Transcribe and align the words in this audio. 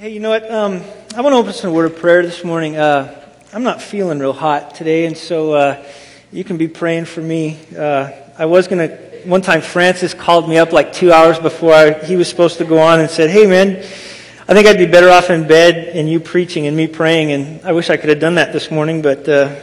Hey, 0.00 0.14
you 0.14 0.20
know 0.20 0.30
what? 0.30 0.50
Um, 0.50 0.80
I 1.14 1.20
want 1.20 1.34
to 1.34 1.36
open 1.36 1.52
some 1.52 1.74
word 1.74 1.92
of 1.92 1.98
prayer 1.98 2.22
this 2.22 2.42
morning. 2.42 2.74
Uh, 2.74 3.22
I'm 3.52 3.62
not 3.62 3.82
feeling 3.82 4.18
real 4.18 4.32
hot 4.32 4.74
today, 4.74 5.04
and 5.04 5.14
so 5.14 5.52
uh, 5.52 5.86
you 6.32 6.42
can 6.42 6.56
be 6.56 6.68
praying 6.68 7.04
for 7.04 7.20
me. 7.20 7.58
Uh, 7.76 8.10
I 8.38 8.46
was 8.46 8.66
going 8.66 8.88
to, 8.88 8.96
one 9.26 9.42
time 9.42 9.60
Francis 9.60 10.14
called 10.14 10.48
me 10.48 10.56
up 10.56 10.72
like 10.72 10.94
two 10.94 11.12
hours 11.12 11.38
before 11.38 11.74
I, 11.74 11.92
he 12.02 12.16
was 12.16 12.30
supposed 12.30 12.56
to 12.56 12.64
go 12.64 12.78
on 12.78 13.00
and 13.00 13.10
said, 13.10 13.28
Hey, 13.28 13.46
man, 13.46 13.76
I 13.76 14.54
think 14.54 14.66
I'd 14.66 14.78
be 14.78 14.86
better 14.86 15.10
off 15.10 15.28
in 15.28 15.46
bed 15.46 15.94
and 15.94 16.08
you 16.08 16.18
preaching 16.18 16.66
and 16.66 16.74
me 16.74 16.86
praying. 16.86 17.32
And 17.32 17.60
I 17.62 17.72
wish 17.72 17.90
I 17.90 17.98
could 17.98 18.08
have 18.08 18.20
done 18.20 18.36
that 18.36 18.54
this 18.54 18.70
morning, 18.70 19.02
but 19.02 19.28
uh, 19.28 19.54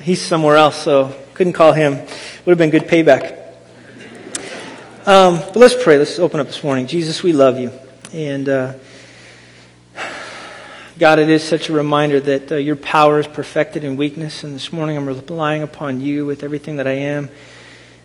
he's 0.00 0.22
somewhere 0.22 0.54
else, 0.54 0.80
so 0.80 1.20
couldn't 1.34 1.54
call 1.54 1.72
him. 1.72 1.94
Would 1.96 2.06
have 2.46 2.58
been 2.58 2.70
good 2.70 2.84
payback. 2.84 3.40
Um, 5.04 5.38
but 5.38 5.56
let's 5.56 5.74
pray. 5.82 5.98
Let's 5.98 6.20
open 6.20 6.38
up 6.38 6.46
this 6.46 6.62
morning. 6.62 6.86
Jesus, 6.86 7.24
we 7.24 7.32
love 7.32 7.58
you. 7.58 7.72
And. 8.12 8.76
God, 10.96 11.18
it 11.18 11.28
is 11.28 11.42
such 11.42 11.70
a 11.70 11.72
reminder 11.72 12.20
that 12.20 12.52
uh, 12.52 12.54
your 12.54 12.76
power 12.76 13.18
is 13.18 13.26
perfected 13.26 13.82
in 13.82 13.96
weakness. 13.96 14.44
And 14.44 14.54
this 14.54 14.72
morning 14.72 14.96
I'm 14.96 15.06
relying 15.06 15.64
upon 15.64 16.00
you 16.00 16.24
with 16.24 16.44
everything 16.44 16.76
that 16.76 16.86
I 16.86 16.92
am, 16.92 17.30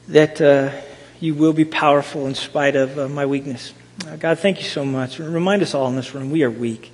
that 0.07 0.41
uh, 0.41 0.71
you 1.19 1.35
will 1.35 1.53
be 1.53 1.65
powerful 1.65 2.25
in 2.25 2.33
spite 2.33 2.75
of 2.75 2.97
uh, 2.97 3.07
my 3.07 3.27
weakness. 3.27 3.75
Uh, 4.07 4.15
God, 4.15 4.39
thank 4.39 4.57
you 4.57 4.63
so 4.63 4.83
much. 4.83 5.19
Remind 5.19 5.61
us 5.61 5.75
all 5.75 5.87
in 5.87 5.95
this 5.95 6.15
room 6.15 6.31
we 6.31 6.41
are 6.41 6.49
weak. 6.49 6.91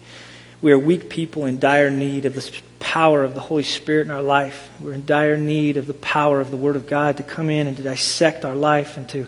We 0.61 0.73
are 0.73 0.79
weak 0.79 1.09
people 1.09 1.45
in 1.45 1.59
dire 1.59 1.89
need 1.89 2.25
of 2.25 2.35
the 2.35 2.51
power 2.79 3.23
of 3.23 3.33
the 3.33 3.39
Holy 3.39 3.63
Spirit 3.63 4.07
in 4.07 4.11
our 4.11 4.21
life. 4.21 4.69
We're 4.81 4.95
in 4.95 5.05
dire 5.05 5.37
need 5.37 5.77
of 5.77 5.87
the 5.87 5.93
power 5.93 6.41
of 6.41 6.51
the 6.51 6.57
Word 6.57 6.75
of 6.75 6.87
God 6.87 7.15
to 7.17 7.23
come 7.23 7.49
in 7.49 7.67
and 7.67 7.77
to 7.77 7.83
dissect 7.83 8.43
our 8.43 8.55
life 8.55 8.97
and 8.97 9.07
to, 9.09 9.27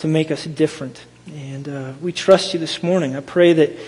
to 0.00 0.08
make 0.08 0.30
us 0.30 0.44
different. 0.44 1.06
And 1.34 1.66
uh, 1.70 1.92
we 2.02 2.12
trust 2.12 2.52
you 2.52 2.60
this 2.60 2.82
morning. 2.82 3.16
I 3.16 3.20
pray 3.20 3.54
that 3.54 3.78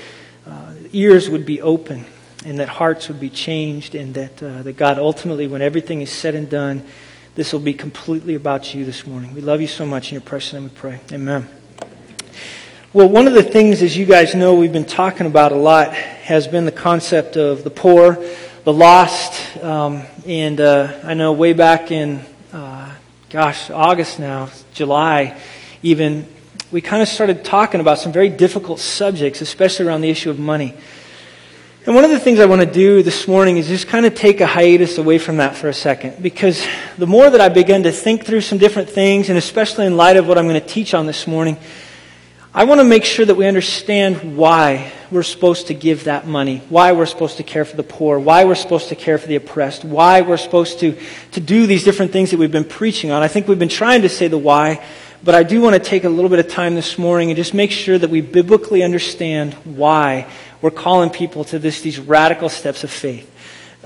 uh, 0.47 0.73
ears 0.91 1.29
would 1.29 1.45
be 1.45 1.61
open 1.61 2.07
and 2.45 2.59
that 2.59 2.69
hearts 2.69 3.09
would 3.09 3.21
be 3.21 3.31
changed, 3.31 3.95
and 3.95 4.15
that, 4.15 4.43
uh, 4.43 4.63
that 4.63 4.77
God, 4.77 4.99
ultimately, 4.99 5.47
when 5.47 5.63
everything 5.63 6.03
is 6.03 6.11
said 6.11 6.35
and 6.35 6.49
done, 6.49 6.85
this 7.35 7.53
will 7.53 7.61
be 7.61 7.75
completely 7.75 8.35
about 8.35 8.75
you 8.75 8.85
this 8.85 9.07
morning. 9.07 9.35
We 9.35 9.41
love 9.41 9.61
you 9.61 9.67
so 9.67 9.85
much. 9.85 10.11
In 10.11 10.15
your 10.15 10.23
precious 10.23 10.53
name 10.53 10.65
we 10.65 10.69
pray. 10.71 11.01
Amen. 11.11 11.49
Well, 12.93 13.09
one 13.09 13.27
of 13.27 13.33
the 13.33 13.43
things, 13.43 13.83
as 13.83 13.97
you 13.97 14.07
guys 14.07 14.37
know, 14.37 14.55
we've 14.55 14.73
been 14.73 14.85
talking 14.85 15.27
about 15.27 15.51
a 15.51 15.57
lot 15.57 15.95
has 15.95 16.47
been 16.47 16.65
the 16.65 16.71
concept 16.71 17.37
of 17.37 17.65
the 17.65 17.71
poor, 17.71 18.25
the 18.63 18.73
lost. 18.73 19.57
Um, 19.65 20.03
and 20.27 20.61
uh, 20.61 21.01
I 21.03 21.15
know 21.15 21.33
way 21.33 21.55
back 21.55 21.91
in, 21.91 22.21
uh, 22.53 22.95
gosh, 23.31 23.69
August 23.69 24.21
now, 24.21 24.49
July, 24.75 25.37
even, 25.83 26.25
we 26.71 26.81
kind 26.81 27.03
of 27.03 27.09
started 27.09 27.45
talking 27.45 27.81
about 27.81 27.99
some 27.99 28.13
very 28.13 28.29
difficult 28.29 28.79
subjects, 28.79 29.41
especially 29.41 29.87
around 29.87 30.03
the 30.03 30.11
issue 30.11 30.31
of 30.31 30.39
money. 30.39 30.75
And 31.87 31.95
one 31.95 32.03
of 32.03 32.11
the 32.11 32.19
things 32.19 32.41
I 32.41 32.47
want 32.47 32.63
to 32.63 32.67
do 32.67 33.03
this 33.03 33.29
morning 33.29 33.59
is 33.59 33.69
just 33.69 33.89
kind 33.89 34.07
of 34.07 34.15
take 34.15 34.41
a 34.41 34.47
hiatus 34.47 34.97
away 34.97 35.19
from 35.19 35.37
that 35.37 35.55
for 35.55 35.69
a 35.69 35.75
second. 35.75 36.23
Because 36.23 36.67
the 36.97 37.07
more 37.07 37.29
that 37.29 37.43
I 37.43 37.51
begin 37.51 37.83
to 37.83 37.93
think 37.93 38.25
through 38.25 38.41
some 38.41 38.57
different 38.57 38.89
things, 38.89 39.29
and 39.29 39.37
especially 39.37 39.85
in 39.85 39.95
light 39.95 40.17
of 40.17 40.27
what 40.27 40.39
I'm 40.39 40.49
going 40.49 40.59
to 40.59 40.67
teach 40.67 40.95
on 40.95 41.05
this 41.05 41.27
morning, 41.27 41.59
I 42.55 42.65
want 42.65 42.81
to 42.81 42.85
make 42.85 43.05
sure 43.05 43.27
that 43.27 43.35
we 43.35 43.47
understand 43.47 44.35
why 44.35 44.93
we're 45.11 45.23
supposed 45.23 45.67
to 45.67 45.75
give 45.75 46.05
that 46.05 46.27
money, 46.27 46.63
why 46.71 46.93
we're 46.93 47.05
supposed 47.05 47.37
to 47.37 47.43
care 47.43 47.67
for 47.67 47.77
the 47.77 47.83
poor, 47.83 48.19
why 48.19 48.47
we're 48.47 48.55
supposed 48.55 48.89
to 48.89 48.95
care 48.95 49.19
for 49.19 49.27
the 49.27 49.37
oppressed, 49.37 49.85
why 49.85 50.23
we're 50.23 50.39
supposed 50.39 50.81
to, 50.81 50.99
to 51.33 51.41
do 51.41 51.67
these 51.67 51.85
different 51.85 52.13
things 52.13 52.31
that 52.31 52.39
we've 52.39 52.51
been 52.51 52.65
preaching 52.65 53.11
on. 53.11 53.23
I 53.23 53.29
think 53.29 53.47
we've 53.47 53.59
been 53.59 53.69
trying 53.69 54.01
to 54.03 54.09
say 54.09 54.29
the 54.29 54.39
why, 54.39 54.83
but 55.23 55.35
I 55.35 55.43
do 55.43 55.61
want 55.61 55.75
to 55.75 55.81
take 55.81 56.05
a 56.05 56.09
little 56.09 56.31
bit 56.31 56.39
of 56.39 56.49
time 56.49 56.77
this 56.77 56.97
morning 56.97 57.29
and 57.29 57.37
just 57.37 57.53
make 57.53 57.71
sure 57.71 57.99
that 57.99 58.09
we 58.09 58.23
biblically 58.23 58.83
understand 58.83 59.53
why 59.65 60.31
we're 60.65 60.71
calling 60.71 61.11
people 61.11 61.45
to 61.45 61.59
this, 61.59 61.83
these 61.83 61.99
radical 61.99 62.49
steps 62.49 62.85
of 62.85 62.91
faith. 62.91 63.31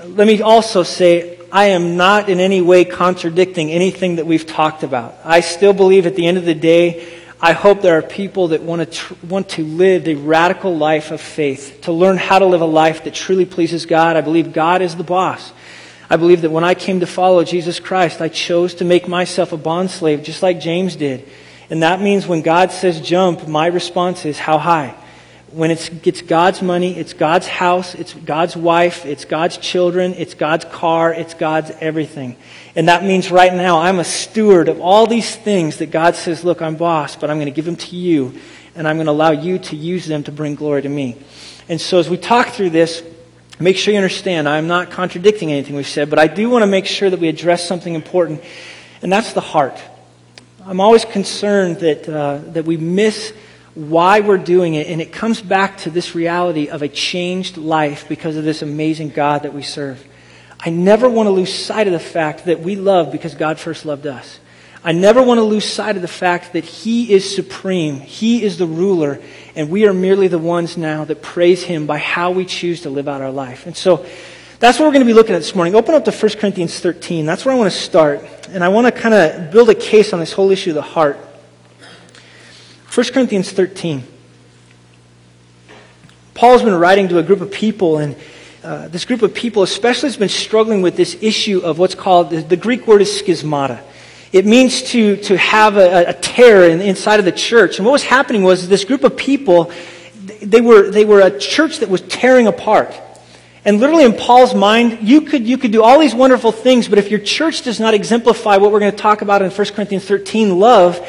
Let 0.01 0.25
me 0.25 0.41
also 0.41 0.83
say, 0.83 1.37
I 1.51 1.65
am 1.65 1.97
not 1.97 2.29
in 2.29 2.39
any 2.39 2.61
way 2.61 2.85
contradicting 2.85 3.69
anything 3.69 4.15
that 4.15 4.25
we've 4.25 4.45
talked 4.45 4.83
about. 4.83 5.17
I 5.25 5.41
still 5.41 5.73
believe 5.73 6.05
at 6.05 6.15
the 6.15 6.25
end 6.25 6.37
of 6.37 6.45
the 6.45 6.55
day, 6.55 7.19
I 7.41 7.51
hope 7.51 7.81
there 7.81 7.97
are 7.97 8.01
people 8.01 8.47
that 8.49 8.63
want 8.63 8.79
to, 8.79 8.85
tr- 8.85 9.13
want 9.27 9.49
to 9.49 9.65
live 9.65 10.07
a 10.07 10.15
radical 10.15 10.73
life 10.73 11.11
of 11.11 11.19
faith, 11.19 11.79
to 11.81 11.91
learn 11.91 12.15
how 12.15 12.39
to 12.39 12.45
live 12.45 12.61
a 12.61 12.65
life 12.65 13.03
that 13.03 13.13
truly 13.13 13.45
pleases 13.45 13.85
God. 13.85 14.15
I 14.15 14.21
believe 14.21 14.53
God 14.53 14.81
is 14.81 14.95
the 14.95 15.03
boss. 15.03 15.51
I 16.09 16.15
believe 16.15 16.43
that 16.43 16.49
when 16.49 16.63
I 16.63 16.75
came 16.75 17.01
to 17.01 17.07
follow 17.07 17.43
Jesus 17.43 17.81
Christ, 17.81 18.21
I 18.21 18.29
chose 18.29 18.75
to 18.75 18.85
make 18.85 19.05
myself 19.05 19.51
a 19.51 19.57
bondslave, 19.57 20.23
just 20.23 20.41
like 20.41 20.61
James 20.61 20.95
did. 20.95 21.27
And 21.69 21.83
that 21.83 21.99
means 21.99 22.25
when 22.25 22.41
God 22.41 22.71
says 22.71 23.01
jump, 23.01 23.49
my 23.49 23.67
response 23.67 24.23
is 24.23 24.39
how 24.39 24.57
high? 24.59 24.95
When 25.51 25.71
it's, 25.71 25.89
it's 26.03 26.21
God's 26.21 26.61
money, 26.61 26.97
it's 26.97 27.13
God's 27.13 27.47
house, 27.47 27.95
it's 27.95 28.13
God's 28.13 28.55
wife, 28.55 29.05
it's 29.05 29.25
God's 29.25 29.57
children, 29.57 30.13
it's 30.13 30.33
God's 30.33 30.65
car, 30.65 31.13
it's 31.13 31.33
God's 31.33 31.71
everything. 31.79 32.35
And 32.75 32.87
that 32.87 33.03
means 33.03 33.31
right 33.31 33.53
now 33.53 33.79
I'm 33.79 33.99
a 33.99 34.03
steward 34.03 34.69
of 34.69 34.79
all 34.79 35.07
these 35.07 35.35
things 35.35 35.77
that 35.77 35.91
God 35.91 36.15
says, 36.15 36.43
look, 36.43 36.61
I'm 36.61 36.75
boss, 36.75 37.15
but 37.15 37.29
I'm 37.29 37.37
going 37.37 37.47
to 37.47 37.51
give 37.51 37.65
them 37.65 37.77
to 37.77 37.95
you, 37.95 38.39
and 38.75 38.87
I'm 38.87 38.97
going 38.97 39.07
to 39.07 39.11
allow 39.11 39.31
you 39.31 39.59
to 39.59 39.75
use 39.75 40.05
them 40.05 40.23
to 40.23 40.31
bring 40.31 40.55
glory 40.55 40.83
to 40.83 40.89
me. 40.89 41.17
And 41.67 41.79
so 41.81 41.99
as 41.99 42.09
we 42.09 42.17
talk 42.17 42.49
through 42.49 42.69
this, 42.69 43.03
make 43.59 43.77
sure 43.77 43.91
you 43.91 43.97
understand 43.97 44.47
I'm 44.47 44.67
not 44.67 44.91
contradicting 44.91 45.51
anything 45.51 45.75
we've 45.75 45.87
said, 45.87 46.09
but 46.09 46.19
I 46.19 46.27
do 46.27 46.49
want 46.49 46.63
to 46.63 46.67
make 46.67 46.85
sure 46.85 47.09
that 47.09 47.19
we 47.19 47.27
address 47.27 47.67
something 47.67 47.95
important, 47.95 48.43
and 49.01 49.11
that's 49.11 49.33
the 49.33 49.41
heart. 49.41 49.81
I'm 50.63 50.79
always 50.79 51.05
concerned 51.05 51.77
that, 51.77 52.07
uh, 52.07 52.39
that 52.51 52.65
we 52.65 52.77
miss 52.77 53.33
why 53.75 54.19
we're 54.19 54.37
doing 54.37 54.75
it, 54.75 54.87
and 54.87 55.01
it 55.01 55.13
comes 55.13 55.41
back 55.41 55.77
to 55.79 55.89
this 55.89 56.15
reality 56.15 56.69
of 56.69 56.81
a 56.81 56.87
changed 56.87 57.57
life 57.57 58.07
because 58.09 58.35
of 58.35 58.43
this 58.43 58.61
amazing 58.61 59.09
God 59.09 59.43
that 59.43 59.53
we 59.53 59.61
serve. 59.61 60.05
I 60.59 60.69
never 60.69 61.09
want 61.09 61.27
to 61.27 61.31
lose 61.31 61.53
sight 61.53 61.87
of 61.87 61.93
the 61.93 61.99
fact 61.99 62.45
that 62.45 62.59
we 62.59 62.75
love 62.75 63.11
because 63.11 63.35
God 63.35 63.59
first 63.59 63.85
loved 63.85 64.05
us. 64.07 64.39
I 64.83 64.93
never 64.93 65.21
want 65.21 65.39
to 65.39 65.43
lose 65.43 65.65
sight 65.65 65.95
of 65.95 66.01
the 66.01 66.07
fact 66.07 66.53
that 66.53 66.63
He 66.63 67.11
is 67.11 67.35
supreme. 67.35 67.99
He 67.99 68.43
is 68.43 68.57
the 68.57 68.65
ruler, 68.65 69.21
and 69.55 69.69
we 69.69 69.87
are 69.87 69.93
merely 69.93 70.27
the 70.27 70.39
ones 70.39 70.77
now 70.77 71.05
that 71.05 71.21
praise 71.21 71.63
Him 71.63 71.85
by 71.85 71.97
how 71.97 72.31
we 72.31 72.45
choose 72.45 72.81
to 72.81 72.89
live 72.89 73.07
out 73.07 73.21
our 73.21 73.31
life. 73.31 73.65
And 73.65 73.75
so 73.75 74.05
that's 74.59 74.79
what 74.79 74.85
we're 74.85 74.91
going 74.91 75.05
to 75.05 75.05
be 75.05 75.13
looking 75.13 75.35
at 75.35 75.39
this 75.39 75.55
morning. 75.55 75.75
Open 75.75 75.95
up 75.95 76.05
to 76.05 76.11
1 76.11 76.31
Corinthians 76.39 76.79
13. 76.79 77.25
That's 77.25 77.45
where 77.45 77.55
I 77.55 77.57
want 77.57 77.71
to 77.71 77.77
start. 77.77 78.21
And 78.49 78.63
I 78.63 78.69
want 78.69 78.87
to 78.87 78.91
kind 78.91 79.13
of 79.13 79.51
build 79.51 79.69
a 79.69 79.75
case 79.75 80.11
on 80.11 80.19
this 80.19 80.33
whole 80.33 80.51
issue 80.51 80.71
of 80.71 80.75
the 80.75 80.81
heart. 80.81 81.17
1 82.99 83.13
Corinthians 83.13 83.49
13. 83.49 84.03
Paul's 86.33 86.63
been 86.63 86.75
writing 86.75 87.07
to 87.07 87.17
a 87.17 87.23
group 87.23 87.39
of 87.39 87.49
people, 87.49 87.97
and 87.97 88.13
uh, 88.61 88.89
this 88.89 89.05
group 89.05 89.21
of 89.21 89.33
people 89.33 89.63
especially 89.63 90.09
has 90.09 90.17
been 90.17 90.27
struggling 90.27 90.81
with 90.81 90.97
this 90.97 91.15
issue 91.21 91.59
of 91.59 91.79
what's 91.79 91.95
called, 91.95 92.29
the, 92.29 92.41
the 92.41 92.57
Greek 92.57 92.87
word 92.87 93.01
is 93.01 93.07
schismata. 93.07 93.81
It 94.33 94.45
means 94.45 94.81
to, 94.91 95.15
to 95.15 95.37
have 95.37 95.77
a, 95.77 96.09
a 96.09 96.13
tear 96.13 96.69
in, 96.69 96.81
inside 96.81 97.19
of 97.19 97.25
the 97.25 97.31
church. 97.31 97.77
And 97.77 97.85
what 97.85 97.93
was 97.93 98.03
happening 98.03 98.43
was 98.43 98.67
this 98.67 98.83
group 98.83 99.05
of 99.05 99.15
people, 99.15 99.71
they 100.41 100.59
were, 100.59 100.91
they 100.91 101.05
were 101.05 101.21
a 101.21 101.39
church 101.39 101.77
that 101.77 101.87
was 101.87 102.01
tearing 102.01 102.47
apart. 102.47 102.93
And 103.63 103.79
literally 103.79 104.03
in 104.03 104.11
Paul's 104.11 104.53
mind, 104.53 105.07
you 105.07 105.21
could, 105.21 105.47
you 105.47 105.57
could 105.57 105.71
do 105.71 105.83
all 105.83 106.01
these 106.01 106.13
wonderful 106.13 106.51
things, 106.51 106.89
but 106.89 106.97
if 106.97 107.09
your 107.09 107.21
church 107.21 107.61
does 107.61 107.79
not 107.79 107.93
exemplify 107.93 108.57
what 108.57 108.73
we're 108.73 108.81
going 108.81 108.91
to 108.91 108.97
talk 108.97 109.21
about 109.21 109.41
in 109.41 109.51
1 109.51 109.67
Corinthians 109.67 110.03
13, 110.03 110.59
love, 110.59 110.99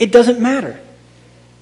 it 0.00 0.10
doesn't 0.10 0.40
matter. 0.40 0.80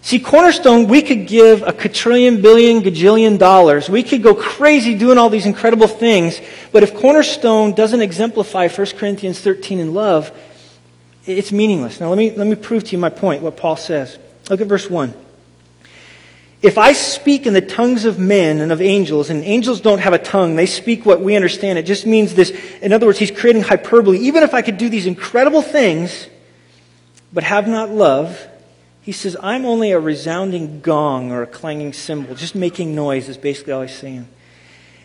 See, 0.04 0.20
Cornerstone, 0.20 0.86
we 0.86 1.00
could 1.00 1.26
give 1.26 1.62
a 1.62 1.72
quadrillion, 1.72 2.42
billion, 2.42 2.82
gajillion 2.82 3.38
dollars. 3.38 3.88
We 3.88 4.02
could 4.02 4.22
go 4.22 4.34
crazy 4.34 4.94
doing 4.94 5.16
all 5.16 5.30
these 5.30 5.46
incredible 5.46 5.86
things. 5.86 6.42
But 6.72 6.82
if 6.82 6.94
Cornerstone 6.94 7.72
doesn't 7.72 8.02
exemplify 8.02 8.68
1 8.68 8.86
Corinthians 8.98 9.40
13 9.40 9.78
in 9.78 9.94
love, 9.94 10.30
it's 11.24 11.52
meaningless. 11.52 12.00
Now, 12.00 12.10
let 12.10 12.18
me, 12.18 12.32
let 12.32 12.46
me 12.46 12.54
prove 12.54 12.84
to 12.84 12.92
you 12.92 12.98
my 12.98 13.08
point, 13.08 13.40
what 13.40 13.56
Paul 13.56 13.76
says. 13.76 14.18
Look 14.50 14.60
at 14.60 14.66
verse 14.66 14.90
1. 14.90 15.14
If 16.60 16.76
I 16.76 16.92
speak 16.92 17.46
in 17.46 17.54
the 17.54 17.62
tongues 17.62 18.04
of 18.04 18.18
men 18.18 18.60
and 18.60 18.72
of 18.72 18.82
angels, 18.82 19.30
and 19.30 19.42
angels 19.42 19.80
don't 19.80 20.00
have 20.00 20.12
a 20.12 20.18
tongue, 20.18 20.54
they 20.54 20.66
speak 20.66 21.06
what 21.06 21.22
we 21.22 21.34
understand. 21.34 21.78
It 21.78 21.86
just 21.86 22.04
means 22.04 22.34
this. 22.34 22.50
In 22.82 22.92
other 22.92 23.06
words, 23.06 23.18
he's 23.18 23.30
creating 23.30 23.62
hyperbole. 23.62 24.18
Even 24.18 24.42
if 24.42 24.52
I 24.52 24.60
could 24.60 24.76
do 24.76 24.90
these 24.90 25.06
incredible 25.06 25.62
things, 25.62 26.28
but 27.32 27.42
have 27.42 27.66
not 27.66 27.88
love, 27.88 28.48
he 29.04 29.12
says, 29.12 29.36
I'm 29.42 29.66
only 29.66 29.92
a 29.92 30.00
resounding 30.00 30.80
gong 30.80 31.30
or 31.30 31.42
a 31.42 31.46
clanging 31.46 31.92
cymbal. 31.92 32.34
Just 32.34 32.54
making 32.54 32.94
noise 32.94 33.28
is 33.28 33.36
basically 33.36 33.74
all 33.74 33.82
he's 33.82 33.94
saying. 33.94 34.26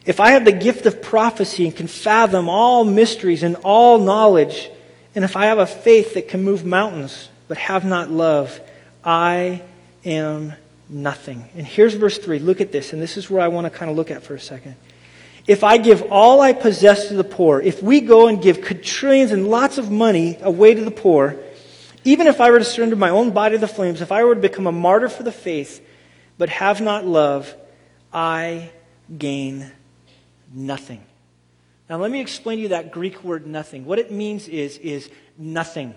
If 0.06 0.22
I 0.22 0.32
have 0.32 0.46
the 0.46 0.54
gift 0.54 0.86
of 0.86 1.02
prophecy 1.02 1.66
and 1.66 1.76
can 1.76 1.88
fathom 1.88 2.48
all 2.48 2.86
mysteries 2.86 3.44
and 3.44 3.58
all 3.58 4.00
knowledge, 4.00 4.70
and 5.16 5.26
if 5.26 5.36
I 5.36 5.48
have 5.48 5.60
a 5.60 5.66
faith 5.66 6.14
that 6.14 6.30
can 6.30 6.44
move 6.44 6.64
mountains 6.64 7.28
but 7.50 7.58
have 7.58 7.84
not 7.84 8.10
love, 8.10 8.62
I 9.04 9.64
am 10.06 10.54
nothing. 10.88 11.50
And 11.58 11.68
here's 11.68 11.94
verse 11.94 12.18
3. 12.18 12.40
Look 12.40 12.62
at 12.62 12.72
this, 12.72 12.94
and 12.94 13.02
this 13.02 13.18
is 13.18 13.30
where 13.30 13.42
I 13.42 13.50
want 13.50 13.66
to 13.66 13.70
kind 13.70 13.92
of 13.92 13.98
look 13.98 14.12
at 14.12 14.24
for 14.24 14.34
a 14.34 14.40
second. 14.40 14.78
If 15.46 15.66
I 15.66 15.78
give 15.78 16.04
all 16.10 16.40
I 16.40 16.54
possess 16.54 17.10
to 17.10 17.16
the 17.16 17.26
poor, 17.26 17.60
if 17.60 17.84
we 17.84 18.00
go 18.00 18.30
and 18.30 18.42
give 18.42 18.62
quadrillions 18.62 19.34
and 19.34 19.50
lots 19.50 19.78
of 19.78 19.92
money 19.92 20.38
away 20.42 20.74
to 20.74 20.86
the 20.86 20.90
poor, 20.90 21.36
even 22.10 22.26
if 22.26 22.42
I 22.42 22.50
were 22.50 22.58
to 22.58 22.66
surrender 22.66 22.96
my 22.96 23.12
own 23.12 23.30
body 23.30 23.54
to 23.54 23.60
the 23.60 23.68
flames, 23.68 24.02
if 24.02 24.12
I 24.12 24.24
were 24.24 24.34
to 24.34 24.42
become 24.42 24.66
a 24.66 24.72
martyr 24.72 25.10
for 25.10 25.22
the 25.22 25.32
faith, 25.32 25.86
but 26.40 26.50
have 26.50 26.82
not 26.82 27.06
love, 27.06 27.56
I 28.12 28.72
gain 29.16 29.72
nothing. 30.52 31.04
Now, 31.88 31.98
let 31.98 32.10
me 32.10 32.20
explain 32.20 32.58
to 32.58 32.62
you 32.64 32.70
that 32.70 32.92
Greek 32.92 33.24
word 33.24 33.46
nothing. 33.46 33.86
What 33.86 34.00
it 34.00 34.12
means 34.12 34.48
is, 34.48 34.80
is 34.80 35.08
nothing. 35.38 35.94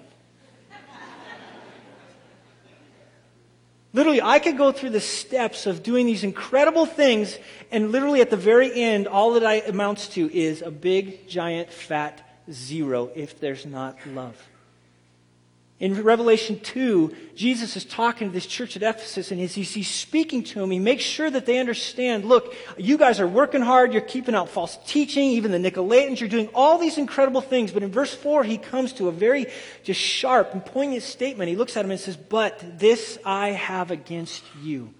Literally, 3.94 4.20
I 4.20 4.38
could 4.38 4.58
go 4.58 4.70
through 4.70 4.90
the 4.90 5.00
steps 5.00 5.64
of 5.64 5.82
doing 5.82 6.04
these 6.04 6.24
incredible 6.24 6.84
things, 6.84 7.38
and 7.70 7.90
literally 7.90 8.20
at 8.20 8.28
the 8.28 8.36
very 8.36 8.70
end, 8.74 9.06
all 9.06 9.32
that 9.32 9.46
I 9.46 9.60
amounts 9.60 10.08
to 10.08 10.30
is 10.30 10.60
a 10.60 10.70
big, 10.70 11.26
giant, 11.26 11.72
fat 11.72 12.38
zero 12.50 13.10
if 13.14 13.40
there's 13.40 13.64
not 13.64 13.96
love. 14.06 14.36
In 15.82 16.00
Revelation 16.00 16.60
2, 16.60 17.12
Jesus 17.34 17.76
is 17.76 17.84
talking 17.84 18.28
to 18.28 18.32
this 18.32 18.46
church 18.46 18.76
at 18.76 18.84
Ephesus, 18.84 19.32
and 19.32 19.40
as 19.40 19.56
he's 19.56 19.90
speaking 19.90 20.44
to 20.44 20.60
them, 20.60 20.70
he 20.70 20.78
makes 20.78 21.02
sure 21.02 21.28
that 21.28 21.44
they 21.44 21.58
understand 21.58 22.24
look, 22.24 22.54
you 22.78 22.96
guys 22.96 23.18
are 23.18 23.26
working 23.26 23.62
hard, 23.62 23.92
you're 23.92 24.00
keeping 24.00 24.36
out 24.36 24.48
false 24.48 24.78
teaching, 24.86 25.30
even 25.30 25.50
the 25.50 25.58
Nicolaitans, 25.58 26.20
you're 26.20 26.28
doing 26.28 26.48
all 26.54 26.78
these 26.78 26.98
incredible 26.98 27.40
things. 27.40 27.72
But 27.72 27.82
in 27.82 27.90
verse 27.90 28.14
4, 28.14 28.44
he 28.44 28.58
comes 28.58 28.92
to 28.92 29.08
a 29.08 29.10
very 29.10 29.46
just 29.82 29.98
sharp 29.98 30.52
and 30.52 30.64
poignant 30.64 31.02
statement. 31.02 31.48
He 31.50 31.56
looks 31.56 31.76
at 31.76 31.84
him 31.84 31.90
and 31.90 31.98
says, 31.98 32.16
But 32.16 32.78
this 32.78 33.18
I 33.24 33.48
have 33.48 33.90
against 33.90 34.44
you. 34.62 34.94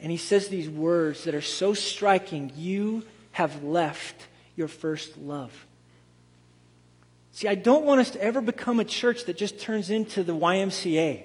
And 0.00 0.10
he 0.10 0.16
says 0.16 0.48
these 0.48 0.68
words 0.68 1.22
that 1.22 1.36
are 1.36 1.40
so 1.40 1.72
striking 1.72 2.50
You 2.56 3.04
have 3.30 3.62
left 3.62 4.26
your 4.56 4.66
first 4.66 5.16
love. 5.18 5.52
See, 7.32 7.48
I 7.48 7.54
don't 7.54 7.84
want 7.84 8.00
us 8.00 8.10
to 8.10 8.22
ever 8.22 8.40
become 8.40 8.78
a 8.78 8.84
church 8.84 9.24
that 9.24 9.36
just 9.36 9.58
turns 9.58 9.90
into 9.90 10.22
the 10.22 10.34
YMCA. 10.34 11.24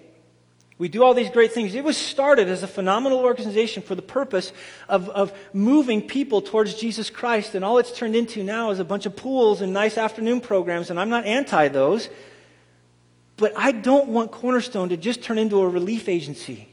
We 0.77 0.88
do 0.88 1.04
all 1.04 1.13
these 1.13 1.30
great 1.30 1.51
things. 1.51 1.75
It 1.75 1.83
was 1.83 1.98
started 1.98 2.48
as 2.48 2.63
a 2.63 2.68
phenomenal 2.68 3.19
organization 3.19 3.81
for 3.81 3.95
the 3.95 4.01
purpose 4.01 4.54
of, 4.88 5.09
of 5.09 5.38
moving 5.51 6.07
people 6.07 6.42
towards 6.42 6.75
Jesus 6.75 7.09
Christ, 7.09 7.56
and 7.56 7.65
all 7.65 7.77
it's 7.80 7.92
turned 7.92 8.15
into 8.15 8.44
now 8.44 8.69
is 8.69 8.80
a 8.80 8.86
bunch 8.86 9.06
of 9.06 9.15
pools 9.15 9.62
and 9.62 9.74
nice 9.74 9.98
afternoon 9.98 10.39
programs, 10.39 10.89
and 10.89 11.00
I'm 11.00 11.09
not 11.09 11.25
anti 11.25 11.68
those. 11.69 12.10
But 13.38 13.53
I 13.56 13.71
don't 13.71 14.10
want 14.10 14.31
Cornerstone 14.31 14.89
to 14.89 14.98
just 14.98 15.24
turn 15.24 15.38
into 15.38 15.60
a 15.62 15.68
relief 15.68 16.07
agency. 16.07 16.69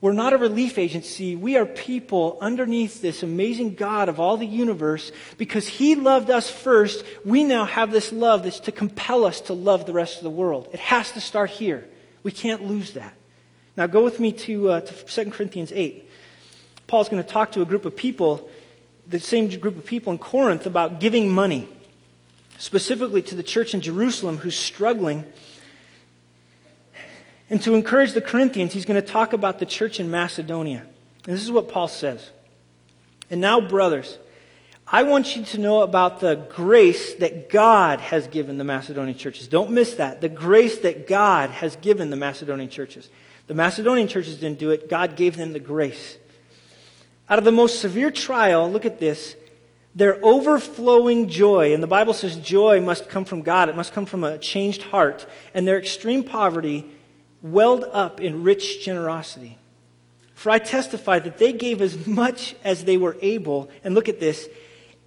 We're 0.00 0.12
not 0.12 0.32
a 0.32 0.38
relief 0.38 0.78
agency. 0.78 1.34
We 1.34 1.56
are 1.56 1.66
people 1.66 2.38
underneath 2.40 3.02
this 3.02 3.24
amazing 3.24 3.74
God 3.74 4.08
of 4.08 4.20
all 4.20 4.36
the 4.36 4.46
universe. 4.46 5.10
Because 5.36 5.66
He 5.66 5.96
loved 5.96 6.30
us 6.30 6.48
first, 6.48 7.04
we 7.24 7.42
now 7.42 7.64
have 7.64 7.90
this 7.90 8.12
love 8.12 8.44
that's 8.44 8.60
to 8.60 8.72
compel 8.72 9.24
us 9.24 9.40
to 9.42 9.54
love 9.54 9.86
the 9.86 9.92
rest 9.92 10.18
of 10.18 10.22
the 10.22 10.30
world. 10.30 10.68
It 10.72 10.78
has 10.78 11.10
to 11.12 11.20
start 11.20 11.50
here. 11.50 11.88
We 12.22 12.30
can't 12.30 12.64
lose 12.64 12.92
that. 12.92 13.14
Now 13.76 13.86
go 13.86 14.04
with 14.04 14.20
me 14.20 14.32
to, 14.32 14.70
uh, 14.70 14.80
to 14.82 15.24
2 15.24 15.30
Corinthians 15.32 15.72
8. 15.72 16.08
Paul's 16.86 17.08
going 17.08 17.22
to 17.22 17.28
talk 17.28 17.52
to 17.52 17.62
a 17.62 17.66
group 17.66 17.84
of 17.84 17.96
people, 17.96 18.48
the 19.06 19.18
same 19.20 19.48
group 19.48 19.76
of 19.76 19.84
people 19.84 20.12
in 20.12 20.18
Corinth, 20.18 20.64
about 20.64 21.00
giving 21.00 21.28
money, 21.28 21.68
specifically 22.58 23.22
to 23.22 23.34
the 23.34 23.42
church 23.42 23.74
in 23.74 23.80
Jerusalem 23.80 24.38
who's 24.38 24.56
struggling 24.56 25.24
and 27.50 27.62
to 27.62 27.74
encourage 27.74 28.12
the 28.12 28.20
Corinthians, 28.20 28.72
he's 28.72 28.84
going 28.84 29.00
to 29.00 29.06
talk 29.06 29.32
about 29.32 29.58
the 29.58 29.66
church 29.66 30.00
in 30.00 30.10
Macedonia. 30.10 30.84
And 31.24 31.34
this 31.34 31.42
is 31.42 31.50
what 31.50 31.68
Paul 31.68 31.88
says. 31.88 32.30
And 33.30 33.40
now, 33.40 33.60
brothers, 33.60 34.18
I 34.86 35.02
want 35.02 35.36
you 35.36 35.44
to 35.44 35.58
know 35.58 35.82
about 35.82 36.20
the 36.20 36.34
grace 36.34 37.14
that 37.16 37.50
God 37.50 38.00
has 38.00 38.26
given 38.26 38.56
the 38.56 38.64
Macedonian 38.64 39.16
churches. 39.16 39.48
Don't 39.48 39.70
miss 39.70 39.94
that. 39.94 40.20
The 40.20 40.28
grace 40.28 40.78
that 40.78 41.06
God 41.06 41.50
has 41.50 41.76
given 41.76 42.10
the 42.10 42.16
Macedonian 42.16 42.70
churches. 42.70 43.10
The 43.48 43.54
Macedonian 43.54 44.08
churches 44.08 44.36
didn't 44.36 44.58
do 44.58 44.70
it, 44.70 44.88
God 44.88 45.16
gave 45.16 45.36
them 45.36 45.52
the 45.52 45.60
grace. 45.60 46.18
Out 47.30 47.38
of 47.38 47.44
the 47.44 47.52
most 47.52 47.80
severe 47.80 48.10
trial, 48.10 48.70
look 48.70 48.86
at 48.86 49.00
this, 49.00 49.36
their 49.94 50.18
overflowing 50.22 51.28
joy, 51.28 51.74
and 51.74 51.82
the 51.82 51.86
Bible 51.86 52.14
says 52.14 52.36
joy 52.36 52.80
must 52.80 53.08
come 53.08 53.24
from 53.24 53.42
God, 53.42 53.68
it 53.68 53.76
must 53.76 53.92
come 53.92 54.06
from 54.06 54.22
a 54.22 54.38
changed 54.38 54.82
heart, 54.82 55.26
and 55.54 55.66
their 55.66 55.78
extreme 55.78 56.24
poverty 56.24 56.90
welled 57.42 57.84
up 57.92 58.20
in 58.20 58.42
rich 58.42 58.84
generosity. 58.84 59.58
For 60.34 60.50
I 60.50 60.58
testify 60.58 61.18
that 61.18 61.38
they 61.38 61.52
gave 61.52 61.82
as 61.82 62.06
much 62.06 62.54
as 62.62 62.84
they 62.84 62.96
were 62.96 63.16
able, 63.20 63.70
and 63.82 63.94
look 63.94 64.08
at 64.08 64.20
this, 64.20 64.48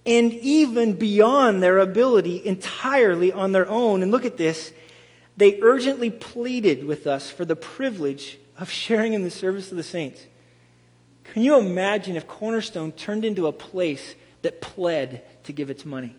and 0.04 0.32
even 0.34 0.94
beyond 0.94 1.62
their 1.62 1.78
ability 1.78 2.44
entirely 2.44 3.32
on 3.32 3.52
their 3.52 3.68
own. 3.68 4.02
And 4.02 4.10
look 4.10 4.24
at 4.24 4.36
this, 4.36 4.72
they 5.36 5.60
urgently 5.62 6.10
pleaded 6.10 6.84
with 6.84 7.06
us 7.06 7.30
for 7.30 7.44
the 7.44 7.56
privilege 7.56 8.38
of 8.58 8.70
sharing 8.70 9.14
in 9.14 9.22
the 9.22 9.30
service 9.30 9.70
of 9.70 9.76
the 9.76 9.82
saints. 9.82 10.26
Can 11.24 11.42
you 11.42 11.56
imagine 11.56 12.16
if 12.16 12.26
Cornerstone 12.26 12.92
turned 12.92 13.24
into 13.24 13.46
a 13.46 13.52
place 13.52 14.14
that 14.42 14.60
pled 14.60 15.22
to 15.44 15.52
give 15.52 15.70
its 15.70 15.84
money? 15.84 16.14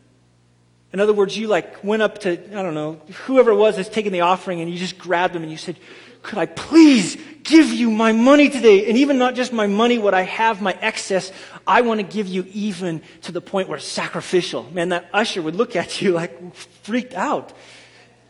In 0.91 0.99
other 0.99 1.13
words, 1.13 1.37
you 1.37 1.47
like 1.47 1.83
went 1.83 2.01
up 2.01 2.19
to, 2.19 2.31
I 2.31 2.61
don't 2.61 2.73
know, 2.73 3.01
whoever 3.25 3.51
it 3.51 3.55
was 3.55 3.75
that's 3.75 3.89
taking 3.89 4.11
the 4.11 4.21
offering 4.21 4.61
and 4.61 4.71
you 4.71 4.77
just 4.77 4.97
grabbed 4.97 5.33
them 5.33 5.43
and 5.43 5.51
you 5.51 5.57
said, 5.57 5.77
could 6.23 6.39
I 6.39 6.45
please 6.45 7.17
give 7.43 7.71
you 7.71 7.91
my 7.91 8.13
money 8.13 8.49
today? 8.49 8.87
And 8.87 8.97
even 8.97 9.17
not 9.17 9.35
just 9.35 9.51
my 9.53 9.67
money, 9.67 9.99
what 9.99 10.13
I 10.13 10.23
have, 10.23 10.61
my 10.61 10.75
excess, 10.81 11.31
I 11.67 11.81
want 11.81 11.99
to 11.99 12.03
give 12.03 12.27
you 12.27 12.45
even 12.53 13.01
to 13.23 13.31
the 13.31 13.41
point 13.41 13.67
where 13.67 13.77
it's 13.77 13.85
sacrificial. 13.85 14.63
Man, 14.71 14.89
that 14.89 15.09
usher 15.13 15.41
would 15.41 15.55
look 15.55 15.75
at 15.75 16.01
you 16.01 16.11
like 16.21 16.55
freaked 16.83 17.13
out. 17.13 17.53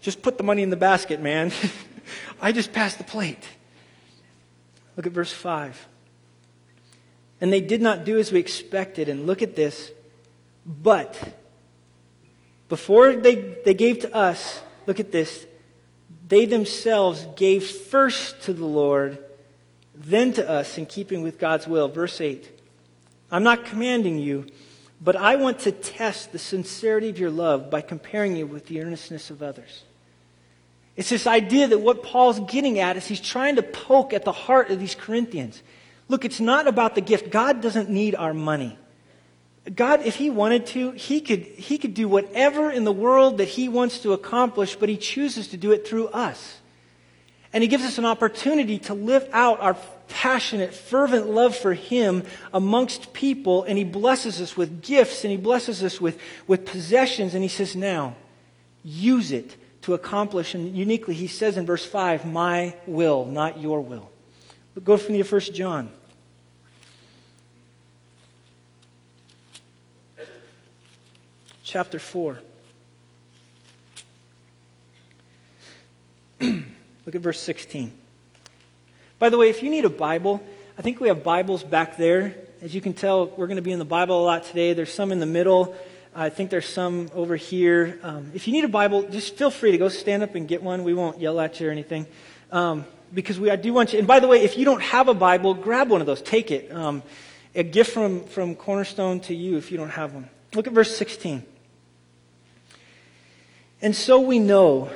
Just 0.01 0.21
put 0.21 0.37
the 0.37 0.43
money 0.43 0.63
in 0.63 0.69
the 0.69 0.75
basket, 0.75 1.21
man. 1.21 1.51
I 2.41 2.51
just 2.51 2.73
passed 2.73 2.97
the 2.97 3.05
plate. 3.05 3.47
Look 4.97 5.05
at 5.05 5.13
verse 5.13 5.31
5. 5.31 5.87
And 7.39 7.53
they 7.53 7.61
did 7.61 7.81
not 7.81 8.05
do 8.05 8.17
as 8.17 8.31
we 8.31 8.39
expected. 8.39 9.07
And 9.07 9.27
look 9.27 9.41
at 9.41 9.55
this. 9.55 9.91
But 10.65 11.17
before 12.69 13.15
they, 13.15 13.35
they 13.63 13.73
gave 13.73 13.99
to 13.99 14.15
us, 14.15 14.61
look 14.87 14.99
at 14.99 15.11
this, 15.11 15.45
they 16.33 16.45
themselves 16.45 17.27
gave 17.35 17.63
first 17.63 18.41
to 18.41 18.53
the 18.53 18.65
Lord, 18.65 19.23
then 19.93 20.33
to 20.33 20.49
us 20.49 20.79
in 20.79 20.87
keeping 20.87 21.21
with 21.21 21.37
God's 21.37 21.67
will. 21.67 21.87
Verse 21.87 22.19
8 22.19 22.49
I'm 23.31 23.43
not 23.43 23.65
commanding 23.65 24.17
you, 24.17 24.47
but 24.99 25.15
I 25.15 25.35
want 25.35 25.59
to 25.59 25.71
test 25.71 26.31
the 26.31 26.39
sincerity 26.39 27.09
of 27.09 27.19
your 27.19 27.29
love 27.29 27.69
by 27.69 27.81
comparing 27.81 28.35
you 28.35 28.47
with 28.47 28.65
the 28.65 28.81
earnestness 28.81 29.29
of 29.29 29.43
others. 29.43 29.83
It's 30.95 31.09
this 31.09 31.27
idea 31.27 31.67
that 31.67 31.79
what 31.79 32.01
Paul's 32.01 32.39
getting 32.51 32.79
at 32.79 32.97
is 32.97 33.05
he's 33.05 33.21
trying 33.21 33.57
to 33.57 33.63
poke 33.63 34.11
at 34.11 34.25
the 34.25 34.31
heart 34.31 34.71
of 34.71 34.79
these 34.79 34.95
Corinthians. 34.95 35.61
Look, 36.07 36.25
it's 36.25 36.39
not 36.39 36.67
about 36.67 36.95
the 36.95 37.01
gift. 37.01 37.29
God 37.29 37.61
doesn't 37.61 37.91
need 37.91 38.15
our 38.15 38.33
money. 38.33 38.75
God, 39.73 40.01
if 40.01 40.15
He 40.15 40.29
wanted 40.29 40.65
to, 40.67 40.91
He 40.91 41.21
could, 41.21 41.41
he 41.41 41.77
could 41.77 41.93
do 41.93 42.07
whatever 42.07 42.69
in 42.69 42.83
the 42.83 42.91
world 42.91 43.37
that 43.37 43.47
He 43.47 43.69
wants 43.69 43.99
to 43.99 44.13
accomplish, 44.13 44.75
but 44.75 44.89
He 44.89 44.97
chooses 44.97 45.49
to 45.49 45.57
do 45.57 45.71
it 45.71 45.87
through 45.87 46.07
us. 46.07 46.59
And 47.53 47.61
He 47.61 47.69
gives 47.69 47.83
us 47.83 47.97
an 47.97 48.05
opportunity 48.05 48.79
to 48.79 48.93
live 48.93 49.27
out 49.31 49.61
our 49.61 49.77
passionate, 50.09 50.73
fervent 50.73 51.27
love 51.27 51.55
for 51.55 51.73
Him 51.73 52.23
amongst 52.53 53.13
people, 53.13 53.63
and 53.63 53.77
He 53.77 53.85
blesses 53.85 54.41
us 54.41 54.57
with 54.57 54.81
gifts, 54.81 55.23
and 55.23 55.31
He 55.31 55.37
blesses 55.37 55.81
us 55.81 56.01
with, 56.01 56.19
with 56.45 56.65
possessions, 56.65 57.33
and 57.33 57.41
He 57.41 57.49
says, 57.49 57.75
now, 57.75 58.15
use 58.83 59.31
it 59.31 59.55
to 59.83 59.93
accomplish. 59.93 60.55
And 60.55 60.75
uniquely, 60.75 61.13
He 61.13 61.27
says 61.27 61.55
in 61.55 61.65
verse 61.65 61.85
5, 61.85 62.25
my 62.25 62.75
will, 62.85 63.25
not 63.25 63.61
your 63.61 63.79
will. 63.79 64.09
But 64.73 64.83
go 64.83 64.97
from 64.97 65.13
the 65.13 65.23
first 65.23 65.53
John. 65.53 65.89
Chapter 71.73 71.97
4. 71.97 72.37
Look 76.39 77.15
at 77.15 77.21
verse 77.21 77.39
16. 77.39 77.91
By 79.17 79.29
the 79.29 79.39
way, 79.39 79.49
if 79.49 79.63
you 79.63 79.71
need 79.71 79.83
a 79.83 79.89
Bible, 79.89 80.43
I 80.77 80.83
think 80.83 80.99
we 80.99 81.07
have 81.07 81.23
Bibles 81.23 81.63
back 81.63 81.97
there. 81.97 82.35
As 82.61 82.75
you 82.75 82.81
can 82.81 82.93
tell, 82.93 83.25
we're 83.25 83.47
going 83.47 83.55
to 83.55 83.63
be 83.63 83.71
in 83.71 83.79
the 83.79 83.85
Bible 83.85 84.21
a 84.21 84.23
lot 84.23 84.43
today. 84.43 84.73
There's 84.73 84.93
some 84.93 85.11
in 85.11 85.19
the 85.19 85.25
middle. 85.25 85.75
I 86.13 86.29
think 86.29 86.51
there's 86.51 86.69
some 86.69 87.09
over 87.15 87.35
here. 87.35 87.97
Um, 88.03 88.29
if 88.35 88.47
you 88.47 88.53
need 88.53 88.65
a 88.65 88.67
Bible, 88.67 89.09
just 89.09 89.35
feel 89.35 89.49
free 89.49 89.71
to 89.71 89.79
go 89.79 89.89
stand 89.89 90.21
up 90.21 90.35
and 90.35 90.47
get 90.47 90.61
one. 90.61 90.83
We 90.83 90.93
won't 90.93 91.19
yell 91.19 91.39
at 91.39 91.59
you 91.59 91.69
or 91.69 91.71
anything. 91.71 92.05
Um, 92.51 92.85
because 93.11 93.39
we, 93.39 93.49
I 93.49 93.55
do 93.55 93.73
want 93.73 93.93
you, 93.93 93.97
and 93.97 94.07
by 94.07 94.19
the 94.19 94.27
way, 94.27 94.43
if 94.43 94.59
you 94.59 94.65
don't 94.65 94.83
have 94.83 95.07
a 95.07 95.15
Bible, 95.15 95.55
grab 95.55 95.89
one 95.89 96.01
of 96.01 96.05
those. 96.05 96.21
Take 96.21 96.51
it. 96.51 96.71
Um, 96.71 97.01
a 97.55 97.63
gift 97.63 97.93
from, 97.93 98.25
from 98.25 98.53
Cornerstone 98.53 99.21
to 99.21 99.33
you 99.33 99.57
if 99.57 99.71
you 99.71 99.79
don't 99.79 99.89
have 99.89 100.13
one. 100.13 100.29
Look 100.53 100.67
at 100.67 100.73
verse 100.73 100.95
16. 100.95 101.47
And 103.83 103.93
so 103.93 104.21
we 104.21 104.39
know 104.39 104.89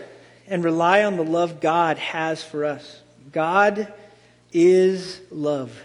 and 0.48 0.64
rely 0.64 1.04
on 1.04 1.18
the 1.18 1.24
love 1.24 1.60
God 1.60 1.98
has 1.98 2.42
for 2.42 2.64
us. 2.64 3.02
God 3.34 3.94
is 4.54 5.20
love. 5.30 5.84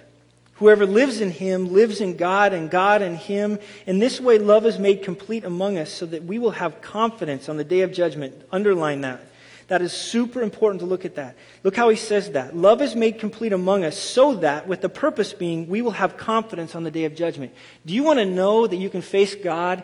Whoever 0.55 0.87
lives 0.87 1.21
in 1.21 1.33
him 1.33 1.73
lives 1.73 2.01
in 2.01 2.17
God 2.17 2.53
and 2.53 2.71
God 2.71 3.03
in 3.03 3.17
him. 3.17 3.59
In 3.87 3.99
this 3.99 4.21
way, 4.21 4.39
love 4.39 4.65
is 4.67 4.79
made 4.79 5.03
complete 5.03 5.43
among 5.43 5.79
us 5.79 5.91
so 5.91 6.07
that 6.07 6.23
we 6.23 6.39
will 6.39 6.53
have 6.53 6.81
confidence 6.81 7.49
on 7.49 7.57
the 7.57 7.65
day 7.65 7.81
of 7.81 7.93
judgment. 7.93 8.41
Underline 8.53 9.01
that. 9.01 9.21
That 9.67 9.83
is 9.83 9.93
super 9.93 10.41
important 10.41 10.79
to 10.81 10.87
look 10.87 11.05
at 11.05 11.17
that. 11.17 11.37
Look 11.65 11.75
how 11.75 11.89
he 11.89 11.97
says 11.97 12.31
that. 12.33 12.55
Love 12.55 12.83
is 12.83 12.95
made 12.95 13.19
complete 13.19 13.53
among 13.53 13.85
us 13.85 13.99
so 13.99 14.37
that, 14.37 14.69
with 14.69 14.81
the 14.81 14.89
purpose 14.89 15.33
being, 15.33 15.69
we 15.69 15.83
will 15.83 15.93
have 15.93 16.17
confidence 16.17 16.77
on 16.77 16.85
the 16.85 16.91
day 16.93 17.05
of 17.05 17.17
judgment. 17.17 17.53
Do 17.85 17.95
you 17.95 18.05
want 18.05 18.21
to 18.21 18.25
know 18.25 18.69
that 18.69 18.77
you 18.77 18.91
can 18.91 19.03
face 19.03 19.35
God 19.35 19.83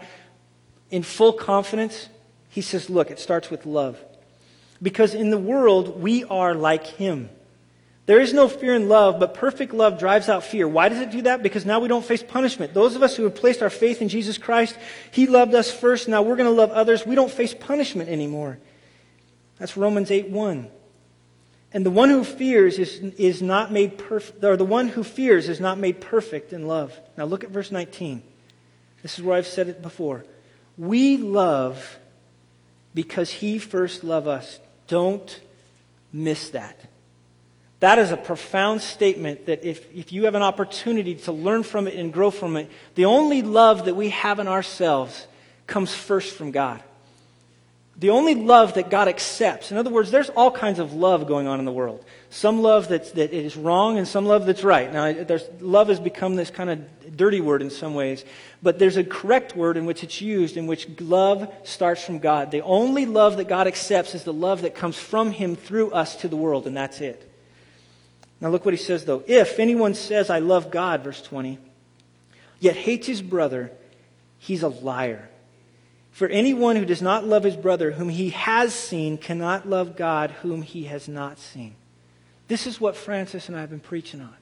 in 0.91 1.03
full 1.03 1.33
confidence? 1.33 2.09
He 2.59 2.63
says, 2.63 2.91
look, 2.91 3.13
it 3.13 3.21
starts 3.21 3.53
with 3.53 3.67
love. 3.67 4.01
Because 4.83 5.15
in 5.15 5.31
the 5.31 5.39
world, 5.39 6.03
we 6.03 6.25
are 6.25 6.57
like 6.57 6.85
him. 6.85 7.31
There 8.07 8.19
is 8.19 8.33
no 8.33 8.49
fear 8.49 8.75
in 8.75 8.89
love, 8.89 9.21
but 9.21 9.35
perfect 9.35 9.73
love 9.73 10.01
drives 10.01 10.29
out 10.29 10.43
fear. 10.43 10.67
Why 10.67 10.89
does 10.89 10.99
it 10.99 11.13
do 11.13 11.23
that? 11.23 11.41
Because 11.41 11.65
now 11.65 11.79
we 11.79 11.87
don't 11.87 12.05
face 12.05 12.21
punishment. 12.21 12.75
Those 12.75 12.97
of 12.97 13.05
us 13.05 13.15
who 13.15 13.23
have 13.23 13.37
placed 13.37 13.63
our 13.63 13.71
faith 13.71 14.03
in 14.03 14.09
Jesus 14.09 14.39
Christ, 14.39 14.77
He 15.13 15.29
loved 15.29 15.55
us 15.55 15.71
first. 15.71 16.09
Now 16.09 16.23
we're 16.23 16.35
going 16.35 16.51
to 16.51 16.61
love 16.61 16.73
others. 16.73 17.07
We 17.07 17.15
don't 17.15 17.31
face 17.31 17.55
punishment 17.55 18.09
anymore. 18.09 18.59
That's 19.61 19.77
Romans 19.77 20.11
8 20.11 20.31
1. 20.31 20.69
And 21.73 21.87
the 21.87 21.93
one 21.93 22.11
who 22.11 22.25
fears 22.25 22.81
is, 22.81 22.99
is 23.19 23.41
not 23.41 23.71
made 23.71 23.99
perfect, 23.99 24.43
or 24.43 24.57
the 24.57 24.65
one 24.65 24.89
who 24.89 25.05
fears 25.05 25.49
is 25.49 25.61
not 25.61 25.79
made 25.79 26.01
perfect 26.01 26.53
in 26.53 26.67
love. 26.67 27.01
Now 27.17 27.25
look 27.25 27.45
at 27.45 27.51
verse 27.51 27.71
19. 27.71 28.21
This 29.05 29.17
is 29.17 29.23
where 29.23 29.37
I've 29.39 29.47
said 29.47 29.69
it 29.69 29.81
before. 29.81 30.25
We 30.77 31.19
love 31.19 32.01
because 32.99 33.31
He 33.31 33.61
first 33.61 34.03
loved 34.03 34.27
us. 34.27 34.59
Don't 34.89 35.41
miss 36.13 36.51
that. 36.51 36.77
That 37.79 38.01
is 38.01 38.11
a 38.11 38.17
profound 38.17 38.81
statement 38.81 39.47
that 39.47 39.65
if, 39.65 39.87
if 39.95 40.11
you 40.11 40.25
have 40.25 40.35
an 40.35 40.43
opportunity 40.43 41.15
to 41.15 41.31
learn 41.31 41.63
from 41.63 41.87
it 41.87 41.95
and 41.95 42.13
grow 42.13 42.33
from 42.33 42.57
it, 42.57 42.69
the 42.97 43.05
only 43.05 43.43
love 43.43 43.85
that 43.85 43.95
we 43.95 44.09
have 44.09 44.41
in 44.41 44.49
ourselves 44.49 45.29
comes 45.69 45.95
first 45.95 46.35
from 46.35 46.51
God. 46.51 46.83
The 47.99 48.11
only 48.11 48.37
love 48.37 48.75
that 48.75 48.91
God 48.91 49.09
accepts. 49.09 49.73
In 49.73 49.77
other 49.77 49.91
words, 49.91 50.13
there's 50.13 50.31
all 50.31 50.53
kinds 50.53 50.79
of 50.79 50.93
love 50.93 51.27
going 51.27 51.49
on 51.49 51.59
in 51.59 51.65
the 51.65 51.73
world. 51.73 52.05
Some 52.31 52.63
love 52.63 52.87
that's, 52.87 53.11
that 53.13 53.33
is 53.33 53.57
wrong 53.57 53.99
and 53.99 54.07
some 54.07 54.25
love 54.25 54.47
that's 54.47 54.63
right. 54.63 54.93
Now, 54.93 55.27
love 55.61 55.89
has 55.89 55.99
become 55.99 56.37
this 56.37 56.49
kind 56.49 56.71
of 56.71 57.17
dirty 57.17 57.41
word 57.41 57.61
in 57.61 57.71
some 57.71 57.95
ways, 57.95 58.25
but 58.63 58.79
there's 58.79 58.97
a 58.97 59.03
correct 59.03 59.57
word 59.57 59.77
in 59.77 59.85
which 59.85 60.05
it's 60.05 60.21
used 60.21 60.57
in 60.57 60.69
which 60.69 60.89
love 61.01 61.53
starts 61.65 62.05
from 62.05 62.21
God. 62.21 62.53
The 62.53 62.63
only 62.63 63.05
love 63.05 63.37
that 63.39 63.49
God 63.49 63.67
accepts 63.67 64.15
is 64.15 64.23
the 64.23 64.33
love 64.33 64.63
that 64.63 64.77
comes 64.77 64.97
from 64.97 65.33
Him 65.33 65.57
through 65.57 65.91
us 65.91 66.15
to 66.17 66.29
the 66.29 66.37
world, 66.37 66.69
and 66.69 66.77
that's 66.77 67.01
it. 67.01 67.29
Now 68.41 68.51
look 68.51 68.65
what 68.65 68.75
he 68.75 68.79
says 68.79 69.05
though. 69.05 69.23
If 69.27 69.59
anyone 69.59 69.95
says, 69.95 70.31
I 70.31 70.39
love 70.39 70.71
God, 70.71 71.03
verse 71.03 71.21
20, 71.23 71.59
yet 72.61 72.77
hates 72.77 73.07
his 73.07 73.23
brother, 73.23 73.73
he's 74.39 74.63
a 74.63 74.69
liar. 74.69 75.29
For 76.19 76.27
anyone 76.27 76.75
who 76.75 76.85
does 76.85 77.01
not 77.01 77.29
love 77.29 77.45
his 77.45 77.55
brother 77.55 77.93
whom 77.93 78.09
he 78.09 78.31
has 78.31 78.75
seen 78.75 79.19
cannot 79.19 79.69
love 79.69 79.95
God 79.95 80.33
whom 80.43 80.63
he 80.63 80.87
has 80.87 81.07
not 81.07 81.39
seen. 81.39 81.77
This 82.49 82.67
is 82.67 82.81
what 82.81 82.97
Francis 82.97 83.47
and 83.47 83.57
I 83.57 83.61
have 83.61 83.71
been 83.71 83.79
preaching 83.79 84.21
on. 84.21 84.35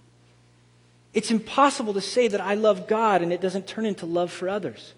It's 1.12 1.30
impossible 1.30 1.92
to 1.92 2.00
say 2.00 2.28
that 2.28 2.40
I 2.40 2.54
love 2.54 2.88
God 2.88 3.20
and 3.20 3.30
it 3.30 3.42
doesn't 3.42 3.66
turn 3.66 3.84
into 3.84 4.06
love 4.06 4.32
for 4.32 4.48
others. 4.48 4.94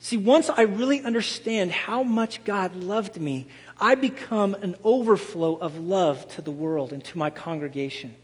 See, 0.00 0.16
once 0.16 0.48
I 0.48 0.62
really 0.62 1.02
understand 1.02 1.72
how 1.72 2.02
much 2.02 2.42
God 2.42 2.74
loved 2.74 3.20
me, 3.20 3.46
I 3.78 3.94
become 3.94 4.54
an 4.54 4.76
overflow 4.84 5.56
of 5.56 5.78
love 5.78 6.26
to 6.36 6.40
the 6.40 6.50
world 6.50 6.94
and 6.94 7.04
to 7.04 7.18
my 7.18 7.28
congregation. 7.28 8.14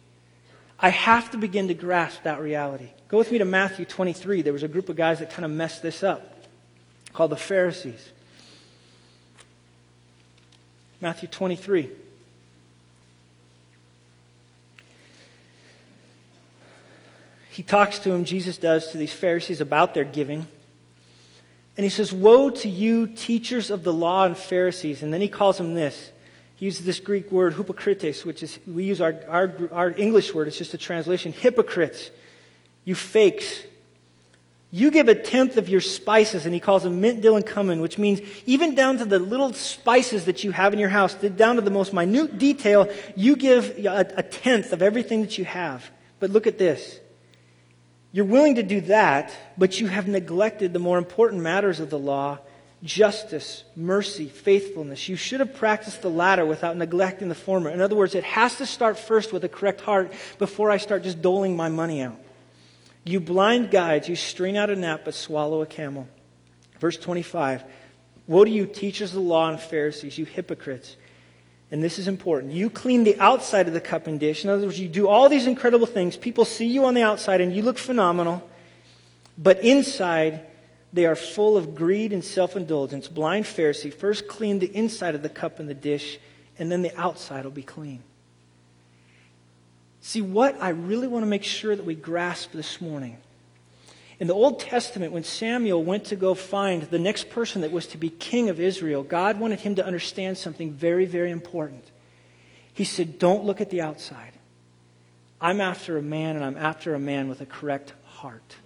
I 0.81 0.89
have 0.89 1.31
to 1.33 1.37
begin 1.37 1.69
to 1.69 1.75
grasp 1.75 2.23
that 2.23 2.41
reality. 2.41 2.89
Go 3.09 3.19
with 3.19 3.31
me 3.31 3.37
to 3.37 3.45
Matthew 3.45 3.85
23. 3.85 4.41
There 4.41 4.55
was 4.55 4.63
a 4.63 4.69
group 4.69 4.89
of 4.89 4.97
guys 4.97 5.19
that 5.19 5.29
kind 5.29 5.45
of 5.45 5.51
messed 5.51 5.83
this 5.83 6.03
up 6.03 6.34
called 7.15 7.31
the 7.31 7.37
Pharisees. 7.37 8.11
Matthew 11.01 11.29
23. 11.29 11.91
He 17.51 17.63
talks 17.63 18.01
to 18.01 18.13
him, 18.13 18.25
Jesus 18.25 18.59
does, 18.59 18.91
to 18.91 18.99
these 18.99 19.13
Pharisees 19.13 19.61
about 19.61 19.95
their 19.95 20.05
giving. 20.05 20.49
And 21.77 21.85
he 21.85 21.91
says, 21.91 22.13
Woe 22.13 22.51
to 22.51 22.69
you, 22.69 23.07
teachers 23.07 23.71
of 23.71 23.85
the 23.85 23.93
law 23.93 24.25
and 24.25 24.37
Pharisees. 24.37 25.03
And 25.03 25.13
then 25.13 25.21
he 25.21 25.29
calls 25.29 25.59
them 25.59 25.75
this. 25.75 26.11
He 26.57 26.65
uses 26.65 26.85
this 26.85 26.99
Greek 26.99 27.31
word, 27.31 27.55
hypocrites, 27.55 28.25
which 28.25 28.43
is, 28.43 28.59
we 28.67 28.85
use 28.85 29.01
our, 29.01 29.15
our, 29.29 29.53
our 29.71 29.91
English 29.91 30.35
word, 30.35 30.49
it's 30.49 30.59
just 30.59 30.75
a 30.75 30.79
translation. 30.79 31.33
Hypocrites. 31.33 32.11
You 32.85 32.95
fakes. 32.95 33.63
You 34.75 34.91
give 34.91 35.07
a 35.07 35.15
tenth 35.15 35.57
of 35.57 35.69
your 35.69 35.81
spices, 35.81 36.47
and 36.47 36.53
he 36.53 36.59
calls 36.59 36.83
them 36.83 37.01
mint, 37.01 37.21
dill, 37.21 37.37
and 37.37 37.47
cumin, 37.47 37.81
which 37.81 37.97
means 37.97 38.21
even 38.45 38.75
down 38.75 38.99
to 38.99 39.05
the 39.05 39.21
little 39.21 39.53
spices 39.53 40.25
that 40.25 40.43
you 40.43 40.51
have 40.51 40.73
in 40.73 40.81
your 40.81 40.89
house, 40.89 41.15
down 41.15 41.55
to 41.55 41.63
the 41.63 41.71
most 41.71 41.93
minute 41.93 42.39
detail, 42.39 42.93
you 43.15 43.37
give 43.37 43.79
a, 43.87 44.05
a 44.17 44.25
tenth 44.25 44.73
of 44.73 44.83
everything 44.83 45.21
that 45.21 45.39
you 45.39 45.45
have. 45.45 45.89
But 46.19 46.31
look 46.31 46.49
at 46.49 46.59
this. 46.59 46.99
You're 48.11 48.25
willing 48.25 48.57
to 48.57 48.65
do 48.65 48.81
that, 48.81 49.33
but 49.57 49.79
you 49.79 49.87
have 49.87 50.09
neglected 50.09 50.73
the 50.73 50.81
more 50.81 50.99
important 50.99 51.43
matters 51.43 51.79
of 51.79 51.89
the 51.89 51.99
law 51.99 52.41
justice, 52.83 53.63
mercy, 53.77 54.27
faithfulness. 54.27 55.09
You 55.09 55.15
should 55.15 55.39
have 55.39 55.55
practiced 55.55 56.03
the 56.03 56.11
latter 56.11 56.45
without 56.45 56.77
neglecting 56.77 57.29
the 57.29 57.37
former. 57.37 57.71
In 57.71 57.81
other 57.81 57.95
words, 57.95 58.17
it 58.17 58.25
has 58.25 58.57
to 58.57 58.67
start 58.67 58.99
first 58.99 59.33
with 59.33 59.45
a 59.45 59.49
correct 59.49 59.83
heart 59.83 60.13
before 60.41 60.73
I 60.73 60.79
start 60.79 61.05
just 61.05 61.23
doling 61.23 61.57
my 61.57 61.69
money 61.69 62.03
out. 62.03 62.17
You 63.05 63.21
blind 63.21 63.71
guides, 63.71 64.09
you 64.09 64.17
strain 64.17 64.57
out 64.57 64.71
a 64.71 64.77
gnat 64.77 65.05
but 65.05 65.15
swallow 65.15 65.63
a 65.63 65.67
camel. 65.67 66.09
Verse 66.81 66.97
25 66.97 67.65
Woe 68.27 68.45
to 68.45 68.51
you, 68.51 68.67
teachers 68.67 69.11
of 69.11 69.17
the 69.17 69.29
law 69.29 69.51
and 69.51 69.61
Pharisees, 69.61 70.17
you 70.17 70.25
hypocrites! 70.25 70.97
and 71.75 71.83
this 71.83 71.99
is 71.99 72.07
important, 72.07 72.53
you 72.53 72.71
clean 72.71 73.03
the 73.03 73.19
outside 73.19 73.67
of 73.67 73.75
the 73.75 73.81
cup 73.81 74.07
and 74.07 74.21
dish. 74.21 74.45
In 74.45 74.51
other 74.51 74.67
words, 74.67 74.79
you 74.79 74.87
do 74.87 75.09
all 75.09 75.29
these 75.29 75.49
incredible 75.49 75.89
things. 75.89 76.17
People 76.17 76.45
see 76.45 76.67
you 76.67 76.85
on 76.85 76.95
the 76.95 77.03
outside 77.03 77.41
and 77.41 77.53
you 77.53 77.63
look 77.63 77.79
phenomenal, 77.79 78.49
but 79.37 79.61
inside, 79.65 80.47
they 80.93 81.05
are 81.05 81.17
full 81.17 81.57
of 81.57 81.75
greed 81.75 82.13
and 82.13 82.23
self 82.25 82.55
indulgence. 82.55 83.09
Blind 83.09 83.45
Pharisee, 83.45 83.93
first 83.93 84.29
clean 84.29 84.61
the 84.61 84.73
inside 84.73 85.17
of 85.17 85.23
the 85.23 85.29
cup 85.29 85.59
and 85.59 85.69
the 85.69 85.75
dish, 85.75 86.21
and 86.61 86.71
then 86.71 86.83
the 86.83 86.97
outside 86.97 87.43
will 87.43 87.51
be 87.51 87.65
clean. 87.65 88.05
See, 90.07 90.21
what 90.21 90.61
I 90.61 90.69
really 90.69 91.09
want 91.09 91.23
to 91.23 91.27
make 91.27 91.45
sure 91.45 91.75
that 91.75 91.87
we 91.87 91.95
grasp 91.95 92.53
this 92.53 92.79
morning 92.79 93.17
in 94.21 94.27
the 94.27 94.35
Old 94.35 94.61
Testament, 94.61 95.13
when 95.13 95.25
Samuel 95.25 95.83
went 95.83 96.05
to 96.07 96.17
go 96.17 96.35
find 96.35 96.83
the 96.83 96.99
next 96.99 97.31
person 97.31 97.63
that 97.63 97.73
was 97.73 97.87
to 97.87 97.97
be 97.97 98.11
king 98.11 98.51
of 98.51 98.61
Israel, 98.61 99.03
God 99.03 99.41
wanted 99.41 99.61
him 99.61 99.77
to 99.77 99.85
understand 99.85 100.37
something 100.37 100.73
very, 100.73 101.07
very 101.07 101.31
important. 101.31 101.91
He 102.75 102.85
said, 102.85 103.19
Don't 103.19 103.45
look 103.45 103.63
at 103.63 103.71
the 103.71 103.81
outside. 103.81 104.33
I'm 105.41 105.59
after 105.63 105.97
a 105.97 106.03
man, 106.03 106.37
and 106.37 106.45
I'm 106.45 106.59
after 106.59 106.95
a 106.95 106.99
man 106.99 107.31
with 107.31 107.41
a 107.41 107.47
correct 107.47 107.95
heart. 108.05 108.57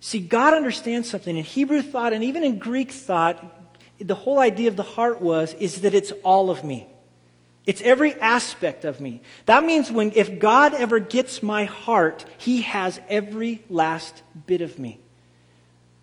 See, 0.00 0.20
God 0.20 0.52
understands 0.52 1.08
something. 1.08 1.34
In 1.34 1.42
Hebrew 1.42 1.80
thought, 1.80 2.12
and 2.12 2.22
even 2.22 2.44
in 2.44 2.58
Greek 2.58 2.92
thought, 2.92 3.42
the 3.98 4.14
whole 4.14 4.40
idea 4.40 4.68
of 4.68 4.76
the 4.76 4.82
heart 4.82 5.22
was, 5.22 5.54
is 5.54 5.80
that 5.80 5.94
it's 5.94 6.12
all 6.22 6.50
of 6.50 6.64
me. 6.64 6.86
It's 7.64 7.80
every 7.82 8.14
aspect 8.14 8.84
of 8.84 9.00
me. 9.00 9.20
That 9.46 9.64
means 9.64 9.90
when 9.90 10.12
if 10.14 10.38
God 10.38 10.74
ever 10.74 10.98
gets 10.98 11.42
my 11.42 11.64
heart, 11.64 12.24
he 12.38 12.62
has 12.62 13.00
every 13.08 13.62
last 13.70 14.22
bit 14.46 14.60
of 14.62 14.78
me. 14.78 14.98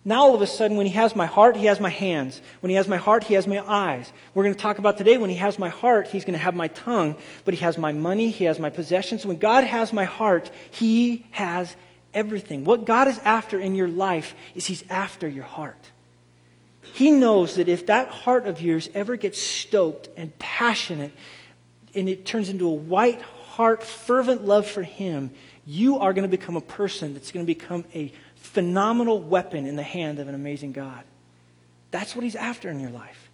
Now 0.02 0.22
all 0.22 0.34
of 0.34 0.40
a 0.40 0.46
sudden 0.46 0.78
when 0.78 0.86
he 0.86 0.94
has 0.94 1.14
my 1.14 1.26
heart, 1.26 1.58
he 1.58 1.66
has 1.66 1.78
my 1.78 1.90
hands. 1.90 2.40
When 2.60 2.70
he 2.70 2.76
has 2.76 2.88
my 2.88 2.96
heart, 2.96 3.24
he 3.24 3.34
has 3.34 3.46
my 3.46 3.62
eyes. 3.70 4.10
We're 4.32 4.44
going 4.44 4.54
to 4.54 4.60
talk 4.60 4.78
about 4.78 4.96
today 4.96 5.18
when 5.18 5.28
he 5.28 5.36
has 5.36 5.58
my 5.58 5.68
heart, 5.68 6.08
he's 6.08 6.24
going 6.24 6.38
to 6.38 6.42
have 6.42 6.54
my 6.54 6.68
tongue, 6.68 7.16
but 7.44 7.52
he 7.52 7.60
has 7.60 7.76
my 7.76 7.92
money, 7.92 8.30
he 8.30 8.44
has 8.44 8.58
my 8.58 8.70
possessions. 8.70 9.26
When 9.26 9.36
God 9.36 9.64
has 9.64 9.92
my 9.92 10.04
heart, 10.04 10.50
he 10.70 11.26
has 11.32 11.76
everything. 12.14 12.64
What 12.64 12.86
God 12.86 13.08
is 13.08 13.18
after 13.18 13.60
in 13.60 13.74
your 13.74 13.88
life 13.88 14.34
is 14.54 14.66
he's 14.66 14.84
after 14.88 15.28
your 15.28 15.44
heart. 15.44 15.90
He 16.94 17.10
knows 17.10 17.56
that 17.56 17.68
if 17.68 17.86
that 17.86 18.08
heart 18.08 18.46
of 18.46 18.62
yours 18.62 18.88
ever 18.94 19.16
gets 19.16 19.40
stoked 19.40 20.08
and 20.16 20.36
passionate 20.38 21.12
and 21.94 22.08
it 22.08 22.24
turns 22.24 22.48
into 22.48 22.66
a 22.66 22.72
white 22.72 23.20
heart, 23.22 23.82
fervent 23.82 24.44
love 24.44 24.66
for 24.66 24.82
Him, 24.82 25.30
you 25.66 25.98
are 25.98 26.12
going 26.12 26.28
to 26.28 26.36
become 26.36 26.56
a 26.56 26.60
person 26.60 27.14
that's 27.14 27.32
going 27.32 27.44
to 27.44 27.54
become 27.54 27.84
a 27.94 28.12
phenomenal 28.36 29.20
weapon 29.20 29.66
in 29.66 29.76
the 29.76 29.82
hand 29.82 30.18
of 30.18 30.28
an 30.28 30.34
amazing 30.34 30.72
God. 30.72 31.04
That's 31.90 32.14
what 32.14 32.22
He's 32.22 32.36
after 32.36 32.70
in 32.70 32.80
your 32.80 32.90
life. 32.90 33.28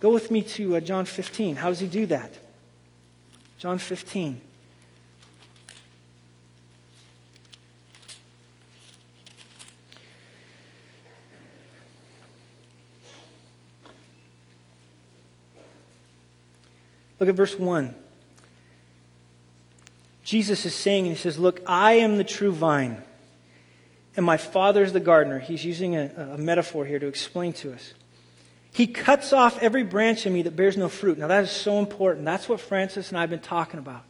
Go 0.00 0.10
with 0.10 0.30
me 0.30 0.42
to 0.42 0.76
uh, 0.76 0.80
John 0.80 1.04
15. 1.04 1.56
How 1.56 1.68
does 1.68 1.80
He 1.80 1.86
do 1.86 2.06
that? 2.06 2.32
John 3.58 3.78
15. 3.78 4.40
Look 17.20 17.28
at 17.28 17.34
verse 17.34 17.56
1. 17.56 17.94
Jesus 20.24 20.64
is 20.64 20.74
saying, 20.74 21.06
and 21.06 21.16
he 21.16 21.20
says, 21.20 21.38
Look, 21.38 21.60
I 21.66 21.94
am 21.94 22.16
the 22.16 22.24
true 22.24 22.52
vine, 22.52 23.02
and 24.16 24.24
my 24.24 24.38
Father 24.38 24.82
is 24.82 24.92
the 24.92 25.00
gardener. 25.00 25.38
He's 25.38 25.64
using 25.64 25.96
a, 25.96 26.32
a 26.34 26.38
metaphor 26.38 26.84
here 26.84 26.98
to 26.98 27.06
explain 27.06 27.52
to 27.54 27.72
us. 27.72 27.94
He 28.72 28.86
cuts 28.86 29.32
off 29.32 29.60
every 29.60 29.82
branch 29.82 30.26
in 30.26 30.32
me 30.32 30.42
that 30.42 30.54
bears 30.56 30.76
no 30.76 30.88
fruit. 30.88 31.18
Now, 31.18 31.26
that 31.26 31.44
is 31.44 31.50
so 31.50 31.78
important. 31.78 32.24
That's 32.24 32.48
what 32.48 32.60
Francis 32.60 33.08
and 33.08 33.18
I 33.18 33.22
have 33.22 33.30
been 33.30 33.40
talking 33.40 33.80
about. 33.80 34.04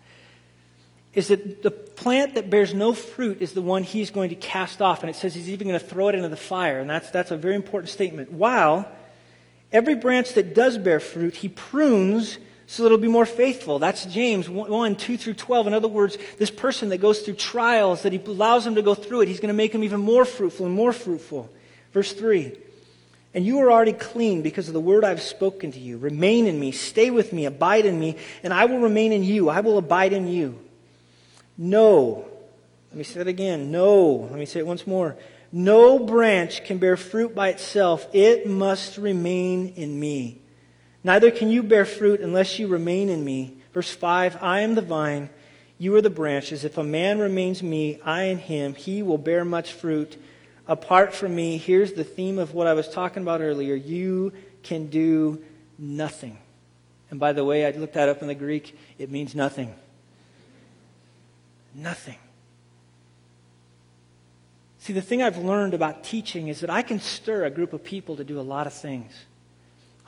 Is 1.15 1.29
that 1.29 1.63
the 1.63 1.71
plant 1.71 2.35
that 2.35 2.51
bears 2.51 2.75
no 2.75 2.93
fruit 2.93 3.41
is 3.41 3.53
the 3.53 3.63
one 3.63 3.83
he's 3.83 4.11
going 4.11 4.29
to 4.29 4.37
cast 4.37 4.81
off. 4.81 5.01
And 5.01 5.11
it 5.11 5.17
says 5.17 5.35
he's 5.35 5.49
even 5.49 5.67
going 5.67 5.81
to 5.81 5.85
throw 5.85 6.09
it 6.09 6.15
into 6.15 6.29
the 6.29 6.37
fire. 6.37 6.79
And 6.79 6.89
that's, 6.89 7.11
that's 7.11 7.31
a 7.31 7.37
very 7.37 7.57
important 7.57 7.89
statement. 7.89 8.31
While 8.31 8.87
every 9.73 9.95
branch 9.95 10.35
that 10.35 10.55
does 10.55 10.79
bear 10.79 11.01
fruit, 11.01 11.37
he 11.37 11.49
prunes 11.49 12.39
so 12.71 12.85
it'll 12.85 12.99
be 12.99 13.09
more 13.09 13.27
faithful. 13.27 13.81
That's 13.81 14.05
James 14.05 14.49
1, 14.49 14.95
2 14.95 15.17
through 15.17 15.35
12. 15.35 15.67
In 15.67 15.75
other 15.75 15.89
words, 15.89 16.17
this 16.39 16.53
person 16.53 16.91
that 16.91 16.99
goes 16.99 17.19
through 17.23 17.35
trials, 17.35 18.03
that 18.03 18.13
he 18.13 18.21
allows 18.25 18.65
him 18.65 18.77
to 18.77 18.83
go 18.83 18.95
through 18.95 19.23
it, 19.23 19.29
he's 19.29 19.41
going 19.41 19.49
to 19.49 19.55
make 19.55 19.75
him 19.75 19.83
even 19.83 19.99
more 19.99 20.25
fruitful 20.25 20.67
and 20.67 20.75
more 20.77 20.93
fruitful. 20.93 21.51
Verse 21.93 22.13
3. 22.13 22.57
And 23.35 23.45
you 23.45 23.59
are 23.59 23.73
already 23.73 23.93
clean 23.93 24.43
because 24.43 24.69
of 24.69 24.75
the 24.75 24.81
word 24.81 25.05
I've 25.05 25.21
spoken 25.21 25.73
to 25.73 25.81
you. 25.81 25.99
Remain 25.99 26.47
in 26.47 26.61
me, 26.61 26.71
stay 26.71 27.11
with 27.11 27.33
me, 27.33 27.45
abide 27.45 27.87
in 27.87 27.99
me, 27.99 28.17
and 28.45 28.55
I 28.55 28.67
will 28.67 28.79
remain 28.79 29.11
in 29.11 29.25
you. 29.25 29.49
I 29.49 29.63
will 29.63 29.77
abide 29.77 30.13
in 30.13 30.29
you. 30.29 30.57
No. 31.59 32.25
Let 32.91 32.99
me 32.99 33.03
say 33.03 33.19
that 33.19 33.27
again. 33.27 33.73
No. 33.73 34.29
Let 34.31 34.39
me 34.39 34.47
say 34.47 34.61
it 34.61 34.67
once 34.67 34.87
more. 34.87 35.17
No 35.51 35.99
branch 35.99 36.65
can 36.65 36.79
bear 36.79 36.97
fruit 36.97 37.35
by 37.35 37.49
itself. 37.49 38.07
It 38.13 38.47
must 38.47 38.97
remain 38.97 39.75
in 39.75 39.99
me. 39.99 40.41
Neither 41.03 41.31
can 41.31 41.51
you 41.51 41.63
bear 41.63 41.85
fruit 41.85 42.21
unless 42.21 42.59
you 42.59 42.69
remain 42.69 43.09
in 43.09 43.25
me. 43.25 43.57
Verse 43.73 43.91
5 43.91 44.43
I 44.43 44.61
am 44.61 44.75
the 44.75 44.83
vine, 44.83 45.31
you 45.79 45.95
are 45.95 46.03
the 46.03 46.11
branches. 46.11 46.65
If 46.65 46.77
a 46.79 46.85
man 46.85 47.19
remains 47.19 47.63
me, 47.63 48.01
I 48.05 48.25
in 48.25 48.39
him, 48.39 48.75
he 48.75 49.03
will 49.03 49.19
bear 49.19 49.45
much 49.45 49.73
fruit 49.73 50.17
apart 50.71 51.13
from 51.13 51.35
me, 51.35 51.59
here's 51.59 51.95
the 51.95 52.05
theme 52.05 52.39
of 52.39 52.55
what 52.55 52.69
I 52.69 52.75
was 52.75 52.89
talking 52.89 53.25
about 53.25 53.41
earlier 53.41 53.75
you 53.75 54.33
can 54.63 54.87
do 54.87 55.43
nothing. 55.79 56.39
And 57.11 57.19
by 57.19 57.33
the 57.33 57.45
way, 57.45 57.67
I 57.67 57.73
looked 57.73 57.95
that 57.95 58.09
up 58.09 58.23
in 58.23 58.29
the 58.29 58.37
Greek, 58.37 58.79
it 58.97 59.11
means 59.11 59.35
nothing. 59.35 59.75
Nothing. 61.75 62.19
See, 64.79 64.93
the 64.93 65.03
thing 65.03 65.23
I've 65.23 65.39
learned 65.39 65.75
about 65.75 66.05
teaching 66.05 66.47
is 66.47 66.61
that 66.61 66.71
I 66.71 66.83
can 66.83 67.01
stir 67.01 67.45
a 67.45 67.51
group 67.51 67.73
of 67.73 67.83
people 67.83 68.17
to 68.17 68.25
do 68.25 68.39
a 68.39 68.43
lot 68.43 68.69
of 68.69 68.73
things. 68.73 69.13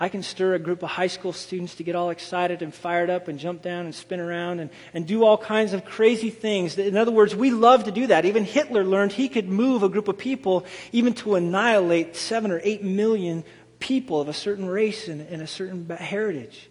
I 0.02 0.08
can 0.08 0.24
stir 0.24 0.54
a 0.54 0.58
group 0.58 0.82
of 0.82 0.90
high 0.90 1.06
school 1.06 1.32
students 1.32 1.76
to 1.76 1.84
get 1.84 1.94
all 1.94 2.10
excited 2.10 2.60
and 2.60 2.74
fired 2.74 3.08
up 3.08 3.28
and 3.28 3.38
jump 3.38 3.62
down 3.62 3.84
and 3.84 3.94
spin 3.94 4.18
around 4.18 4.58
and, 4.58 4.68
and 4.92 5.06
do 5.06 5.22
all 5.22 5.38
kinds 5.38 5.74
of 5.74 5.84
crazy 5.84 6.28
things. 6.28 6.76
In 6.76 6.96
other 6.96 7.12
words, 7.12 7.36
we 7.36 7.52
love 7.52 7.84
to 7.84 7.92
do 7.92 8.08
that. 8.08 8.24
Even 8.24 8.42
Hitler 8.42 8.82
learned 8.82 9.12
he 9.12 9.28
could 9.28 9.48
move 9.48 9.84
a 9.84 9.88
group 9.88 10.08
of 10.08 10.18
people 10.18 10.66
even 10.90 11.14
to 11.14 11.36
annihilate 11.36 12.16
seven 12.16 12.50
or 12.50 12.60
eight 12.64 12.82
million 12.82 13.44
people 13.78 14.20
of 14.20 14.26
a 14.26 14.32
certain 14.32 14.66
race 14.66 15.06
and, 15.06 15.20
and 15.20 15.40
a 15.40 15.46
certain 15.46 15.88
heritage. 15.88 16.68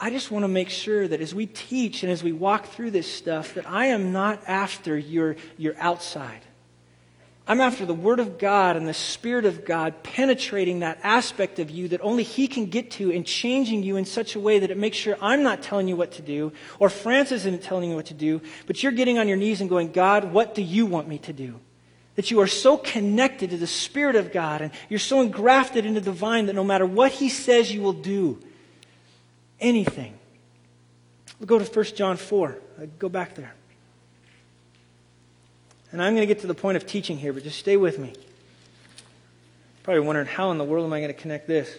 I 0.00 0.08
just 0.08 0.30
want 0.30 0.44
to 0.44 0.48
make 0.48 0.70
sure 0.70 1.06
that 1.06 1.20
as 1.20 1.34
we 1.34 1.44
teach 1.44 2.02
and 2.02 2.10
as 2.10 2.22
we 2.22 2.32
walk 2.32 2.68
through 2.68 2.92
this 2.92 3.12
stuff, 3.12 3.52
that 3.56 3.68
I 3.68 3.88
am 3.88 4.10
not 4.10 4.42
after 4.48 4.96
your, 4.96 5.36
your 5.58 5.74
outside. 5.78 6.40
I'm 7.46 7.60
after 7.60 7.84
the 7.84 7.94
Word 7.94 8.20
of 8.20 8.38
God 8.38 8.76
and 8.76 8.86
the 8.86 8.94
Spirit 8.94 9.44
of 9.44 9.64
God 9.64 10.04
penetrating 10.04 10.80
that 10.80 11.00
aspect 11.02 11.58
of 11.58 11.70
you 11.70 11.88
that 11.88 12.00
only 12.00 12.22
He 12.22 12.46
can 12.46 12.66
get 12.66 12.92
to 12.92 13.10
and 13.10 13.26
changing 13.26 13.82
you 13.82 13.96
in 13.96 14.04
such 14.04 14.36
a 14.36 14.40
way 14.40 14.60
that 14.60 14.70
it 14.70 14.76
makes 14.76 14.96
sure 14.96 15.16
I'm 15.20 15.42
not 15.42 15.60
telling 15.60 15.88
you 15.88 15.96
what 15.96 16.12
to 16.12 16.22
do 16.22 16.52
or 16.78 16.88
Francis 16.88 17.44
isn't 17.44 17.62
telling 17.62 17.90
you 17.90 17.96
what 17.96 18.06
to 18.06 18.14
do, 18.14 18.40
but 18.66 18.82
you're 18.82 18.92
getting 18.92 19.18
on 19.18 19.26
your 19.26 19.36
knees 19.36 19.60
and 19.60 19.68
going, 19.68 19.90
God, 19.90 20.32
what 20.32 20.54
do 20.54 20.62
you 20.62 20.86
want 20.86 21.08
me 21.08 21.18
to 21.18 21.32
do? 21.32 21.58
That 22.14 22.30
you 22.30 22.40
are 22.40 22.46
so 22.46 22.76
connected 22.76 23.50
to 23.50 23.56
the 23.56 23.66
Spirit 23.66 24.14
of 24.14 24.32
God 24.32 24.60
and 24.60 24.70
you're 24.88 25.00
so 25.00 25.20
engrafted 25.20 25.84
into 25.84 26.00
the 26.00 26.12
vine 26.12 26.46
that 26.46 26.54
no 26.54 26.64
matter 26.64 26.86
what 26.86 27.10
He 27.10 27.28
says, 27.28 27.72
you 27.72 27.82
will 27.82 27.92
do 27.92 28.38
anything. 29.58 30.14
We'll 31.40 31.48
go 31.48 31.58
to 31.58 31.64
1 31.64 31.84
John 31.96 32.16
4. 32.16 32.58
I'll 32.78 32.86
go 33.00 33.08
back 33.08 33.34
there. 33.34 33.54
And 35.92 36.02
I'm 36.02 36.14
going 36.14 36.26
to 36.26 36.34
get 36.34 36.40
to 36.40 36.46
the 36.46 36.54
point 36.54 36.76
of 36.76 36.86
teaching 36.86 37.18
here, 37.18 37.32
but 37.32 37.44
just 37.44 37.58
stay 37.58 37.76
with 37.76 37.98
me. 37.98 38.14
Probably 39.82 40.00
wondering, 40.00 40.26
how 40.26 40.50
in 40.50 40.58
the 40.58 40.64
world 40.64 40.86
am 40.86 40.92
I 40.92 41.00
going 41.00 41.12
to 41.12 41.20
connect 41.20 41.46
this? 41.46 41.78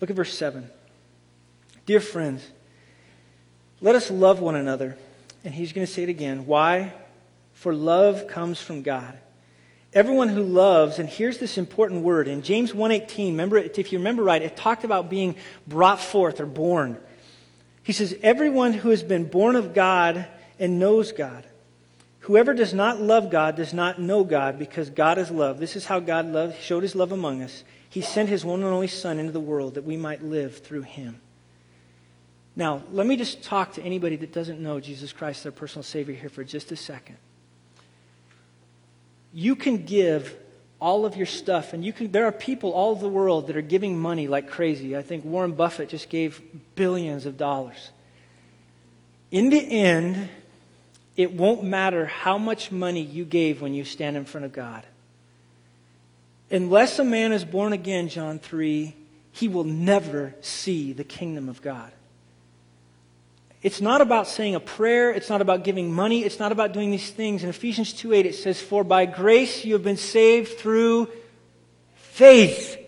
Look 0.00 0.08
at 0.08 0.16
verse 0.16 0.32
7. 0.32 0.68
Dear 1.84 2.00
friends, 2.00 2.46
let 3.82 3.94
us 3.94 4.10
love 4.10 4.40
one 4.40 4.56
another. 4.56 4.96
And 5.44 5.52
he's 5.52 5.72
going 5.72 5.86
to 5.86 5.92
say 5.92 6.04
it 6.04 6.08
again. 6.08 6.46
Why? 6.46 6.94
For 7.52 7.74
love 7.74 8.26
comes 8.28 8.60
from 8.60 8.82
God. 8.82 9.18
Everyone 9.92 10.28
who 10.28 10.44
loves, 10.44 11.00
and 11.00 11.08
here's 11.08 11.38
this 11.38 11.58
important 11.58 12.02
word 12.02 12.28
in 12.28 12.42
James 12.42 12.72
1:18, 12.72 13.32
remember 13.32 13.58
if 13.58 13.92
you 13.92 13.98
remember 13.98 14.22
right, 14.22 14.40
it 14.40 14.56
talked 14.56 14.84
about 14.84 15.10
being 15.10 15.34
brought 15.66 16.00
forth 16.00 16.40
or 16.40 16.46
born. 16.46 16.96
He 17.82 17.92
says, 17.92 18.16
"Everyone 18.22 18.72
who 18.72 18.90
has 18.90 19.02
been 19.02 19.24
born 19.24 19.56
of 19.56 19.74
God 19.74 20.26
and 20.60 20.78
knows 20.78 21.10
God. 21.10 21.44
Whoever 22.20 22.54
does 22.54 22.72
not 22.72 23.00
love 23.00 23.30
God 23.30 23.56
does 23.56 23.74
not 23.74 24.00
know 24.00 24.22
God 24.22 24.60
because 24.60 24.90
God 24.90 25.18
is 25.18 25.30
love. 25.30 25.58
This 25.58 25.74
is 25.74 25.86
how 25.86 25.98
God 25.98 26.26
loved, 26.26 26.60
showed 26.60 26.84
his 26.84 26.94
love 26.94 27.10
among 27.10 27.42
us. 27.42 27.64
He 27.88 28.00
sent 28.00 28.28
his 28.28 28.44
one 28.44 28.62
and 28.62 28.68
only 28.68 28.86
son 28.86 29.18
into 29.18 29.32
the 29.32 29.40
world 29.40 29.74
that 29.74 29.84
we 29.84 29.96
might 29.96 30.22
live 30.22 30.58
through 30.58 30.82
him." 30.82 31.20
Now, 32.54 32.84
let 32.92 33.08
me 33.08 33.16
just 33.16 33.42
talk 33.42 33.72
to 33.72 33.82
anybody 33.82 34.14
that 34.16 34.32
doesn't 34.32 34.60
know 34.60 34.78
Jesus 34.78 35.12
Christ, 35.12 35.42
their 35.42 35.50
personal 35.50 35.82
Savior, 35.82 36.14
here 36.14 36.28
for 36.28 36.44
just 36.44 36.70
a 36.70 36.76
second 36.76 37.16
you 39.32 39.56
can 39.56 39.84
give 39.84 40.36
all 40.80 41.04
of 41.04 41.16
your 41.16 41.26
stuff 41.26 41.72
and 41.72 41.84
you 41.84 41.92
can 41.92 42.10
there 42.10 42.26
are 42.26 42.32
people 42.32 42.72
all 42.72 42.92
over 42.92 43.02
the 43.02 43.08
world 43.08 43.46
that 43.48 43.56
are 43.56 43.62
giving 43.62 43.98
money 43.98 44.28
like 44.28 44.48
crazy. 44.48 44.96
I 44.96 45.02
think 45.02 45.24
warren 45.24 45.52
buffett 45.52 45.90
just 45.90 46.08
gave 46.08 46.40
billions 46.74 47.26
of 47.26 47.36
dollars. 47.36 47.90
In 49.30 49.50
the 49.50 49.60
end 49.60 50.28
it 51.16 51.32
won't 51.32 51.62
matter 51.62 52.06
how 52.06 52.38
much 52.38 52.72
money 52.72 53.02
you 53.02 53.24
gave 53.24 53.60
when 53.60 53.74
you 53.74 53.84
stand 53.84 54.16
in 54.16 54.24
front 54.24 54.46
of 54.46 54.52
god. 54.52 54.84
Unless 56.50 56.98
a 56.98 57.04
man 57.04 57.32
is 57.32 57.44
born 57.44 57.72
again 57.72 58.08
john 58.08 58.38
3 58.38 58.96
he 59.32 59.48
will 59.48 59.64
never 59.64 60.34
see 60.40 60.92
the 60.92 61.04
kingdom 61.04 61.48
of 61.48 61.62
god 61.62 61.92
it's 63.62 63.80
not 63.80 64.00
about 64.00 64.26
saying 64.26 64.54
a 64.54 64.60
prayer. 64.60 65.10
It's 65.10 65.28
not 65.28 65.42
about 65.42 65.64
giving 65.64 65.92
money. 65.92 66.24
It's 66.24 66.38
not 66.38 66.50
about 66.50 66.72
doing 66.72 66.90
these 66.90 67.10
things. 67.10 67.42
In 67.42 67.50
Ephesians 67.50 67.92
2 67.92 68.14
8, 68.14 68.26
it 68.26 68.34
says, 68.34 68.60
For 68.60 68.84
by 68.84 69.04
grace 69.04 69.64
you 69.64 69.74
have 69.74 69.84
been 69.84 69.98
saved 69.98 70.58
through 70.58 71.08
faith. 71.94 72.78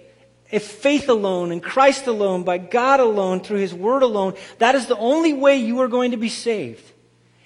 If 0.51 0.65
faith 0.65 1.09
alone, 1.09 1.53
in 1.53 1.61
Christ 1.61 2.07
alone, 2.07 2.43
by 2.43 2.59
God 2.59 3.01
alone, 3.01 3.41
through 3.41 3.59
His 3.59 3.75
Word 3.75 4.03
alone, 4.03 4.35
that 4.59 4.75
is 4.75 4.87
the 4.87 4.97
only 4.97 5.33
way 5.33 5.57
you 5.57 5.81
are 5.81 5.89
going 5.89 6.11
to 6.11 6.19
be 6.19 6.29
saved. 6.29 6.85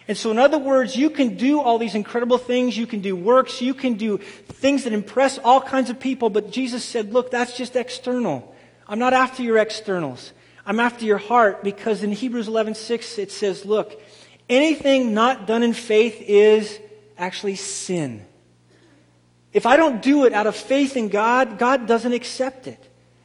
And 0.08 0.16
so, 0.16 0.30
in 0.30 0.38
other 0.38 0.58
words, 0.58 0.96
you 0.96 1.10
can 1.10 1.36
do 1.36 1.60
all 1.60 1.78
these 1.78 1.96
incredible 1.96 2.38
things. 2.38 2.76
You 2.76 2.86
can 2.86 3.00
do 3.00 3.16
works. 3.16 3.60
You 3.60 3.74
can 3.74 3.94
do 3.94 4.18
things 4.18 4.84
that 4.84 4.92
impress 4.92 5.38
all 5.38 5.60
kinds 5.60 5.90
of 5.90 5.98
people. 5.98 6.30
But 6.30 6.52
Jesus 6.52 6.84
said, 6.84 7.12
Look, 7.12 7.32
that's 7.32 7.56
just 7.56 7.74
external. 7.74 8.54
I'm 8.86 9.00
not 9.00 9.12
after 9.14 9.42
your 9.42 9.58
externals. 9.58 10.32
I'm 10.66 10.80
after 10.80 11.04
your 11.04 11.18
heart 11.18 11.62
because 11.62 12.02
in 12.02 12.10
Hebrews 12.10 12.48
11:6 12.48 13.18
it 13.18 13.30
says, 13.30 13.64
look, 13.64 14.00
anything 14.48 15.14
not 15.14 15.46
done 15.46 15.62
in 15.62 15.72
faith 15.72 16.20
is 16.20 16.78
actually 17.16 17.54
sin. 17.54 18.26
If 19.52 19.64
I 19.64 19.76
don't 19.76 20.02
do 20.02 20.26
it 20.26 20.32
out 20.34 20.46
of 20.46 20.56
faith 20.56 20.96
in 20.96 21.08
God, 21.08 21.58
God 21.58 21.86
doesn't 21.86 22.12
accept 22.12 22.66
it. 22.66 22.82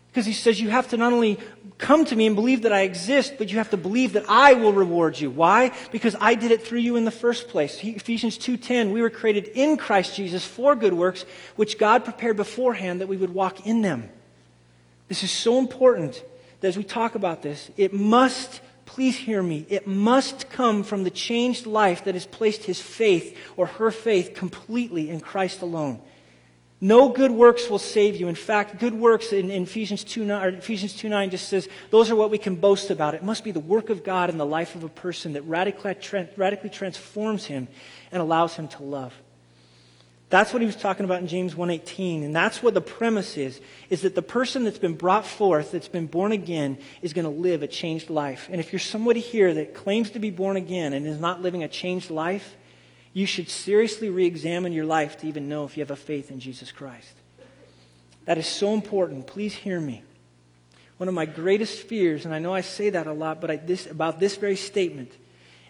Because 0.08 0.26
he 0.26 0.34
says 0.34 0.62
you 0.62 0.70
have 0.70 0.90
to 0.90 0.98
not 0.98 1.14
only 1.14 1.40
come 1.78 2.06
to 2.06 2.16
me 2.16 2.28
and 2.28 2.36
believe 2.36 2.62
that 2.62 2.74
I 2.74 2.82
exist, 2.82 3.36
but 3.38 3.50
you 3.50 3.58
have 3.58 3.72
to 3.72 3.78
believe 3.78 4.14
that 4.14 4.26
I 4.30 4.54
will 4.54 4.74
reward 4.74 5.20
you. 5.20 5.32
Why? 5.32 5.72
Because 5.92 6.16
I 6.20 6.36
did 6.36 6.52
it 6.52 6.62
through 6.62 6.80
you 6.80 6.96
in 6.96 7.06
the 7.06 7.12
first 7.12 7.48
place. 7.48 7.80
Ephesians 7.82 8.38
2:10, 8.38 8.92
we 8.92 9.02
were 9.02 9.10
created 9.10 9.48
in 9.56 9.78
Christ 9.78 10.16
Jesus 10.16 10.46
for 10.46 10.76
good 10.76 10.94
works, 10.94 11.26
which 11.56 11.80
God 11.80 12.06
prepared 12.06 12.38
beforehand 12.38 13.02
that 13.02 13.08
we 13.08 13.18
would 13.18 13.34
walk 13.34 13.66
in 13.66 13.82
them. 13.82 14.10
This 15.08 15.24
is 15.24 15.32
so 15.32 15.58
important 15.58 16.24
as 16.62 16.78
we 16.78 16.84
talk 16.84 17.15
about 17.15 17.41
this, 17.41 17.69
it 17.78 17.93
must, 17.93 18.62
please 18.86 19.17
hear 19.17 19.41
me, 19.41 19.65
it 19.69 19.88
must 19.88 20.50
come 20.50 20.84
from 20.84 21.04
the 21.04 21.10
changed 21.10 21.65
life 21.65 22.04
that 22.06 22.15
has 22.15 22.26
placed 22.26 22.63
his 22.63 22.80
faith 22.80 23.38
or 23.58 23.65
her 23.65 23.91
faith 23.91 24.34
completely 24.36 25.10
in 25.10 25.19
Christ 25.19 25.62
alone. 25.62 26.02
No 26.84 27.10
good 27.10 27.30
works 27.30 27.69
will 27.69 27.78
save 27.78 28.15
you. 28.15 28.28
In 28.28 28.34
fact, 28.34 28.80
good 28.80 28.95
works 28.95 29.34
in, 29.34 29.52
in 29.52 29.63
Ephesians 29.63 30.04
2 30.04 30.26
9, 30.26 30.56
Ephesians 30.56 30.95
2 30.95 31.10
9 31.10 31.30
just 31.30 31.47
says 31.47 31.69
those 31.91 32.10
are 32.10 32.15
what 32.15 32.32
we 32.32 32.39
can 32.39 32.56
boast 32.56 32.89
about. 32.89 33.13
It 33.13 33.24
must 33.24 33.43
be 33.43 33.52
the 33.52 33.60
work 33.60 33.91
of 33.91 34.04
God 34.04 34.32
in 34.32 34.39
the 34.39 34.45
life 34.47 34.74
of 34.74 34.84
a 34.84 34.89
person 34.89 35.34
that 35.34 35.43
radically, 35.43 35.95
radically 36.38 36.71
transforms 36.71 37.45
him 37.45 37.67
and 38.12 38.19
allows 38.19 38.56
him 38.56 38.67
to 38.69 38.84
love. 38.84 39.13
That's 40.32 40.54
what 40.54 40.62
he 40.62 40.65
was 40.65 40.78
talking 40.78 41.04
about 41.04 41.20
in 41.20 41.28
James 41.28 41.56
1:18 41.56 42.24
and 42.24 42.34
that's 42.34 42.63
what 42.63 42.74
the 42.74 42.82
premise 42.82 43.36
is 43.36 43.60
is 43.89 44.02
that 44.04 44.15
the 44.15 44.22
person 44.22 44.63
that's 44.63 44.80
been 44.80 44.96
brought 44.96 45.28
forth 45.28 45.72
that's 45.72 45.89
been 45.89 46.08
born 46.08 46.32
again 46.32 46.78
is 47.02 47.12
going 47.12 47.26
to 47.26 47.41
live 47.41 47.63
a 47.63 47.67
changed 47.67 48.10
life. 48.10 48.48
And 48.50 48.62
if 48.62 48.72
you're 48.72 48.80
somebody 48.80 49.20
here 49.20 49.54
that 49.54 49.74
claims 49.74 50.10
to 50.12 50.20
be 50.20 50.32
born 50.32 50.56
again 50.56 50.94
and 50.94 51.06
is 51.06 51.20
not 51.20 51.41
living 51.41 51.63
a 51.63 51.67
changed 51.67 52.10
life, 52.10 52.56
you 53.12 53.26
should 53.26 53.50
seriously 53.50 54.10
re 54.10 54.26
examine 54.26 54.72
your 54.72 54.86
life 54.86 55.17
to 55.17 55.28
even 55.28 55.50
know 55.50 55.65
if 55.65 55.76
you 55.76 55.82
have 55.82 55.91
a 55.91 55.98
faith 55.98 56.32
in 56.32 56.39
Jesus 56.39 56.72
Christ. 56.72 57.13
That 58.24 58.38
is 58.38 58.48
so 58.48 58.74
important. 58.74 59.28
Please 59.28 59.54
hear 59.54 59.82
me. 59.82 60.02
One 60.96 61.10
of 61.10 61.13
my 61.13 61.26
greatest 61.26 61.80
fears, 61.80 62.24
and 62.24 62.34
I 62.34 62.39
know 62.39 62.54
I 62.54 62.62
say 62.62 62.89
that 62.91 63.06
a 63.06 63.12
lot, 63.12 63.41
but 63.41 63.52
I, 63.52 63.56
this, 63.58 63.86
about 63.86 64.22
this 64.22 64.38
very 64.38 64.56
statement, 64.56 65.12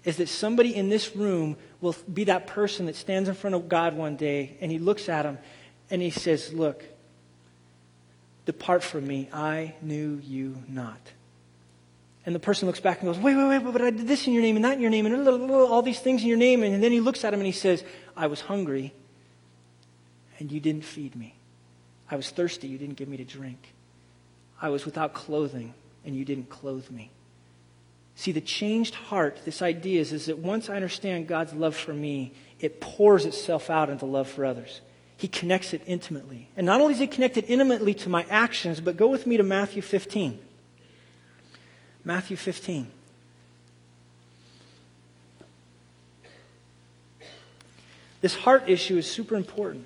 is 0.03 0.17
that 0.17 0.29
somebody 0.29 0.75
in 0.75 0.89
this 0.89 1.15
room 1.15 1.57
will 1.79 1.95
be 2.11 2.23
that 2.25 2.47
person 2.47 2.87
that 2.87 2.95
stands 2.95 3.29
in 3.29 3.35
front 3.35 3.55
of 3.55 3.69
God 3.69 3.93
one 3.93 4.15
day 4.15 4.57
and 4.61 4.71
he 4.71 4.79
looks 4.79 5.09
at 5.09 5.25
him 5.25 5.37
and 5.89 6.01
he 6.01 6.09
says, 6.09 6.53
Look, 6.53 6.83
depart 8.45 8.83
from 8.83 9.05
me. 9.05 9.29
I 9.31 9.75
knew 9.81 10.19
you 10.23 10.57
not. 10.67 10.99
And 12.25 12.35
the 12.35 12.39
person 12.39 12.67
looks 12.67 12.79
back 12.79 13.01
and 13.01 13.13
goes, 13.13 13.21
Wait, 13.21 13.35
wait, 13.35 13.47
wait, 13.47 13.71
but 13.71 13.81
I 13.81 13.91
did 13.91 14.07
this 14.07 14.25
in 14.25 14.33
your 14.33 14.41
name 14.41 14.55
and 14.55 14.65
that 14.65 14.73
in 14.73 14.81
your 14.81 14.89
name 14.89 15.05
and 15.05 15.27
all 15.27 15.81
these 15.81 15.99
things 15.99 16.21
in 16.21 16.27
your 16.27 16.37
name. 16.37 16.63
And 16.63 16.81
then 16.81 16.91
he 16.91 16.99
looks 16.99 17.23
at 17.23 17.33
him 17.33 17.39
and 17.39 17.47
he 17.47 17.51
says, 17.51 17.83
I 18.15 18.27
was 18.27 18.41
hungry 18.41 18.93
and 20.39 20.51
you 20.51 20.59
didn't 20.59 20.85
feed 20.85 21.15
me. 21.15 21.35
I 22.09 22.15
was 22.15 22.29
thirsty, 22.29 22.67
you 22.67 22.77
didn't 22.77 22.95
give 22.95 23.07
me 23.07 23.17
to 23.17 23.23
drink. 23.23 23.73
I 24.61 24.69
was 24.69 24.85
without 24.85 25.13
clothing 25.13 25.73
and 26.03 26.15
you 26.15 26.25
didn't 26.25 26.49
clothe 26.49 26.89
me. 26.89 27.11
See, 28.15 28.31
the 28.31 28.41
changed 28.41 28.95
heart, 28.95 29.39
this 29.45 29.61
idea 29.61 30.01
is, 30.01 30.11
is 30.13 30.25
that 30.27 30.37
once 30.37 30.69
I 30.69 30.75
understand 30.75 31.27
God's 31.27 31.53
love 31.53 31.75
for 31.75 31.93
me, 31.93 32.33
it 32.59 32.79
pours 32.79 33.25
itself 33.25 33.69
out 33.69 33.89
into 33.89 34.05
love 34.05 34.27
for 34.27 34.45
others. 34.45 34.81
He 35.17 35.27
connects 35.27 35.73
it 35.73 35.81
intimately. 35.85 36.47
And 36.57 36.65
not 36.65 36.81
only 36.81 36.93
is 36.93 37.01
it 37.01 37.11
connected 37.11 37.45
intimately 37.47 37.93
to 37.95 38.09
my 38.09 38.25
actions, 38.29 38.81
but 38.81 38.97
go 38.97 39.07
with 39.07 39.25
me 39.25 39.37
to 39.37 39.43
Matthew 39.43 39.81
15. 39.81 40.39
Matthew 42.03 42.37
15. 42.37 42.87
This 48.21 48.35
heart 48.35 48.63
issue 48.67 48.97
is 48.97 49.09
super 49.09 49.35
important. 49.35 49.85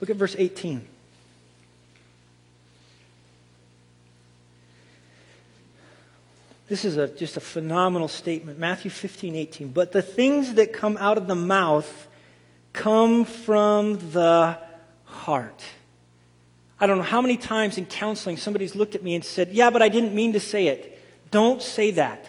Look 0.00 0.10
at 0.10 0.16
verse 0.16 0.36
18. 0.38 0.86
This 6.68 6.84
is 6.84 6.98
a, 6.98 7.08
just 7.08 7.36
a 7.36 7.40
phenomenal 7.40 8.08
statement. 8.08 8.58
Matthew 8.58 8.90
15, 8.90 9.34
18. 9.34 9.68
But 9.68 9.92
the 9.92 10.02
things 10.02 10.54
that 10.54 10.72
come 10.72 10.98
out 10.98 11.16
of 11.16 11.26
the 11.26 11.34
mouth 11.34 12.08
come 12.74 13.24
from 13.24 13.98
the 14.12 14.58
heart. 15.04 15.64
I 16.78 16.86
don't 16.86 16.98
know 16.98 17.04
how 17.04 17.22
many 17.22 17.38
times 17.38 17.78
in 17.78 17.86
counseling 17.86 18.36
somebody's 18.36 18.76
looked 18.76 18.94
at 18.94 19.02
me 19.02 19.14
and 19.14 19.24
said, 19.24 19.50
Yeah, 19.52 19.70
but 19.70 19.82
I 19.82 19.88
didn't 19.88 20.14
mean 20.14 20.34
to 20.34 20.40
say 20.40 20.68
it. 20.68 21.02
Don't 21.30 21.62
say 21.62 21.92
that. 21.92 22.26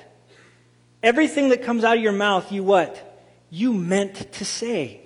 Everything 1.03 1.49
that 1.49 1.63
comes 1.63 1.83
out 1.83 1.97
of 1.97 2.03
your 2.03 2.13
mouth, 2.13 2.51
you 2.51 2.63
what? 2.63 3.21
You 3.49 3.73
meant 3.73 4.31
to 4.33 4.45
say. 4.45 5.01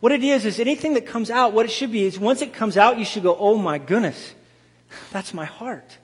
What 0.00 0.12
it 0.12 0.22
is, 0.22 0.44
is 0.44 0.60
anything 0.60 0.94
that 0.94 1.06
comes 1.06 1.30
out, 1.30 1.52
what 1.52 1.66
it 1.66 1.72
should 1.72 1.92
be 1.92 2.04
is 2.04 2.18
once 2.18 2.42
it 2.42 2.52
comes 2.52 2.76
out, 2.76 2.98
you 2.98 3.04
should 3.04 3.22
go, 3.24 3.36
Oh 3.36 3.56
my 3.56 3.78
goodness, 3.78 4.34
that's 5.12 5.34
my 5.34 5.44
heart. 5.44 5.98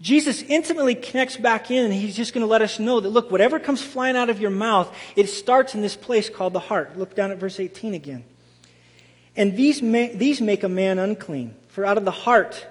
Jesus 0.00 0.42
intimately 0.42 0.94
connects 0.94 1.36
back 1.36 1.70
in 1.70 1.84
and 1.84 1.92
he's 1.92 2.16
just 2.16 2.32
going 2.32 2.40
to 2.40 2.50
let 2.50 2.62
us 2.62 2.78
know 2.78 3.00
that 3.00 3.10
look, 3.10 3.30
whatever 3.30 3.58
comes 3.58 3.82
flying 3.82 4.16
out 4.16 4.30
of 4.30 4.40
your 4.40 4.50
mouth, 4.50 4.94
it 5.14 5.28
starts 5.28 5.74
in 5.74 5.82
this 5.82 5.96
place 5.96 6.30
called 6.30 6.54
the 6.54 6.60
heart. 6.60 6.98
Look 6.98 7.14
down 7.14 7.30
at 7.30 7.38
verse 7.38 7.60
18 7.60 7.94
again. 7.94 8.24
And 9.36 9.56
these, 9.56 9.80
these 9.80 10.40
make 10.40 10.64
a 10.64 10.68
man 10.68 10.98
unclean, 10.98 11.54
for 11.68 11.84
out 11.84 11.98
of 11.98 12.04
the 12.04 12.10
heart, 12.10 12.66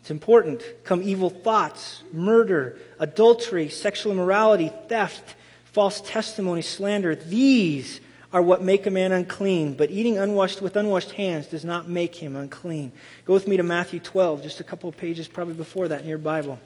it's 0.00 0.10
important, 0.10 0.62
come 0.84 1.02
evil 1.02 1.30
thoughts, 1.30 2.02
murder, 2.12 2.78
adultery, 2.98 3.68
sexual 3.68 4.12
immorality, 4.12 4.70
theft, 4.88 5.34
false 5.64 6.00
testimony, 6.00 6.62
slander. 6.62 7.14
These 7.14 8.00
are 8.34 8.42
what 8.42 8.60
make 8.60 8.84
a 8.84 8.90
man 8.90 9.12
unclean, 9.12 9.74
but 9.74 9.92
eating 9.92 10.18
unwashed 10.18 10.60
with 10.60 10.74
unwashed 10.74 11.12
hands 11.12 11.46
does 11.46 11.64
not 11.64 11.88
make 11.88 12.16
him 12.16 12.34
unclean. 12.34 12.90
Go 13.24 13.32
with 13.32 13.46
me 13.46 13.56
to 13.56 13.62
Matthew 13.62 14.00
12, 14.00 14.42
just 14.42 14.58
a 14.58 14.64
couple 14.64 14.88
of 14.88 14.96
pages 14.96 15.28
probably 15.28 15.54
before 15.54 15.86
that 15.86 16.02
in 16.02 16.08
your 16.08 16.18
Bible. 16.18 16.58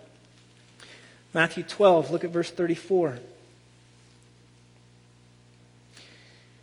Matthew 1.35 1.63
12, 1.63 2.11
look 2.11 2.25
at 2.25 2.31
verse 2.31 2.51
34. 2.51 3.19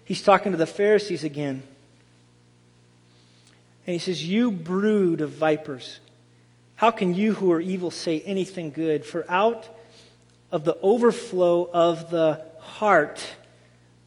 He's 0.05 0.23
talking 0.23 0.53
to 0.53 0.57
the 0.57 0.65
Pharisees 0.65 1.23
again. 1.23 1.61
And 3.85 3.93
he 3.93 3.99
says, 3.99 4.27
You 4.27 4.49
brood 4.49 5.21
of 5.21 5.29
vipers, 5.29 5.99
how 6.77 6.89
can 6.89 7.13
you 7.13 7.35
who 7.35 7.51
are 7.51 7.61
evil 7.61 7.91
say 7.91 8.21
anything 8.21 8.71
good? 8.71 9.05
For 9.05 9.23
out 9.29 9.69
of 10.51 10.65
the 10.65 10.79
overflow 10.81 11.69
of 11.71 12.09
the 12.09 12.43
heart, 12.59 13.23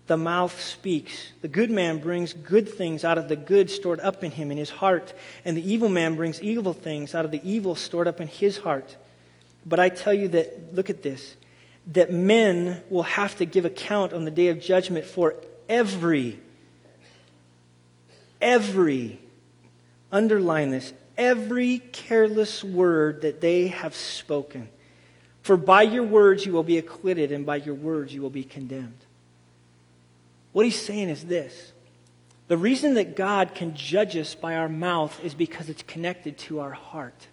the 0.09 0.17
mouth 0.17 0.61
speaks. 0.61 1.33
The 1.43 1.49
good 1.49 1.71
man 1.71 1.99
brings 1.99 2.33
good 2.33 2.69
things 2.69 3.05
out 3.05 3.19
of 3.19 3.29
the 3.29 3.37
good 3.37 3.71
stored 3.71 4.01
up 4.01 4.25
in 4.25 4.31
him 4.31 4.51
in 4.51 4.57
his 4.57 4.71
heart, 4.71 5.13
and 5.45 5.57
the 5.57 5.73
evil 5.73 5.89
man 5.89 6.17
brings 6.17 6.43
evil 6.43 6.73
things 6.73 7.15
out 7.15 7.25
of 7.25 7.31
the 7.31 7.41
evil 7.49 7.75
stored 7.75 8.09
up 8.09 8.21
in 8.21 8.27
his 8.27 8.59
heart. 8.59 8.97
But 9.65 9.79
I 9.79 9.91
tell 9.91 10.15
you 10.15 10.29
that, 10.29 10.75
look 10.75 10.89
at 10.89 11.03
this, 11.03 11.37
that 11.93 12.11
men 12.11 12.83
will 12.89 13.03
have 13.03 13.37
to 13.37 13.45
give 13.45 13.67
account 13.67 14.13
on 14.15 14.25
the 14.25 14.31
day 14.31 14.49
of 14.49 14.61
judgment 14.61 15.05
for 15.05 15.35
every, 15.69 16.39
every, 18.41 19.21
underline 20.11 20.71
this, 20.71 20.95
every 21.19 21.81
careless 21.93 22.65
word 22.65 23.23
that 23.23 23.43
they 23.43 23.69
have 23.69 23.95
spoken. 23.95 24.71
For 25.43 25.59
by 25.59 25.83
your 25.83 26.05
words 26.05 26.47
you 26.47 26.53
will 26.53 26.63
be 26.63 26.79
acquitted, 26.79 27.31
and 27.31 27.45
by 27.45 27.57
your 27.57 27.75
words 27.75 28.15
you 28.15 28.23
will 28.23 28.31
be 28.31 28.45
condemned. 28.45 29.05
What 30.59 30.65
he's 30.65 30.83
saying 30.83 31.09
is 31.09 31.23
this 31.23 31.73
the 32.49 32.57
reason 32.57 32.95
that 32.95 33.15
God 33.15 33.55
can 33.55 33.77
judge 33.77 34.17
us 34.17 34.35
by 34.35 34.57
our 34.57 34.69
mouth 34.69 35.17
is 35.23 35.33
because 35.33 35.69
it's 35.69 35.85
connected 35.85 36.37
to 36.39 36.59
our 36.59 36.73
heart. 36.73 37.29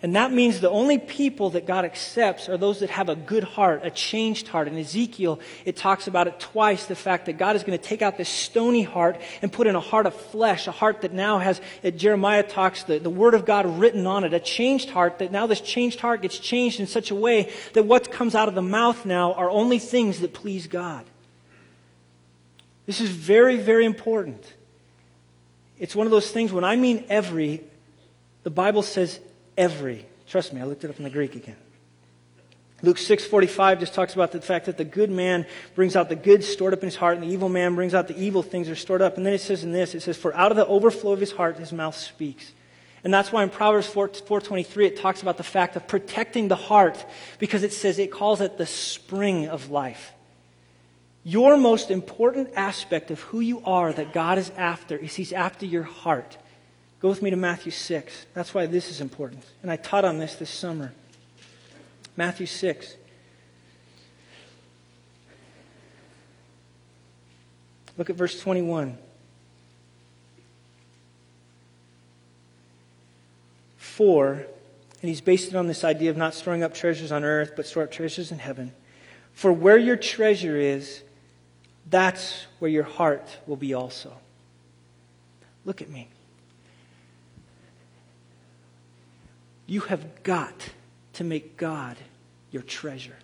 And 0.00 0.16
that 0.16 0.32
means 0.32 0.58
the 0.58 0.70
only 0.70 0.96
people 0.96 1.50
that 1.50 1.66
God 1.66 1.84
accepts 1.84 2.48
are 2.48 2.56
those 2.56 2.80
that 2.80 2.88
have 2.88 3.10
a 3.10 3.14
good 3.14 3.44
heart, 3.44 3.82
a 3.84 3.90
changed 3.90 4.48
heart. 4.48 4.68
In 4.68 4.78
Ezekiel, 4.78 5.38
it 5.66 5.76
talks 5.76 6.06
about 6.06 6.26
it 6.26 6.40
twice 6.40 6.86
the 6.86 6.94
fact 6.94 7.26
that 7.26 7.36
God 7.36 7.56
is 7.56 7.62
going 7.62 7.78
to 7.78 7.84
take 7.84 8.00
out 8.00 8.16
this 8.16 8.30
stony 8.30 8.84
heart 8.84 9.20
and 9.42 9.52
put 9.52 9.66
in 9.66 9.74
a 9.74 9.80
heart 9.80 10.06
of 10.06 10.14
flesh, 10.14 10.66
a 10.66 10.72
heart 10.72 11.02
that 11.02 11.12
now 11.12 11.40
has, 11.40 11.60
uh, 11.84 11.90
Jeremiah 11.90 12.42
talks, 12.42 12.84
the, 12.84 12.98
the 12.98 13.10
Word 13.10 13.34
of 13.34 13.44
God 13.44 13.66
written 13.78 14.06
on 14.06 14.24
it, 14.24 14.32
a 14.32 14.40
changed 14.40 14.88
heart, 14.88 15.18
that 15.18 15.30
now 15.30 15.46
this 15.46 15.60
changed 15.60 16.00
heart 16.00 16.22
gets 16.22 16.38
changed 16.38 16.80
in 16.80 16.86
such 16.86 17.10
a 17.10 17.14
way 17.14 17.52
that 17.74 17.84
what 17.84 18.10
comes 18.10 18.34
out 18.34 18.48
of 18.48 18.54
the 18.54 18.62
mouth 18.62 19.04
now 19.04 19.34
are 19.34 19.50
only 19.50 19.78
things 19.78 20.20
that 20.20 20.32
please 20.32 20.66
God. 20.66 21.04
This 22.86 23.00
is 23.00 23.10
very, 23.10 23.56
very 23.56 23.84
important. 23.84 24.44
It's 25.78 25.96
one 25.96 26.06
of 26.06 26.10
those 26.10 26.30
things 26.30 26.52
when 26.52 26.64
I 26.64 26.76
mean 26.76 27.04
every, 27.08 27.62
the 28.42 28.50
Bible 28.50 28.82
says 28.82 29.20
every. 29.56 30.06
Trust 30.26 30.52
me, 30.52 30.60
I 30.60 30.64
looked 30.64 30.84
it 30.84 30.90
up 30.90 30.98
in 30.98 31.04
the 31.04 31.10
Greek 31.10 31.34
again. 31.34 31.56
Luke 32.82 32.98
6:45 32.98 33.80
just 33.80 33.94
talks 33.94 34.14
about 34.14 34.32
the 34.32 34.42
fact 34.42 34.66
that 34.66 34.76
the 34.76 34.84
good 34.84 35.10
man 35.10 35.46
brings 35.74 35.96
out 35.96 36.10
the 36.10 36.16
good 36.16 36.44
stored 36.44 36.74
up 36.74 36.80
in 36.80 36.86
his 36.86 36.96
heart 36.96 37.16
and 37.16 37.26
the 37.26 37.32
evil 37.32 37.48
man 37.48 37.74
brings 37.74 37.94
out 37.94 38.08
the 38.08 38.18
evil 38.18 38.42
things 38.42 38.66
that 38.66 38.74
are 38.74 38.76
stored 38.76 39.00
up. 39.00 39.16
And 39.16 39.24
then 39.24 39.32
it 39.32 39.40
says 39.40 39.64
in 39.64 39.72
this, 39.72 39.94
it 39.94 40.00
says 40.00 40.18
for 40.18 40.34
out 40.34 40.52
of 40.52 40.56
the 40.56 40.66
overflow 40.66 41.12
of 41.12 41.20
his 41.20 41.32
heart 41.32 41.56
his 41.56 41.72
mouth 41.72 41.96
speaks. 41.96 42.52
And 43.02 43.12
that's 43.12 43.30
why 43.30 43.42
in 43.42 43.50
Proverbs 43.50 43.86
4, 43.86 44.08
423 44.08 44.86
it 44.86 44.96
talks 44.98 45.20
about 45.20 45.36
the 45.36 45.42
fact 45.42 45.76
of 45.76 45.86
protecting 45.86 46.48
the 46.48 46.56
heart 46.56 47.04
because 47.38 47.62
it 47.62 47.72
says 47.72 47.98
it 47.98 48.10
calls 48.10 48.40
it 48.40 48.56
the 48.56 48.66
spring 48.66 49.46
of 49.46 49.70
life. 49.70 50.13
Your 51.24 51.56
most 51.56 51.90
important 51.90 52.50
aspect 52.54 53.10
of 53.10 53.20
who 53.20 53.40
you 53.40 53.62
are 53.64 53.92
that 53.92 54.12
God 54.12 54.36
is 54.36 54.50
after 54.58 54.94
is 54.96 55.14
He's 55.14 55.32
after 55.32 55.64
your 55.64 55.82
heart. 55.82 56.36
Go 57.00 57.08
with 57.08 57.22
me 57.22 57.30
to 57.30 57.36
Matthew 57.36 57.72
6. 57.72 58.26
That's 58.34 58.52
why 58.52 58.66
this 58.66 58.90
is 58.90 59.00
important. 59.00 59.44
And 59.62 59.70
I 59.70 59.76
taught 59.76 60.04
on 60.04 60.18
this 60.18 60.36
this 60.36 60.50
summer. 60.50 60.92
Matthew 62.16 62.46
6. 62.46 62.96
Look 67.96 68.10
at 68.10 68.16
verse 68.16 68.38
21. 68.40 68.98
For, 73.78 74.32
and 74.32 75.08
he's 75.08 75.20
based 75.20 75.48
it 75.48 75.54
on 75.54 75.68
this 75.68 75.84
idea 75.84 76.10
of 76.10 76.16
not 76.16 76.34
storing 76.34 76.62
up 76.62 76.74
treasures 76.74 77.12
on 77.12 77.22
earth, 77.22 77.52
but 77.54 77.66
store 77.66 77.84
up 77.84 77.92
treasures 77.92 78.32
in 78.32 78.38
heaven. 78.38 78.72
For 79.32 79.52
where 79.52 79.78
your 79.78 79.96
treasure 79.96 80.56
is, 80.56 81.02
that's 81.88 82.46
where 82.58 82.70
your 82.70 82.84
heart 82.84 83.38
will 83.46 83.56
be 83.56 83.74
also. 83.74 84.12
Look 85.64 85.82
at 85.82 85.90
me. 85.90 86.08
You 89.66 89.80
have 89.80 90.22
got 90.22 90.54
to 91.14 91.24
make 91.24 91.56
God 91.56 91.96
your 92.50 92.62
treasure. 92.62 93.16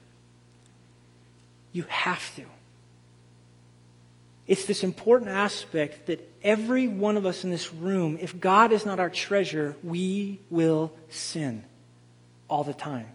You 1.73 1.85
have 1.89 2.35
to. 2.37 2.45
It's 4.47 4.65
this 4.65 4.83
important 4.83 5.31
aspect 5.31 6.07
that 6.07 6.29
every 6.43 6.89
one 6.89 7.17
of 7.17 7.25
us 7.25 7.45
in 7.45 7.51
this 7.51 7.73
room, 7.73 8.19
if 8.21 8.41
God 8.41 8.73
is 8.73 8.85
not 8.85 8.99
our 8.99 9.11
treasure, 9.11 9.77
we 9.85 10.41
will 10.51 10.93
sin 11.09 11.63
all 12.49 12.65
the 12.65 12.75
time. 12.75 13.07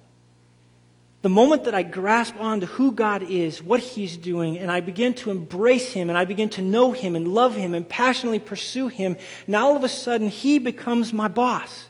The 1.26 1.30
moment 1.30 1.64
that 1.64 1.74
I 1.74 1.82
grasp 1.82 2.36
onto 2.40 2.68
who 2.68 2.92
God 2.92 3.24
is, 3.24 3.64
what 3.64 3.80
He's 3.80 4.16
doing, 4.16 4.60
and 4.60 4.70
I 4.70 4.80
begin 4.80 5.16
to 5.16 5.32
embrace 5.32 5.92
Him 5.92 6.10
and 6.10 6.20
I 6.20 6.24
begin 6.24 6.50
to 6.50 6.62
know 6.62 6.92
Him 6.92 7.16
and 7.16 7.28
love 7.30 7.56
Him 7.56 7.74
and 7.74 7.90
passionately 7.90 8.38
pursue 8.38 8.90
Him, 8.90 9.18
now 9.48 9.70
awl 9.70 9.76
of 9.76 9.84
a 9.84 9.90
sudden 9.90 10.30
He 10.30 10.60
becomes 10.60 11.14
my 11.14 11.28
boss. 11.28 11.88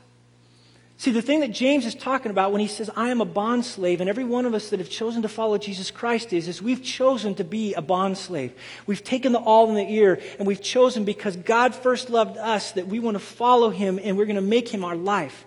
See, 0.96 1.12
the 1.12 1.22
thing 1.22 1.42
that 1.42 1.52
James 1.52 1.86
is 1.86 1.96
talking 1.96 2.32
about 2.32 2.54
when 2.54 2.62
he 2.62 2.68
says, 2.68 2.90
I 2.96 3.10
am 3.10 3.20
a 3.20 3.26
bond 3.26 3.66
slave, 3.66 4.00
and 4.00 4.10
every 4.10 4.24
one 4.24 4.46
of 4.46 4.54
us 4.54 4.70
that 4.70 4.80
have 4.80 4.90
chosen 4.90 5.24
to 5.24 5.28
follow 5.28 5.58
Jesus 5.58 5.92
Christ 5.92 6.32
is, 6.32 6.48
is 6.48 6.62
we've 6.62 6.82
chosen 6.82 7.36
to 7.36 7.44
be 7.44 7.74
a 7.74 7.82
bond 7.82 8.18
slave. 8.18 8.54
We've 8.88 9.04
taken 9.04 9.34
the 9.34 9.40
all 9.40 9.68
in 9.68 9.76
the 9.76 9.94
ear, 9.94 10.22
and 10.40 10.48
we've 10.48 10.62
chosen 10.62 11.04
because 11.04 11.36
God 11.36 11.76
first 11.76 12.10
loved 12.10 12.38
us 12.38 12.72
that 12.72 12.88
we 12.88 13.02
want 13.02 13.16
to 13.16 13.20
follow 13.20 13.70
Him 13.70 14.00
and 14.02 14.18
we're 14.18 14.28
going 14.28 14.38
to 14.38 14.42
make 14.42 14.70
Him 14.70 14.86
our 14.86 14.96
life. 14.96 15.44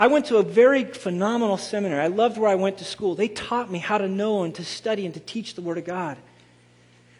I 0.00 0.06
went 0.06 0.24
to 0.26 0.38
a 0.38 0.42
very 0.42 0.84
phenomenal 0.84 1.58
seminary. 1.58 2.00
I 2.00 2.06
loved 2.06 2.38
where 2.38 2.48
I 2.48 2.54
went 2.54 2.78
to 2.78 2.86
school. 2.86 3.14
They 3.14 3.28
taught 3.28 3.70
me 3.70 3.78
how 3.78 3.98
to 3.98 4.08
know 4.08 4.44
and 4.44 4.54
to 4.54 4.64
study 4.64 5.04
and 5.04 5.12
to 5.12 5.20
teach 5.20 5.54
the 5.54 5.60
Word 5.60 5.76
of 5.76 5.84
God. 5.84 6.16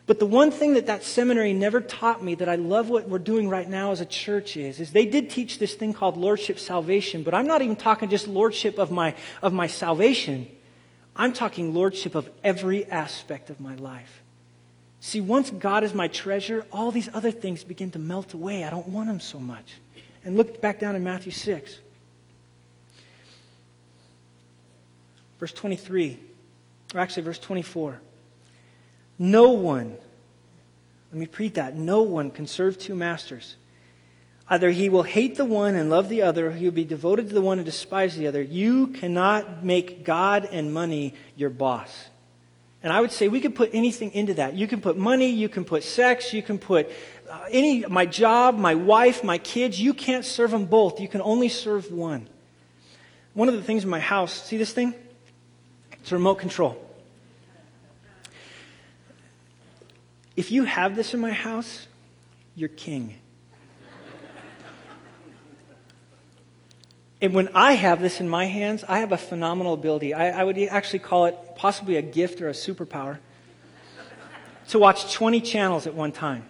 But 0.06 0.18
the 0.18 0.24
one 0.24 0.50
thing 0.50 0.72
that 0.72 0.86
that 0.86 1.04
seminary 1.04 1.52
never 1.52 1.82
taught 1.82 2.24
me 2.24 2.36
that 2.36 2.48
I 2.48 2.54
love 2.54 2.88
what 2.88 3.06
we're 3.06 3.18
doing 3.18 3.50
right 3.50 3.68
now 3.68 3.92
as 3.92 4.00
a 4.00 4.06
church 4.06 4.56
is, 4.56 4.80
is 4.80 4.92
they 4.92 5.04
did 5.04 5.28
teach 5.28 5.58
this 5.58 5.74
thing 5.74 5.92
called 5.92 6.16
lordship 6.16 6.58
salvation, 6.58 7.22
but 7.22 7.34
I'm 7.34 7.46
not 7.46 7.60
even 7.60 7.76
talking 7.76 8.08
just 8.08 8.26
lordship 8.26 8.78
of 8.78 8.90
my, 8.90 9.14
of 9.42 9.52
my 9.52 9.66
salvation. 9.66 10.48
I'm 11.14 11.34
talking 11.34 11.74
lordship 11.74 12.14
of 12.14 12.30
every 12.42 12.86
aspect 12.86 13.50
of 13.50 13.60
my 13.60 13.74
life. 13.74 14.22
See, 15.00 15.20
once 15.20 15.50
God 15.50 15.84
is 15.84 15.92
my 15.92 16.08
treasure, 16.08 16.64
all 16.72 16.90
these 16.92 17.10
other 17.12 17.30
things 17.30 17.62
begin 17.62 17.90
to 17.90 17.98
melt 17.98 18.32
away. 18.32 18.64
I 18.64 18.70
don't 18.70 18.88
want 18.88 19.08
them 19.08 19.20
so 19.20 19.38
much. 19.38 19.74
And 20.24 20.38
look 20.38 20.62
back 20.62 20.80
down 20.80 20.96
in 20.96 21.04
Matthew 21.04 21.32
6. 21.32 21.78
Verse 25.40 25.52
23, 25.52 26.20
or 26.94 27.00
actually 27.00 27.22
verse 27.22 27.38
24. 27.38 27.98
No 29.18 29.50
one, 29.50 29.96
let 31.10 31.18
me 31.18 31.20
repeat 31.20 31.54
that, 31.54 31.74
no 31.74 32.02
one 32.02 32.30
can 32.30 32.46
serve 32.46 32.78
two 32.78 32.94
masters. 32.94 33.56
Either 34.50 34.70
he 34.70 34.88
will 34.88 35.04
hate 35.04 35.36
the 35.36 35.44
one 35.44 35.76
and 35.76 35.88
love 35.88 36.08
the 36.08 36.22
other, 36.22 36.48
or 36.48 36.50
he 36.50 36.66
will 36.66 36.72
be 36.72 36.84
devoted 36.84 37.28
to 37.28 37.34
the 37.34 37.40
one 37.40 37.58
and 37.58 37.64
despise 37.64 38.16
the 38.16 38.26
other. 38.26 38.42
You 38.42 38.88
cannot 38.88 39.64
make 39.64 40.04
God 40.04 40.46
and 40.50 40.74
money 40.74 41.14
your 41.36 41.50
boss. 41.50 42.08
And 42.82 42.92
I 42.92 43.00
would 43.00 43.12
say 43.12 43.28
we 43.28 43.40
could 43.40 43.54
put 43.54 43.70
anything 43.72 44.12
into 44.12 44.34
that. 44.34 44.54
You 44.54 44.66
can 44.66 44.80
put 44.80 44.96
money, 44.96 45.30
you 45.30 45.48
can 45.48 45.64
put 45.64 45.84
sex, 45.84 46.32
you 46.32 46.42
can 46.42 46.58
put 46.58 46.90
uh, 47.30 47.44
any 47.50 47.84
my 47.86 48.06
job, 48.06 48.58
my 48.58 48.74
wife, 48.74 49.22
my 49.22 49.38
kids. 49.38 49.80
You 49.80 49.94
can't 49.94 50.24
serve 50.24 50.50
them 50.50 50.64
both. 50.64 51.00
You 51.00 51.08
can 51.08 51.20
only 51.20 51.48
serve 51.48 51.92
one. 51.92 52.28
One 53.34 53.48
of 53.48 53.54
the 53.54 53.62
things 53.62 53.84
in 53.84 53.90
my 53.90 54.00
house, 54.00 54.32
see 54.32 54.56
this 54.56 54.72
thing? 54.72 54.94
It's 56.02 56.12
remote 56.12 56.36
control. 56.36 56.80
If 60.36 60.50
you 60.50 60.64
have 60.64 60.96
this 60.96 61.12
in 61.12 61.20
my 61.20 61.32
house, 61.32 61.86
you're 62.54 62.68
king. 62.68 63.16
and 67.20 67.34
when 67.34 67.48
I 67.54 67.72
have 67.72 68.00
this 68.00 68.20
in 68.20 68.28
my 68.28 68.46
hands, 68.46 68.84
I 68.88 69.00
have 69.00 69.12
a 69.12 69.18
phenomenal 69.18 69.74
ability. 69.74 70.14
I, 70.14 70.40
I 70.40 70.44
would 70.44 70.58
actually 70.58 71.00
call 71.00 71.26
it 71.26 71.36
possibly 71.56 71.96
a 71.96 72.02
gift 72.02 72.40
or 72.40 72.48
a 72.48 72.52
superpower 72.52 73.18
to 74.68 74.78
watch 74.78 75.12
20 75.12 75.40
channels 75.40 75.86
at 75.86 75.94
one 75.94 76.12
time. 76.12 76.44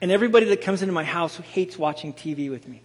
And 0.00 0.12
everybody 0.12 0.46
that 0.46 0.60
comes 0.60 0.82
into 0.82 0.92
my 0.92 1.04
house 1.04 1.36
hates 1.38 1.76
watching 1.76 2.12
TV 2.12 2.50
with 2.50 2.68
me 2.68 2.82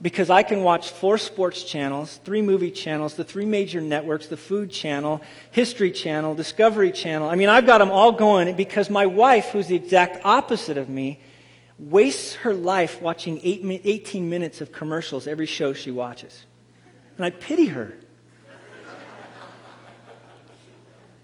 because 0.00 0.28
I 0.28 0.42
can 0.42 0.62
watch 0.62 0.90
four 0.90 1.16
sports 1.16 1.64
channels, 1.64 2.20
three 2.24 2.42
movie 2.42 2.70
channels, 2.70 3.14
the 3.14 3.24
three 3.24 3.46
major 3.46 3.80
networks, 3.80 4.26
the 4.26 4.36
Food 4.36 4.70
Channel, 4.70 5.22
History 5.50 5.90
Channel, 5.90 6.34
Discovery 6.34 6.92
Channel. 6.92 7.28
I 7.28 7.34
mean, 7.34 7.48
I've 7.48 7.66
got 7.66 7.78
them 7.78 7.90
all 7.90 8.12
going 8.12 8.54
because 8.56 8.90
my 8.90 9.06
wife, 9.06 9.50
who's 9.50 9.68
the 9.68 9.76
exact 9.76 10.24
opposite 10.24 10.76
of 10.76 10.88
me, 10.88 11.20
wastes 11.78 12.34
her 12.36 12.52
life 12.52 13.00
watching 13.00 13.40
eight, 13.42 13.62
18 13.84 14.28
minutes 14.28 14.60
of 14.60 14.72
commercials 14.72 15.26
every 15.26 15.46
show 15.46 15.72
she 15.72 15.90
watches. 15.90 16.44
And 17.16 17.24
I 17.24 17.30
pity 17.30 17.66
her. 17.66 17.94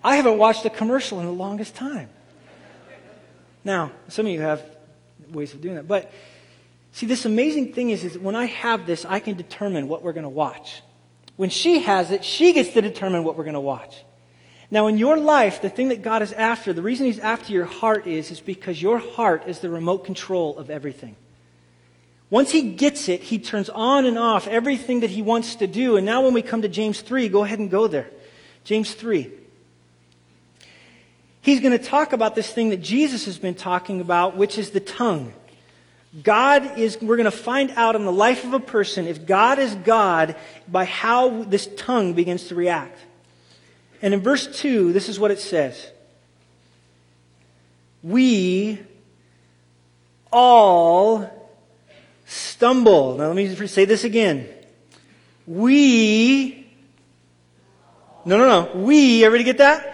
I 0.04 0.16
haven't 0.16 0.38
watched 0.38 0.64
a 0.64 0.70
commercial 0.70 1.20
in 1.20 1.26
the 1.26 1.32
longest 1.32 1.74
time. 1.74 2.08
Now, 3.64 3.92
some 4.08 4.26
of 4.26 4.32
you 4.32 4.40
have 4.40 4.64
ways 5.30 5.54
of 5.54 5.60
doing 5.60 5.76
that, 5.76 5.86
but 5.86 6.10
See, 6.92 7.06
this 7.06 7.24
amazing 7.24 7.72
thing 7.72 7.90
is, 7.90 8.04
is 8.04 8.18
when 8.18 8.36
I 8.36 8.44
have 8.44 8.86
this, 8.86 9.04
I 9.04 9.18
can 9.18 9.36
determine 9.36 9.88
what 9.88 10.02
we're 10.02 10.12
going 10.12 10.24
to 10.24 10.28
watch. 10.28 10.82
When 11.36 11.48
she 11.48 11.80
has 11.80 12.10
it, 12.10 12.24
she 12.24 12.52
gets 12.52 12.70
to 12.74 12.82
determine 12.82 13.24
what 13.24 13.36
we're 13.36 13.44
going 13.44 13.54
to 13.54 13.60
watch. 13.60 14.04
Now, 14.70 14.86
in 14.86 14.98
your 14.98 15.16
life, 15.16 15.60
the 15.60 15.70
thing 15.70 15.88
that 15.88 16.02
God 16.02 16.22
is 16.22 16.32
after, 16.32 16.72
the 16.72 16.82
reason 16.82 17.06
He's 17.06 17.18
after 17.18 17.52
your 17.52 17.64
heart 17.64 18.06
is, 18.06 18.30
is 18.30 18.40
because 18.40 18.80
your 18.80 18.98
heart 18.98 19.44
is 19.46 19.58
the 19.58 19.70
remote 19.70 20.04
control 20.04 20.56
of 20.58 20.70
everything. 20.70 21.16
Once 22.30 22.50
He 22.50 22.72
gets 22.72 23.08
it, 23.08 23.20
He 23.20 23.38
turns 23.38 23.68
on 23.68 24.06
and 24.06 24.18
off 24.18 24.46
everything 24.46 25.00
that 25.00 25.10
He 25.10 25.20
wants 25.20 25.56
to 25.56 25.66
do. 25.66 25.96
And 25.96 26.06
now, 26.06 26.22
when 26.22 26.32
we 26.32 26.42
come 26.42 26.62
to 26.62 26.68
James 26.68 27.00
3, 27.00 27.28
go 27.28 27.44
ahead 27.44 27.58
and 27.58 27.70
go 27.70 27.86
there. 27.86 28.08
James 28.64 28.94
3. 28.94 29.30
He's 31.42 31.60
going 31.60 31.76
to 31.76 31.84
talk 31.84 32.12
about 32.12 32.34
this 32.34 32.50
thing 32.50 32.70
that 32.70 32.80
Jesus 32.80 33.24
has 33.24 33.38
been 33.38 33.54
talking 33.54 34.00
about, 34.00 34.36
which 34.36 34.56
is 34.56 34.70
the 34.70 34.80
tongue. 34.80 35.32
God 36.20 36.78
is, 36.78 37.00
we're 37.00 37.16
going 37.16 37.24
to 37.24 37.30
find 37.30 37.70
out 37.70 37.96
in 37.96 38.04
the 38.04 38.12
life 38.12 38.44
of 38.44 38.52
a 38.52 38.60
person 38.60 39.06
if 39.06 39.24
God 39.24 39.58
is 39.58 39.74
God 39.76 40.36
by 40.68 40.84
how 40.84 41.44
this 41.44 41.68
tongue 41.76 42.12
begins 42.12 42.48
to 42.48 42.54
react. 42.54 42.98
And 44.02 44.12
in 44.12 44.20
verse 44.20 44.60
2, 44.60 44.92
this 44.92 45.08
is 45.08 45.18
what 45.18 45.30
it 45.30 45.38
says 45.38 45.90
We 48.02 48.80
all 50.30 51.30
stumble. 52.26 53.16
Now 53.16 53.28
let 53.28 53.36
me 53.36 53.66
say 53.66 53.86
this 53.86 54.04
again. 54.04 54.48
We, 55.46 56.66
no, 58.24 58.36
no, 58.36 58.46
no. 58.46 58.82
We, 58.82 59.24
everybody 59.24 59.44
get 59.44 59.58
that? 59.58 59.88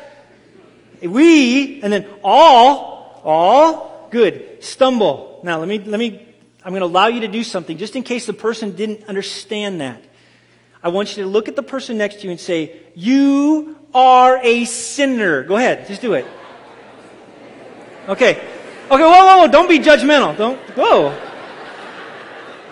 We, 1.00 1.81
and 1.83 1.92
then 1.92 2.07
all, 2.24 3.22
all, 3.24 4.09
good, 4.11 4.64
stumble. 4.64 5.38
Now, 5.42 5.59
let 5.59 5.68
me, 5.68 5.79
let 5.79 5.98
me, 5.98 6.27
I'm 6.64 6.72
going 6.72 6.81
to 6.81 6.87
allow 6.87 7.07
you 7.07 7.20
to 7.20 7.29
do 7.29 7.44
something 7.44 7.79
just 7.79 7.96
in 7.96 8.03
case 8.03 8.27
the 8.27 8.33
person 8.33 8.74
didn't 8.74 9.05
understand 9.05 9.81
that. 9.81 10.03
I 10.83 10.88
want 10.90 11.16
you 11.16 11.24
to 11.24 11.29
look 11.29 11.48
at 11.48 11.57
the 11.57 11.62
person 11.62 11.98
next 11.98 12.20
to 12.20 12.24
you 12.24 12.31
and 12.31 12.40
say, 12.40 12.81
You 12.94 13.79
are 13.94 14.38
a 14.42 14.64
sinner. 14.64 15.42
Go 15.42 15.57
ahead, 15.57 15.87
just 15.87 16.01
do 16.01 16.14
it. 16.14 16.27
Okay. 18.09 18.37
Okay, 18.90 19.03
whoa, 19.03 19.11
whoa, 19.11 19.38
whoa, 19.38 19.48
don't 19.48 19.68
be 19.68 19.79
judgmental. 19.79 20.37
Don't, 20.37 20.59
whoa. 20.70 21.18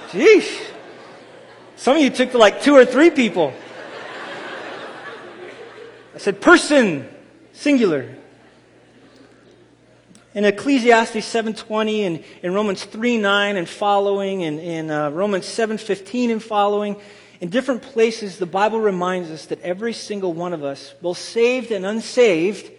Jeez. 0.08 0.62
Some 1.76 1.96
of 1.96 2.02
you 2.02 2.10
took 2.10 2.30
to 2.30 2.38
like 2.38 2.62
two 2.62 2.74
or 2.74 2.86
three 2.86 3.10
people. 3.10 3.52
I 6.14 6.18
said 6.18 6.40
person, 6.40 7.06
singular 7.52 8.15
in 10.36 10.44
Ecclesiastes 10.44 11.16
7.20 11.16 12.06
and 12.06 12.24
in 12.42 12.52
Romans 12.52 12.84
3.9 12.84 13.56
and 13.56 13.66
following 13.66 14.42
and 14.44 14.60
in 14.60 14.90
uh, 14.90 15.08
Romans 15.08 15.46
7.15 15.46 16.30
and 16.30 16.42
following, 16.42 16.96
in 17.40 17.48
different 17.48 17.80
places, 17.80 18.36
the 18.36 18.44
Bible 18.44 18.78
reminds 18.78 19.30
us 19.30 19.46
that 19.46 19.62
every 19.62 19.94
single 19.94 20.34
one 20.34 20.52
of 20.52 20.62
us, 20.62 20.94
both 21.00 21.16
saved 21.16 21.70
and 21.72 21.86
unsaved, 21.86 22.70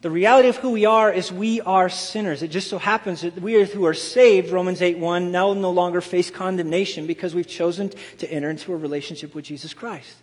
the 0.00 0.10
reality 0.10 0.48
of 0.48 0.56
who 0.56 0.70
we 0.70 0.86
are 0.86 1.12
is 1.12 1.30
we 1.30 1.60
are 1.60 1.90
sinners. 1.90 2.42
It 2.42 2.48
just 2.48 2.68
so 2.70 2.78
happens 2.78 3.20
that 3.20 3.38
we 3.42 3.62
who 3.62 3.84
are 3.84 3.92
saved, 3.92 4.50
Romans 4.50 4.80
8.1, 4.80 5.30
now 5.30 5.52
no 5.52 5.70
longer 5.70 6.00
face 6.00 6.30
condemnation 6.30 7.06
because 7.06 7.34
we've 7.34 7.46
chosen 7.46 7.90
to 8.18 8.32
enter 8.32 8.48
into 8.48 8.72
a 8.72 8.76
relationship 8.76 9.34
with 9.34 9.44
Jesus 9.44 9.74
Christ. 9.74 10.16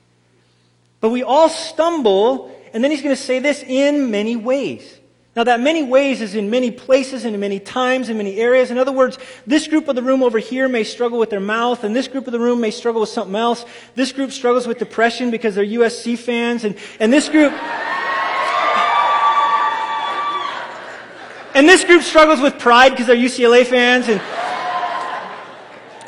But 1.02 1.10
we 1.10 1.22
all 1.22 1.50
stumble, 1.50 2.52
and 2.74 2.84
then 2.84 2.90
he's 2.90 3.04
going 3.04 3.16
to 3.16 3.22
say 3.22 3.38
this 3.38 3.62
in 3.62 4.10
many 4.10 4.36
ways. 4.36 4.98
Now, 5.34 5.46
that 5.46 5.62
many 5.62 5.82
ways 5.82 6.20
is 6.22 6.36
in 6.36 6.50
many 6.50 6.72
places 6.72 7.24
and 7.24 7.34
in 7.34 7.40
many 7.40 7.60
times 7.60 8.10
in 8.10 8.18
many 8.18 8.36
areas. 8.36 8.70
In 8.70 8.78
other 8.78 8.92
words, 8.92 9.18
this 9.48 9.66
group 9.66 9.88
of 9.88 9.96
the 9.96 10.04
room 10.04 10.22
over 10.24 10.40
here 10.40 10.68
may 10.68 10.84
struggle 10.84 11.18
with 11.18 11.30
their 11.30 11.40
mouth, 11.40 11.86
and 11.86 11.96
this 11.96 12.10
group 12.10 12.28
of 12.28 12.34
the 12.34 12.40
room 12.40 12.60
may 12.60 12.72
struggle 12.72 13.00
with 13.00 13.10
something 13.10 13.36
else. 13.36 13.64
This 13.96 14.12
group 14.12 14.32
struggles 14.32 14.68
with 14.68 14.78
depression 14.78 15.32
because 15.32 15.56
they're 15.56 15.64
USC 15.64 16.18
fans, 16.18 16.66
and, 16.66 16.76
and 17.00 17.14
this 17.14 17.30
group. 17.30 17.54
And 21.54 21.68
this 21.68 21.84
group 21.86 22.02
struggles 22.02 22.42
with 22.42 22.60
pride 22.60 22.90
because 22.90 23.08
they're 23.08 23.16
UCLA 23.16 23.66
fans. 23.66 24.10
And 24.10 24.22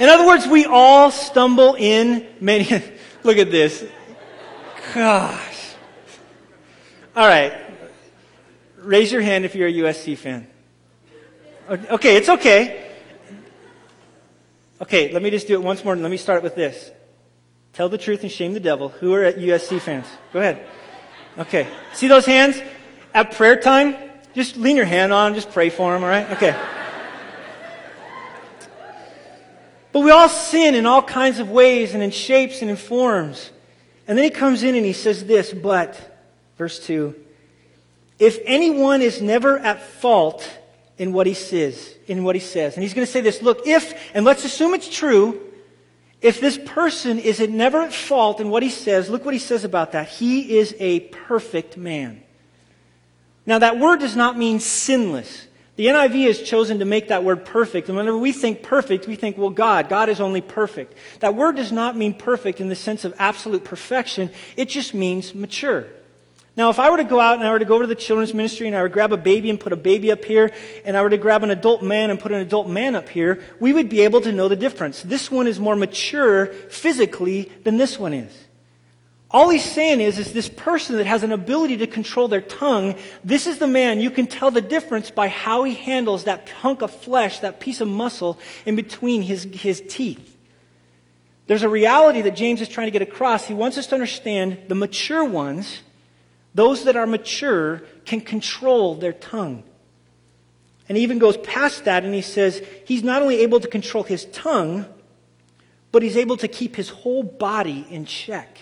in 0.02 0.10
other 0.10 0.26
words, 0.26 0.48
we 0.48 0.66
all 0.66 1.12
stumble 1.12 1.76
in 1.76 2.28
many. 2.42 2.66
Look 3.24 3.38
at 3.38 3.52
this. 3.52 3.86
Gosh. 4.94 5.76
All 7.16 7.28
right. 7.28 7.63
Raise 8.84 9.12
your 9.12 9.22
hand 9.22 9.46
if 9.46 9.56
you're 9.56 9.68
a 9.68 9.74
USC 9.74 10.18
fan. 10.18 10.48
Okay, 11.70 12.18
it's 12.18 12.30
okay. 12.30 12.92
Okay, 14.82 15.14
let 15.14 15.22
me 15.22 15.30
just 15.30 15.48
do 15.48 15.54
it 15.54 15.64
once 15.64 15.84
more. 15.86 15.96
Let 15.96 16.12
me 16.12 16.18
start 16.18 16.44
with 16.44 16.56
this. 16.56 16.92
Tell 17.72 17.88
the 17.88 17.98
truth 17.98 18.24
and 18.24 18.32
shame 18.32 18.54
the 18.54 18.60
devil. 18.60 18.90
Who 18.90 19.14
are 19.14 19.32
USC 19.32 19.80
fans? 19.80 20.06
Go 20.34 20.40
ahead. 20.40 20.66
Okay. 21.38 21.68
See 21.94 22.08
those 22.08 22.26
hands? 22.26 22.62
At 23.14 23.34
prayer 23.36 23.56
time, 23.56 23.96
just 24.36 24.58
lean 24.58 24.76
your 24.76 24.86
hand 24.86 25.14
on, 25.14 25.36
just 25.36 25.52
pray 25.52 25.70
for 25.70 25.94
them, 25.94 26.04
all 26.04 26.10
right? 26.10 26.30
Okay. 26.32 26.56
But 29.92 30.02
we 30.02 30.12
all 30.12 30.28
sin 30.28 30.76
in 30.76 30.86
all 30.86 31.04
kinds 31.04 31.40
of 31.40 31.50
ways 31.50 31.94
and 31.94 32.04
in 32.04 32.12
shapes 32.12 32.62
and 32.62 32.70
in 32.70 32.76
forms. 32.76 33.52
And 34.08 34.18
then 34.18 34.26
he 34.26 34.32
comes 34.32 34.64
in 34.64 34.76
and 34.76 34.86
he 34.86 34.94
says 34.94 35.24
this, 35.26 35.54
but, 35.54 36.20
verse 36.58 36.86
2, 36.86 37.16
if 38.20 38.40
anyone 38.46 39.02
is 39.02 39.22
never 39.22 39.58
at 39.60 39.82
fault 39.82 40.60
in 40.98 41.14
what 41.14 41.28
he 41.28 41.34
says, 41.34 41.96
in 42.08 42.24
what 42.24 42.36
he 42.36 42.42
says, 42.42 42.76
and 42.76 42.84
he's 42.84 42.94
going 42.94 43.06
to 43.06 43.12
say 43.12 43.22
this, 43.22 43.42
look, 43.42 43.66
if, 43.66 43.94
and 44.14 44.26
let's 44.26 44.46
assume 44.46 44.74
it's 44.74 44.94
true, 44.94 45.42
if 46.22 46.40
this 46.40 46.58
person 46.58 47.20
is 47.20 47.40
never 47.42 47.82
at 47.82 47.94
fault 47.94 48.40
in 48.40 48.50
what 48.50 48.64
he 48.64 48.70
says, 48.70 49.10
look 49.10 49.26
what 49.26 49.34
he 49.34 49.40
says 49.40 49.66
about 49.66 49.92
that. 49.92 50.08
He 50.08 50.58
is 50.58 50.74
a 50.80 51.02
perfect 51.02 51.76
man. 51.76 52.24
Now 53.46 53.60
that 53.60 53.78
word 53.78 54.00
does 54.00 54.16
not 54.16 54.38
mean 54.38 54.62
sinless. 54.62 55.48
The 55.76 55.88
NIV 55.88 56.28
has 56.28 56.42
chosen 56.42 56.80
to 56.80 56.86
make 56.86 57.08
that 57.08 57.24
word 57.24 57.46
perfect. 57.46 57.90
And 57.90 57.98
whenever 57.98 58.18
we 58.18 58.32
think 58.32 58.62
perfect, 58.62 59.08
we 59.08 59.16
think, 59.16 59.38
well, 59.38 59.50
God, 59.50 59.90
God 59.90 60.08
is 60.08 60.22
only 60.22 60.40
perfect. 60.40 60.94
That 61.20 61.36
word 61.36 61.56
does 61.56 61.72
not 61.72 61.98
mean 61.98 62.14
perfect 62.14 62.62
in 62.62 62.70
the 62.70 62.76
sense 62.76 63.04
of 63.04 63.14
absolute 63.18 63.64
perfection. 63.64 64.30
It 64.56 64.70
just 64.70 64.94
means 64.94 65.34
mature. 65.34 65.88
Now, 66.56 66.70
if 66.70 66.78
I 66.78 66.92
were 66.92 66.98
to 66.98 67.04
go 67.04 67.20
out 67.20 67.40
and 67.40 67.48
I 67.48 67.52
were 67.52 67.60
to 67.60 67.66
go 67.66 67.80
to 67.82 67.88
the 67.88 67.96
children's 67.96 68.34
ministry 68.34 68.68
and 68.68 68.76
I 68.76 68.82
were 68.84 68.88
to 68.88 68.94
grab 68.94 69.12
a 69.12 69.18
baby 69.18 69.50
and 69.50 69.60
put 69.60 69.74
a 69.74 69.78
baby 69.78 70.12
up 70.12 70.24
here, 70.24 70.52
and 70.86 70.96
I 70.96 71.02
were 71.02 71.10
to 71.10 71.18
grab 71.18 71.44
an 71.44 71.50
adult 71.50 71.82
man 71.82 72.12
and 72.12 72.20
put 72.20 72.32
an 72.32 72.42
adult 72.42 72.68
man 72.68 72.96
up 72.96 73.10
here, 73.10 73.42
we 73.60 73.74
would 73.74 73.90
be 73.90 74.02
able 74.02 74.22
to 74.22 74.32
know 74.32 74.48
the 74.48 74.56
difference. 74.56 75.02
This 75.02 75.32
one 75.32 75.48
is 75.48 75.60
more 75.60 75.76
mature 75.76 76.48
physically 76.48 77.52
than 77.64 77.78
this 77.78 77.98
one 77.98 78.14
is. 78.14 78.38
All 79.32 79.50
he's 79.50 79.66
saying 79.66 80.00
is, 80.00 80.20
is 80.20 80.32
this 80.32 80.48
person 80.48 80.98
that 80.98 81.08
has 81.08 81.24
an 81.24 81.32
ability 81.32 81.78
to 81.78 81.88
control 81.88 82.28
their 82.28 82.40
tongue, 82.40 82.94
this 83.24 83.48
is 83.48 83.58
the 83.58 83.66
man, 83.66 84.00
you 84.00 84.12
can 84.12 84.28
tell 84.28 84.52
the 84.52 84.62
difference 84.62 85.10
by 85.10 85.28
how 85.28 85.64
he 85.64 85.74
handles 85.74 86.26
that 86.26 86.48
hunk 86.50 86.84
of 86.84 86.92
flesh, 86.92 87.40
that 87.40 87.60
piece 87.60 87.82
of 87.82 87.88
muscle 87.88 88.38
in 88.68 88.76
between 88.76 89.24
his, 89.24 89.46
his 89.46 89.82
teeth. 89.90 90.38
There's 91.48 91.64
a 91.64 91.70
reality 91.70 92.22
that 92.22 92.36
James 92.36 92.62
is 92.62 92.70
trying 92.70 92.88
to 92.88 92.92
get 92.92 93.02
across. 93.02 93.48
He 93.48 93.56
wants 93.56 93.80
us 93.80 93.88
to 93.88 93.96
understand 93.96 94.60
the 94.68 94.76
mature 94.76 95.26
ones, 95.26 95.80
those 96.54 96.84
that 96.84 96.96
are 96.96 97.08
mature, 97.08 97.82
can 98.06 98.22
control 98.22 98.96
their 98.96 99.14
tongue. 99.14 99.64
And 100.88 100.98
he 100.98 101.04
even 101.04 101.20
goes 101.20 101.38
past 101.38 101.86
that 101.86 102.04
and 102.04 102.14
he 102.14 102.22
says 102.22 102.62
he's 102.86 103.04
not 103.04 103.22
only 103.22 103.42
able 103.42 103.60
to 103.60 103.68
control 103.68 104.04
his 104.04 104.26
tongue, 104.26 104.86
but 105.92 106.04
he's 106.04 106.18
able 106.18 106.38
to 106.38 106.48
keep 106.48 106.76
his 106.76 106.90
whole 106.90 107.24
body 107.24 107.86
in 107.90 108.06
check. 108.06 108.58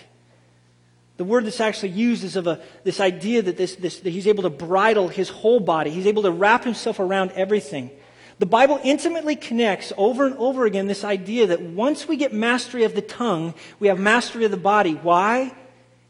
The 1.16 1.24
word 1.24 1.44
that's 1.44 1.60
actually 1.60 1.90
used 1.90 2.24
is 2.24 2.36
of 2.36 2.46
a, 2.46 2.60
this 2.84 3.00
idea 3.00 3.42
that, 3.42 3.56
this, 3.56 3.76
this, 3.76 4.00
that 4.00 4.10
he's 4.10 4.26
able 4.26 4.44
to 4.44 4.50
bridle 4.50 5.08
his 5.08 5.28
whole 5.28 5.60
body. 5.60 5.90
He's 5.90 6.06
able 6.06 6.22
to 6.22 6.30
wrap 6.30 6.64
himself 6.64 7.00
around 7.00 7.32
everything. 7.32 7.90
The 8.38 8.46
Bible 8.46 8.80
intimately 8.82 9.36
connects 9.36 9.92
over 9.96 10.26
and 10.26 10.36
over 10.36 10.64
again 10.64 10.86
this 10.86 11.04
idea 11.04 11.48
that 11.48 11.60
once 11.60 12.08
we 12.08 12.16
get 12.16 12.32
mastery 12.32 12.84
of 12.84 12.94
the 12.94 13.02
tongue, 13.02 13.54
we 13.78 13.88
have 13.88 13.98
mastery 13.98 14.44
of 14.44 14.50
the 14.50 14.56
body. 14.56 14.94
Why? 14.94 15.54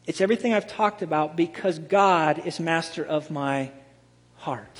It's 0.05 0.21
everything 0.21 0.53
I've 0.53 0.67
talked 0.67 1.01
about 1.01 1.35
because 1.35 1.79
God 1.79 2.45
is 2.45 2.59
master 2.59 3.03
of 3.03 3.31
my 3.31 3.71
heart. 4.37 4.77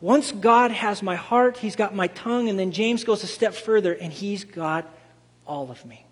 Once 0.00 0.32
God 0.32 0.70
has 0.70 1.02
my 1.02 1.16
heart, 1.16 1.58
He's 1.58 1.76
got 1.76 1.94
my 1.94 2.06
tongue, 2.06 2.48
and 2.48 2.58
then 2.58 2.72
James 2.72 3.04
goes 3.04 3.22
a 3.22 3.26
step 3.26 3.54
further 3.54 3.92
and 3.92 4.12
He's 4.12 4.44
got 4.44 4.90
all 5.46 5.70
of 5.70 5.84
me. 5.84 6.06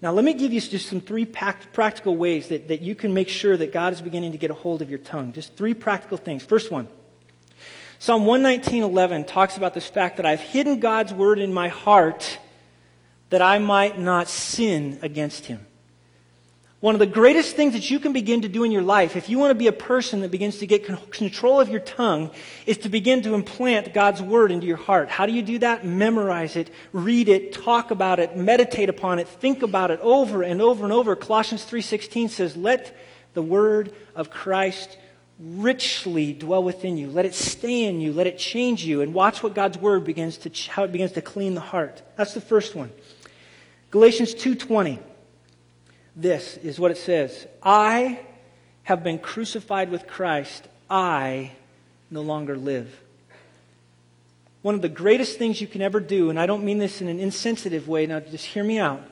Now, 0.00 0.12
let 0.12 0.24
me 0.24 0.34
give 0.34 0.52
you 0.52 0.60
just 0.60 0.88
some 0.88 1.00
three 1.00 1.24
practical 1.24 2.16
ways 2.16 2.48
that, 2.48 2.68
that 2.68 2.82
you 2.82 2.94
can 2.96 3.14
make 3.14 3.28
sure 3.28 3.56
that 3.56 3.72
God 3.72 3.92
is 3.92 4.00
beginning 4.00 4.32
to 4.32 4.38
get 4.38 4.50
a 4.50 4.54
hold 4.54 4.82
of 4.82 4.90
your 4.90 4.98
tongue. 4.98 5.32
Just 5.32 5.54
three 5.56 5.74
practical 5.74 6.18
things. 6.18 6.44
First 6.44 6.70
one 6.70 6.88
Psalm 8.00 8.24
119.11 8.24 9.28
talks 9.28 9.56
about 9.56 9.74
this 9.74 9.86
fact 9.86 10.16
that 10.16 10.26
I've 10.26 10.40
hidden 10.40 10.80
God's 10.80 11.14
word 11.14 11.38
in 11.38 11.54
my 11.54 11.68
heart 11.68 12.38
that 13.30 13.40
I 13.40 13.60
might 13.60 13.96
not 13.96 14.26
sin 14.26 14.98
against 15.02 15.46
him. 15.46 15.64
One 16.82 16.96
of 16.96 16.98
the 16.98 17.06
greatest 17.06 17.54
things 17.54 17.74
that 17.74 17.92
you 17.92 18.00
can 18.00 18.12
begin 18.12 18.42
to 18.42 18.48
do 18.48 18.64
in 18.64 18.72
your 18.72 18.82
life, 18.82 19.14
if 19.14 19.28
you 19.28 19.38
want 19.38 19.52
to 19.52 19.54
be 19.54 19.68
a 19.68 19.72
person 19.72 20.18
that 20.22 20.32
begins 20.32 20.58
to 20.58 20.66
get 20.66 20.84
control 21.12 21.60
of 21.60 21.68
your 21.68 21.78
tongue, 21.78 22.32
is 22.66 22.78
to 22.78 22.88
begin 22.88 23.22
to 23.22 23.34
implant 23.34 23.94
God's 23.94 24.20
Word 24.20 24.50
into 24.50 24.66
your 24.66 24.78
heart. 24.78 25.08
How 25.08 25.24
do 25.24 25.32
you 25.32 25.42
do 25.42 25.60
that? 25.60 25.86
Memorize 25.86 26.56
it, 26.56 26.70
read 26.92 27.28
it, 27.28 27.52
talk 27.52 27.92
about 27.92 28.18
it, 28.18 28.36
meditate 28.36 28.88
upon 28.88 29.20
it, 29.20 29.28
think 29.28 29.62
about 29.62 29.92
it 29.92 30.00
over 30.00 30.42
and 30.42 30.60
over 30.60 30.82
and 30.82 30.92
over. 30.92 31.14
Colossians 31.14 31.64
3.16 31.64 32.30
says, 32.30 32.56
let 32.56 32.96
the 33.34 33.42
Word 33.42 33.94
of 34.16 34.30
Christ 34.30 34.98
richly 35.38 36.32
dwell 36.32 36.64
within 36.64 36.96
you. 36.96 37.08
Let 37.08 37.26
it 37.26 37.36
stay 37.36 37.84
in 37.84 38.00
you. 38.00 38.12
Let 38.12 38.26
it 38.26 38.38
change 38.38 38.84
you. 38.84 39.02
And 39.02 39.14
watch 39.14 39.40
what 39.40 39.54
God's 39.54 39.78
Word 39.78 40.02
begins 40.02 40.36
to, 40.38 40.50
how 40.72 40.82
it 40.82 40.90
begins 40.90 41.12
to 41.12 41.22
clean 41.22 41.54
the 41.54 41.60
heart. 41.60 42.02
That's 42.16 42.34
the 42.34 42.40
first 42.40 42.74
one. 42.74 42.90
Galatians 43.92 44.34
2.20 44.34 44.98
this 46.14 46.56
is 46.58 46.78
what 46.78 46.90
it 46.90 46.98
says 46.98 47.46
I 47.62 48.20
have 48.84 49.02
been 49.02 49.18
crucified 49.18 49.90
with 49.90 50.06
Christ. 50.06 50.66
I 50.90 51.52
no 52.10 52.20
longer 52.20 52.56
live. 52.56 53.00
One 54.60 54.74
of 54.74 54.82
the 54.82 54.88
greatest 54.88 55.38
things 55.38 55.60
you 55.60 55.66
can 55.66 55.82
ever 55.82 55.98
do, 55.98 56.30
and 56.30 56.38
I 56.38 56.46
don't 56.46 56.64
mean 56.64 56.78
this 56.78 57.00
in 57.00 57.08
an 57.08 57.18
insensitive 57.18 57.88
way, 57.88 58.06
now 58.06 58.20
just 58.20 58.44
hear 58.44 58.62
me 58.62 58.78
out, 58.78 59.02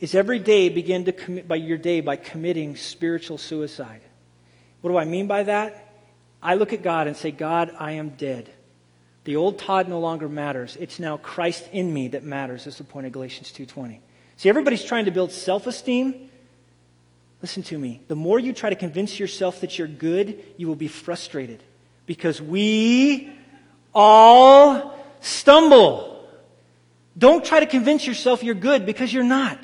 is 0.00 0.14
every 0.14 0.38
day 0.38 0.68
begin 0.68 1.04
to 1.04 1.12
commit 1.12 1.48
by 1.48 1.56
your 1.56 1.78
day 1.78 2.00
by 2.00 2.16
committing 2.16 2.76
spiritual 2.76 3.38
suicide. 3.38 4.00
What 4.80 4.90
do 4.90 4.98
I 4.98 5.04
mean 5.04 5.28
by 5.28 5.44
that? 5.44 5.94
I 6.42 6.54
look 6.54 6.72
at 6.72 6.82
God 6.82 7.06
and 7.06 7.16
say, 7.16 7.30
God, 7.30 7.72
I 7.78 7.92
am 7.92 8.10
dead. 8.10 8.50
The 9.24 9.36
old 9.36 9.60
Todd 9.60 9.88
no 9.88 10.00
longer 10.00 10.28
matters. 10.28 10.76
It's 10.80 10.98
now 10.98 11.16
Christ 11.16 11.68
in 11.72 11.94
me 11.94 12.08
that 12.08 12.24
matters. 12.24 12.64
That's 12.64 12.78
the 12.78 12.84
point 12.84 13.06
of 13.06 13.12
Galatians 13.12 13.52
2.20. 13.52 14.00
See, 14.36 14.48
everybody's 14.48 14.84
trying 14.84 15.04
to 15.04 15.12
build 15.12 15.30
self-esteem 15.30 16.30
Listen 17.42 17.64
to 17.64 17.76
me. 17.76 18.00
The 18.06 18.16
more 18.16 18.38
you 18.38 18.52
try 18.52 18.70
to 18.70 18.76
convince 18.76 19.18
yourself 19.18 19.60
that 19.60 19.76
you're 19.76 19.88
good, 19.88 20.42
you 20.56 20.68
will 20.68 20.76
be 20.76 20.88
frustrated. 20.88 21.62
Because 22.06 22.40
we 22.40 23.32
all 23.92 24.98
stumble. 25.20 26.24
Don't 27.18 27.44
try 27.44 27.60
to 27.60 27.66
convince 27.66 28.06
yourself 28.06 28.42
you're 28.42 28.54
good 28.54 28.86
because 28.86 29.12
you're 29.12 29.24
not. 29.24 29.58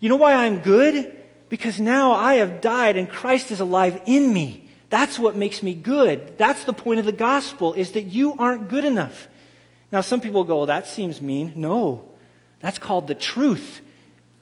You 0.00 0.08
know 0.08 0.16
why 0.16 0.34
I'm 0.34 0.60
good? 0.60 1.14
Because 1.50 1.78
now 1.78 2.12
I 2.12 2.36
have 2.36 2.60
died 2.60 2.96
and 2.96 3.08
Christ 3.08 3.50
is 3.50 3.60
alive 3.60 4.00
in 4.06 4.32
me. 4.32 4.68
That's 4.90 5.18
what 5.18 5.36
makes 5.36 5.62
me 5.62 5.74
good. 5.74 6.38
That's 6.38 6.64
the 6.64 6.72
point 6.72 7.00
of 7.00 7.06
the 7.06 7.12
gospel, 7.12 7.74
is 7.74 7.92
that 7.92 8.02
you 8.02 8.34
aren't 8.38 8.68
good 8.68 8.84
enough. 8.84 9.28
Now, 9.92 10.00
some 10.00 10.20
people 10.20 10.44
go, 10.44 10.58
well, 10.58 10.66
that 10.66 10.86
seems 10.86 11.20
mean. 11.20 11.52
No. 11.54 12.08
That's 12.60 12.78
called 12.78 13.08
the 13.08 13.14
truth. 13.14 13.80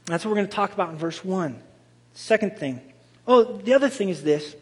That's 0.07 0.25
what 0.25 0.31
we're 0.31 0.37
going 0.37 0.49
to 0.49 0.55
talk 0.55 0.73
about 0.73 0.91
in 0.91 0.97
verse 0.97 1.25
1. 1.25 1.61
Second 2.15 2.57
thing. 2.57 2.81
Oh, 3.27 3.45
the 3.45 3.75
other 3.75 3.89
thing 3.89 4.09
is 4.09 4.23
this. 4.23 4.57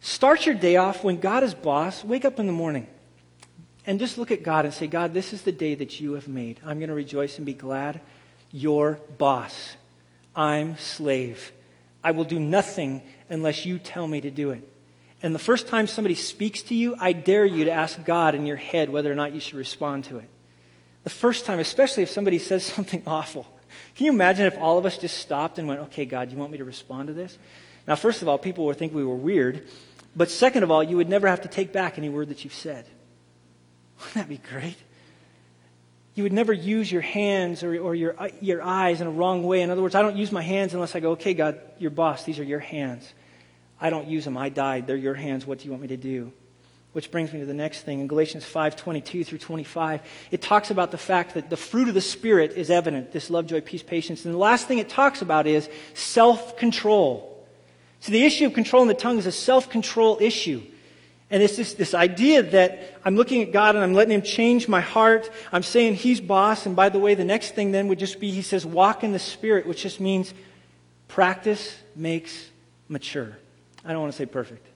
Start 0.00 0.46
your 0.46 0.54
day 0.54 0.76
off 0.76 1.04
when 1.04 1.20
God 1.20 1.42
is 1.42 1.54
boss. 1.54 2.04
Wake 2.04 2.24
up 2.24 2.38
in 2.38 2.46
the 2.46 2.52
morning 2.52 2.86
and 3.86 3.98
just 3.98 4.18
look 4.18 4.30
at 4.30 4.42
God 4.42 4.64
and 4.64 4.72
say, 4.72 4.86
God, 4.86 5.12
this 5.12 5.32
is 5.32 5.42
the 5.42 5.52
day 5.52 5.74
that 5.74 6.00
you 6.00 6.14
have 6.14 6.28
made. 6.28 6.60
I'm 6.64 6.78
going 6.78 6.88
to 6.88 6.94
rejoice 6.94 7.36
and 7.36 7.44
be 7.44 7.54
glad. 7.54 8.00
You're 8.50 8.98
boss. 9.18 9.76
I'm 10.34 10.78
slave. 10.78 11.52
I 12.02 12.12
will 12.12 12.24
do 12.24 12.40
nothing 12.40 13.02
unless 13.28 13.66
you 13.66 13.78
tell 13.78 14.06
me 14.06 14.20
to 14.22 14.30
do 14.30 14.50
it. 14.50 14.66
And 15.22 15.34
the 15.34 15.38
first 15.38 15.68
time 15.68 15.86
somebody 15.86 16.14
speaks 16.14 16.62
to 16.64 16.74
you, 16.74 16.96
I 16.98 17.12
dare 17.12 17.44
you 17.44 17.66
to 17.66 17.70
ask 17.70 18.02
God 18.04 18.34
in 18.34 18.46
your 18.46 18.56
head 18.56 18.88
whether 18.88 19.12
or 19.12 19.14
not 19.14 19.34
you 19.34 19.40
should 19.40 19.58
respond 19.58 20.04
to 20.04 20.16
it. 20.16 20.28
The 21.04 21.10
first 21.10 21.44
time, 21.44 21.58
especially 21.58 22.02
if 22.02 22.10
somebody 22.10 22.38
says 22.38 22.64
something 22.76 23.02
awful. 23.06 23.46
Can 23.94 24.06
you 24.06 24.12
imagine 24.12 24.46
if 24.46 24.58
all 24.58 24.78
of 24.78 24.86
us 24.86 24.98
just 24.98 25.18
stopped 25.18 25.58
and 25.58 25.68
went, 25.68 25.80
okay, 25.80 26.04
God, 26.04 26.30
you 26.30 26.38
want 26.38 26.52
me 26.52 26.58
to 26.58 26.64
respond 26.64 27.08
to 27.08 27.14
this? 27.14 27.38
Now, 27.86 27.96
first 27.96 28.22
of 28.22 28.28
all, 28.28 28.38
people 28.38 28.66
would 28.66 28.76
think 28.76 28.94
we 28.94 29.04
were 29.04 29.16
weird. 29.16 29.66
But 30.14 30.30
second 30.30 30.62
of 30.62 30.70
all, 30.70 30.82
you 30.82 30.96
would 30.96 31.08
never 31.08 31.28
have 31.28 31.42
to 31.42 31.48
take 31.48 31.72
back 31.72 31.98
any 31.98 32.08
word 32.08 32.28
that 32.28 32.44
you've 32.44 32.54
said. 32.54 32.86
Wouldn't 33.98 34.14
that 34.14 34.28
be 34.28 34.38
great? 34.38 34.76
You 36.14 36.24
would 36.24 36.32
never 36.32 36.52
use 36.52 36.90
your 36.90 37.02
hands 37.02 37.62
or, 37.62 37.78
or 37.78 37.94
your, 37.94 38.20
uh, 38.20 38.28
your 38.40 38.62
eyes 38.62 39.00
in 39.00 39.06
a 39.06 39.10
wrong 39.10 39.42
way. 39.44 39.62
In 39.62 39.70
other 39.70 39.82
words, 39.82 39.94
I 39.94 40.02
don't 40.02 40.16
use 40.16 40.32
my 40.32 40.42
hands 40.42 40.74
unless 40.74 40.94
I 40.96 41.00
go, 41.00 41.12
okay, 41.12 41.34
God, 41.34 41.60
you're 41.78 41.90
boss, 41.90 42.24
these 42.24 42.38
are 42.38 42.44
your 42.44 42.58
hands. 42.58 43.12
I 43.80 43.90
don't 43.90 44.08
use 44.08 44.24
them. 44.24 44.36
I 44.36 44.50
died. 44.50 44.86
They're 44.86 44.96
your 44.96 45.14
hands. 45.14 45.46
What 45.46 45.58
do 45.58 45.64
you 45.64 45.70
want 45.70 45.82
me 45.82 45.88
to 45.88 45.96
do? 45.96 46.32
Which 46.92 47.12
brings 47.12 47.32
me 47.32 47.38
to 47.40 47.46
the 47.46 47.54
next 47.54 47.82
thing. 47.82 48.00
In 48.00 48.08
Galatians 48.08 48.44
5:22 48.44 49.24
through 49.24 49.38
25, 49.38 50.02
it 50.32 50.42
talks 50.42 50.70
about 50.70 50.90
the 50.90 50.98
fact 50.98 51.34
that 51.34 51.48
the 51.48 51.56
fruit 51.56 51.88
of 51.88 51.94
the 51.94 52.00
Spirit 52.00 52.52
is 52.56 52.68
evident 52.68 53.12
this 53.12 53.30
love, 53.30 53.46
joy, 53.46 53.60
peace, 53.60 53.82
patience. 53.82 54.24
And 54.24 54.34
the 54.34 54.38
last 54.38 54.66
thing 54.66 54.78
it 54.78 54.88
talks 54.88 55.22
about 55.22 55.46
is 55.46 55.68
self 55.94 56.56
control. 56.56 57.46
So 58.00 58.12
the 58.12 58.24
issue 58.24 58.46
of 58.46 58.54
controlling 58.54 58.88
the 58.88 58.94
tongue 58.94 59.18
is 59.18 59.26
a 59.26 59.32
self 59.32 59.70
control 59.70 60.18
issue. 60.20 60.62
And 61.30 61.44
it's 61.44 61.56
this, 61.56 61.74
this 61.74 61.94
idea 61.94 62.42
that 62.42 62.98
I'm 63.04 63.14
looking 63.14 63.42
at 63.42 63.52
God 63.52 63.76
and 63.76 63.84
I'm 63.84 63.94
letting 63.94 64.12
Him 64.12 64.22
change 64.22 64.66
my 64.66 64.80
heart. 64.80 65.30
I'm 65.52 65.62
saying 65.62 65.94
He's 65.94 66.20
boss. 66.20 66.66
And 66.66 66.74
by 66.74 66.88
the 66.88 66.98
way, 66.98 67.14
the 67.14 67.24
next 67.24 67.54
thing 67.54 67.70
then 67.70 67.86
would 67.86 68.00
just 68.00 68.18
be 68.18 68.32
He 68.32 68.42
says, 68.42 68.66
walk 68.66 69.04
in 69.04 69.12
the 69.12 69.20
Spirit, 69.20 69.64
which 69.64 69.82
just 69.82 70.00
means 70.00 70.34
practice 71.06 71.76
makes 71.94 72.50
mature. 72.88 73.38
I 73.84 73.92
don't 73.92 74.00
want 74.00 74.12
to 74.12 74.18
say 74.18 74.26
perfect. 74.26 74.66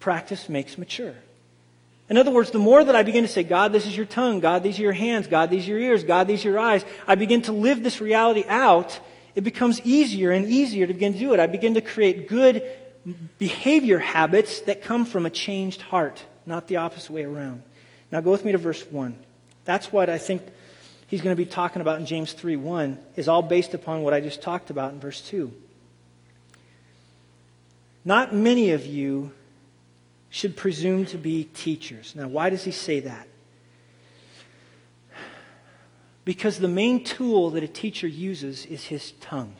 Practice 0.00 0.48
makes 0.48 0.76
mature. 0.76 1.14
In 2.08 2.16
other 2.16 2.30
words, 2.30 2.50
the 2.50 2.58
more 2.58 2.84
that 2.84 2.94
I 2.94 3.02
begin 3.02 3.24
to 3.24 3.28
say, 3.28 3.42
God, 3.42 3.72
this 3.72 3.86
is 3.86 3.96
your 3.96 4.06
tongue, 4.06 4.40
God, 4.40 4.62
these 4.62 4.78
are 4.78 4.82
your 4.82 4.92
hands, 4.92 5.26
God, 5.26 5.50
these 5.50 5.66
are 5.66 5.70
your 5.70 5.80
ears, 5.80 6.04
God, 6.04 6.28
these 6.28 6.44
are 6.44 6.50
your 6.50 6.58
eyes, 6.58 6.84
I 7.06 7.16
begin 7.16 7.42
to 7.42 7.52
live 7.52 7.82
this 7.82 8.00
reality 8.00 8.44
out, 8.46 9.00
it 9.34 9.42
becomes 9.42 9.80
easier 9.82 10.30
and 10.30 10.46
easier 10.46 10.86
to 10.86 10.94
begin 10.94 11.12
to 11.12 11.18
do 11.18 11.34
it. 11.34 11.40
I 11.40 11.46
begin 11.46 11.74
to 11.74 11.82
create 11.82 12.26
good 12.26 12.62
behavior 13.38 13.98
habits 13.98 14.60
that 14.60 14.82
come 14.82 15.04
from 15.04 15.26
a 15.26 15.30
changed 15.30 15.82
heart, 15.82 16.24
not 16.46 16.68
the 16.68 16.76
opposite 16.76 17.10
way 17.12 17.24
around. 17.24 17.62
Now 18.10 18.22
go 18.22 18.30
with 18.30 18.44
me 18.44 18.52
to 18.52 18.58
verse 18.58 18.82
1. 18.90 19.14
That's 19.66 19.92
what 19.92 20.08
I 20.08 20.16
think 20.16 20.42
he's 21.08 21.20
going 21.20 21.36
to 21.36 21.40
be 21.40 21.48
talking 21.48 21.82
about 21.82 22.00
in 22.00 22.06
James 22.06 22.32
3 22.32 22.56
1, 22.56 22.98
is 23.16 23.28
all 23.28 23.42
based 23.42 23.74
upon 23.74 24.02
what 24.02 24.14
I 24.14 24.20
just 24.20 24.40
talked 24.40 24.70
about 24.70 24.92
in 24.92 25.00
verse 25.00 25.20
2. 25.20 25.52
Not 28.06 28.34
many 28.34 28.70
of 28.70 28.86
you 28.86 29.32
should 30.36 30.54
presume 30.54 31.06
to 31.06 31.16
be 31.16 31.44
teachers. 31.44 32.12
Now, 32.14 32.28
why 32.28 32.50
does 32.50 32.62
he 32.62 32.70
say 32.70 33.00
that? 33.00 33.26
Because 36.26 36.58
the 36.58 36.68
main 36.68 37.04
tool 37.04 37.48
that 37.52 37.62
a 37.62 37.68
teacher 37.68 38.06
uses 38.06 38.66
is 38.66 38.84
his 38.84 39.12
tongue. 39.12 39.54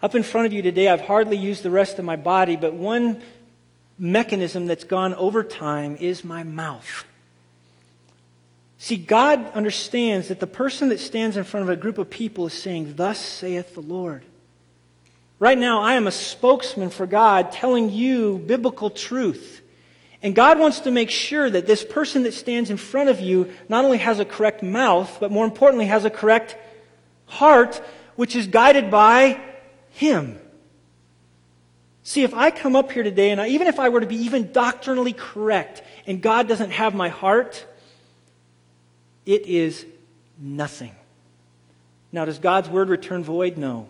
Up 0.00 0.14
in 0.14 0.22
front 0.22 0.46
of 0.46 0.52
you 0.52 0.62
today, 0.62 0.86
I've 0.86 1.00
hardly 1.00 1.36
used 1.36 1.64
the 1.64 1.72
rest 1.72 1.98
of 1.98 2.04
my 2.04 2.14
body, 2.14 2.54
but 2.54 2.72
one 2.72 3.20
mechanism 3.98 4.66
that's 4.66 4.84
gone 4.84 5.12
over 5.14 5.42
time 5.42 5.96
is 5.96 6.22
my 6.22 6.44
mouth. 6.44 7.04
See, 8.78 8.96
God 8.96 9.44
understands 9.54 10.28
that 10.28 10.38
the 10.38 10.46
person 10.46 10.90
that 10.90 11.00
stands 11.00 11.36
in 11.36 11.42
front 11.42 11.64
of 11.64 11.70
a 11.70 11.74
group 11.74 11.98
of 11.98 12.10
people 12.10 12.46
is 12.46 12.52
saying, 12.52 12.94
Thus 12.94 13.18
saith 13.18 13.74
the 13.74 13.80
Lord. 13.80 14.22
Right 15.42 15.58
now, 15.58 15.82
I 15.82 15.94
am 15.94 16.06
a 16.06 16.12
spokesman 16.12 16.90
for 16.90 17.04
God 17.04 17.50
telling 17.50 17.90
you 17.90 18.38
biblical 18.38 18.90
truth. 18.90 19.60
And 20.22 20.36
God 20.36 20.56
wants 20.56 20.78
to 20.82 20.92
make 20.92 21.10
sure 21.10 21.50
that 21.50 21.66
this 21.66 21.84
person 21.84 22.22
that 22.22 22.34
stands 22.34 22.70
in 22.70 22.76
front 22.76 23.08
of 23.08 23.18
you 23.18 23.50
not 23.68 23.84
only 23.84 23.98
has 23.98 24.20
a 24.20 24.24
correct 24.24 24.62
mouth, 24.62 25.16
but 25.18 25.32
more 25.32 25.44
importantly, 25.44 25.86
has 25.86 26.04
a 26.04 26.10
correct 26.10 26.56
heart, 27.26 27.82
which 28.14 28.36
is 28.36 28.46
guided 28.46 28.88
by 28.88 29.40
him. 29.90 30.38
See, 32.04 32.22
if 32.22 32.34
I 32.34 32.52
come 32.52 32.76
up 32.76 32.92
here 32.92 33.02
today 33.02 33.30
and 33.30 33.40
I, 33.40 33.48
even 33.48 33.66
if 33.66 33.80
I 33.80 33.88
were 33.88 33.98
to 33.98 34.06
be 34.06 34.18
even 34.18 34.52
doctrinally 34.52 35.12
correct 35.12 35.82
and 36.06 36.22
God 36.22 36.46
doesn't 36.46 36.70
have 36.70 36.94
my 36.94 37.08
heart, 37.08 37.66
it 39.26 39.44
is 39.46 39.84
nothing. 40.38 40.94
Now, 42.12 42.26
does 42.26 42.38
God's 42.38 42.68
word 42.68 42.88
return 42.88 43.24
void? 43.24 43.56
No. 43.56 43.88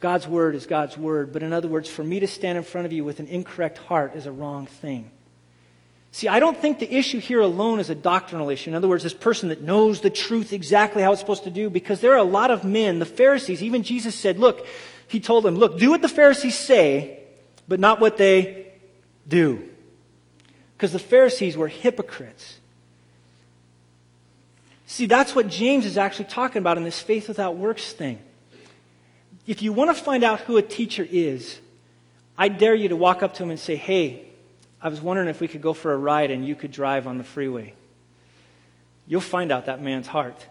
God's 0.00 0.28
word 0.28 0.54
is 0.54 0.66
God's 0.66 0.96
word. 0.96 1.32
But 1.32 1.42
in 1.42 1.52
other 1.52 1.68
words, 1.68 1.88
for 1.88 2.04
me 2.04 2.20
to 2.20 2.26
stand 2.26 2.58
in 2.58 2.64
front 2.64 2.86
of 2.86 2.92
you 2.92 3.04
with 3.04 3.20
an 3.20 3.26
incorrect 3.26 3.78
heart 3.78 4.14
is 4.14 4.26
a 4.26 4.32
wrong 4.32 4.66
thing. 4.66 5.10
See, 6.10 6.28
I 6.28 6.40
don't 6.40 6.56
think 6.56 6.78
the 6.78 6.92
issue 6.92 7.20
here 7.20 7.40
alone 7.40 7.80
is 7.80 7.90
a 7.90 7.94
doctrinal 7.94 8.48
issue. 8.48 8.70
In 8.70 8.76
other 8.76 8.88
words, 8.88 9.02
this 9.02 9.14
person 9.14 9.50
that 9.50 9.60
knows 9.60 10.00
the 10.00 10.10
truth 10.10 10.52
exactly 10.52 11.02
how 11.02 11.12
it's 11.12 11.20
supposed 11.20 11.44
to 11.44 11.50
do, 11.50 11.68
because 11.68 12.00
there 12.00 12.12
are 12.12 12.18
a 12.18 12.22
lot 12.22 12.50
of 12.50 12.64
men, 12.64 12.98
the 12.98 13.04
Pharisees, 13.04 13.62
even 13.62 13.82
Jesus 13.82 14.14
said, 14.14 14.38
look, 14.38 14.66
he 15.08 15.20
told 15.20 15.44
them, 15.44 15.56
Look, 15.56 15.78
do 15.78 15.90
what 15.90 16.02
the 16.02 16.08
Pharisees 16.08 16.56
say, 16.56 17.20
but 17.66 17.80
not 17.80 17.98
what 17.98 18.18
they 18.18 18.72
do. 19.26 19.68
Because 20.76 20.92
the 20.92 20.98
Pharisees 20.98 21.56
were 21.56 21.68
hypocrites. 21.68 22.58
See, 24.86 25.06
that's 25.06 25.34
what 25.34 25.48
James 25.48 25.84
is 25.84 25.98
actually 25.98 26.26
talking 26.26 26.60
about 26.60 26.76
in 26.76 26.84
this 26.84 27.00
faith 27.00 27.26
without 27.26 27.56
works 27.56 27.92
thing. 27.92 28.20
If 29.48 29.62
you 29.62 29.72
want 29.72 29.96
to 29.96 30.00
find 30.00 30.22
out 30.22 30.42
who 30.42 30.58
a 30.58 30.62
teacher 30.62 31.04
is, 31.10 31.58
I 32.36 32.46
dare 32.48 32.76
you 32.76 32.90
to 32.90 32.96
walk 32.96 33.24
up 33.24 33.34
to 33.34 33.42
him 33.42 33.50
and 33.50 33.58
say, 33.58 33.74
Hey, 33.74 34.28
I 34.80 34.88
was 34.88 35.00
wondering 35.00 35.28
if 35.28 35.40
we 35.40 35.48
could 35.48 35.62
go 35.62 35.72
for 35.72 35.92
a 35.92 35.96
ride 35.96 36.30
and 36.30 36.46
you 36.46 36.54
could 36.54 36.70
drive 36.70 37.08
on 37.08 37.18
the 37.18 37.24
freeway. 37.24 37.74
You'll 39.08 39.20
find 39.20 39.50
out 39.50 39.66
that 39.66 39.82
man's 39.82 40.06
heart. 40.06 40.46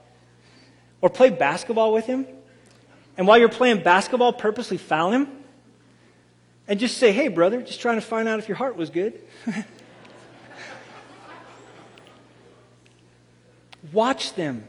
Or 1.00 1.10
play 1.10 1.30
basketball 1.30 1.94
with 1.94 2.08
him 2.08 2.26
and 3.18 3.28
while 3.28 3.38
you're 3.40 3.50
playing 3.50 3.82
basketball, 3.82 4.32
purposely 4.32 4.78
foul 4.78 5.12
him 5.12 5.28
and 6.68 6.80
just 6.80 6.98
say, 6.98 7.12
hey, 7.12 7.28
brother, 7.30 7.62
just 7.64 7.82
trying 7.82 7.98
to 7.98 8.02
find 8.02 8.28
out 8.28 8.38
if 8.38 8.48
your 8.48 8.58
heart 8.58 8.78
was 8.78 8.92
good. 8.92 9.20
Watch 13.92 14.36
them. 14.36 14.68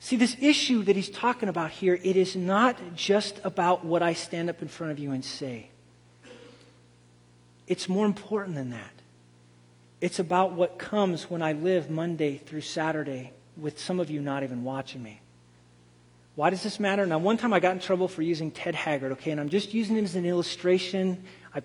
See, 0.00 0.16
this 0.16 0.36
issue 0.40 0.84
that 0.84 0.96
he's 0.96 1.10
talking 1.10 1.48
about 1.48 1.70
here, 1.70 1.98
it 2.02 2.16
is 2.16 2.36
not 2.36 2.78
just 2.94 3.40
about 3.44 3.84
what 3.84 4.02
I 4.02 4.12
stand 4.12 4.48
up 4.48 4.62
in 4.62 4.68
front 4.68 4.92
of 4.92 4.98
you 4.98 5.10
and 5.12 5.24
say. 5.24 5.70
It's 7.66 7.88
more 7.88 8.06
important 8.06 8.54
than 8.54 8.70
that. 8.70 8.92
It's 10.00 10.20
about 10.20 10.52
what 10.52 10.78
comes 10.78 11.28
when 11.28 11.42
I 11.42 11.52
live 11.52 11.90
Monday 11.90 12.38
through 12.38 12.60
Saturday 12.60 13.32
with 13.56 13.80
some 13.80 13.98
of 13.98 14.10
you 14.10 14.20
not 14.20 14.44
even 14.44 14.62
watching 14.62 15.02
me. 15.02 15.20
Why 16.36 16.50
does 16.50 16.62
this 16.62 16.78
matter? 16.78 17.04
Now, 17.04 17.18
one 17.18 17.36
time 17.36 17.52
I 17.52 17.58
got 17.58 17.72
in 17.72 17.80
trouble 17.80 18.06
for 18.06 18.22
using 18.22 18.52
Ted 18.52 18.76
Haggard, 18.76 19.12
okay, 19.12 19.32
and 19.32 19.40
I'm 19.40 19.48
just 19.48 19.74
using 19.74 19.96
him 19.96 20.04
as 20.04 20.14
an 20.14 20.24
illustration. 20.24 21.24
I 21.52 21.62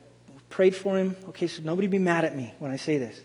prayed 0.49 0.75
for 0.75 0.97
him, 0.97 1.15
okay, 1.29 1.45
so 1.45 1.61
nobody 1.61 1.87
be 1.87 1.99
mad 1.99 2.25
at 2.25 2.35
me 2.35 2.51
when 2.57 2.71
I 2.71 2.77
say 2.77 2.97
this. 2.97 3.21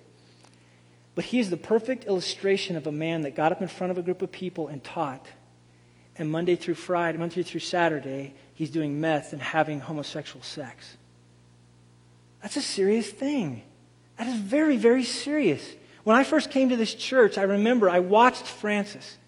But 1.19 1.25
he 1.25 1.41
is 1.41 1.51
the 1.51 1.57
perfect 1.57 2.05
illustration 2.05 2.77
of 2.77 2.87
a 2.87 2.93
man 2.93 3.23
that 3.23 3.35
got 3.35 3.51
up 3.51 3.61
in 3.61 3.67
front 3.67 3.91
of 3.91 3.99
a 3.99 4.03
group 4.03 4.23
of 4.23 4.31
people 4.31 4.69
and 4.69 4.85
taught. 4.85 5.27
And 6.17 6.31
Monday 6.31 6.55
through 6.55 6.75
Friday, 6.75 7.19
Monday 7.19 7.43
through 7.43 7.59
Saturday, 7.59 8.35
he's 8.55 8.71
doing 8.71 9.01
meth 9.01 9.33
and 9.33 9.43
having 9.43 9.81
homosexual 9.81 10.45
sex. 10.45 10.97
That's 12.41 12.57
a 12.57 12.63
serious 12.63 13.11
thing. 13.11 13.63
That 14.17 14.29
is 14.29 14.37
very, 14.37 14.77
very 14.77 15.03
serious. 15.03 15.69
When 16.05 16.17
I 16.17 16.23
first 16.23 16.53
came 16.53 16.69
to 16.69 16.77
this 16.77 16.95
church, 16.95 17.37
I 17.37 17.43
remember 17.43 17.91
I 17.91 17.99
watched 17.99 18.47
Francis. 18.47 19.19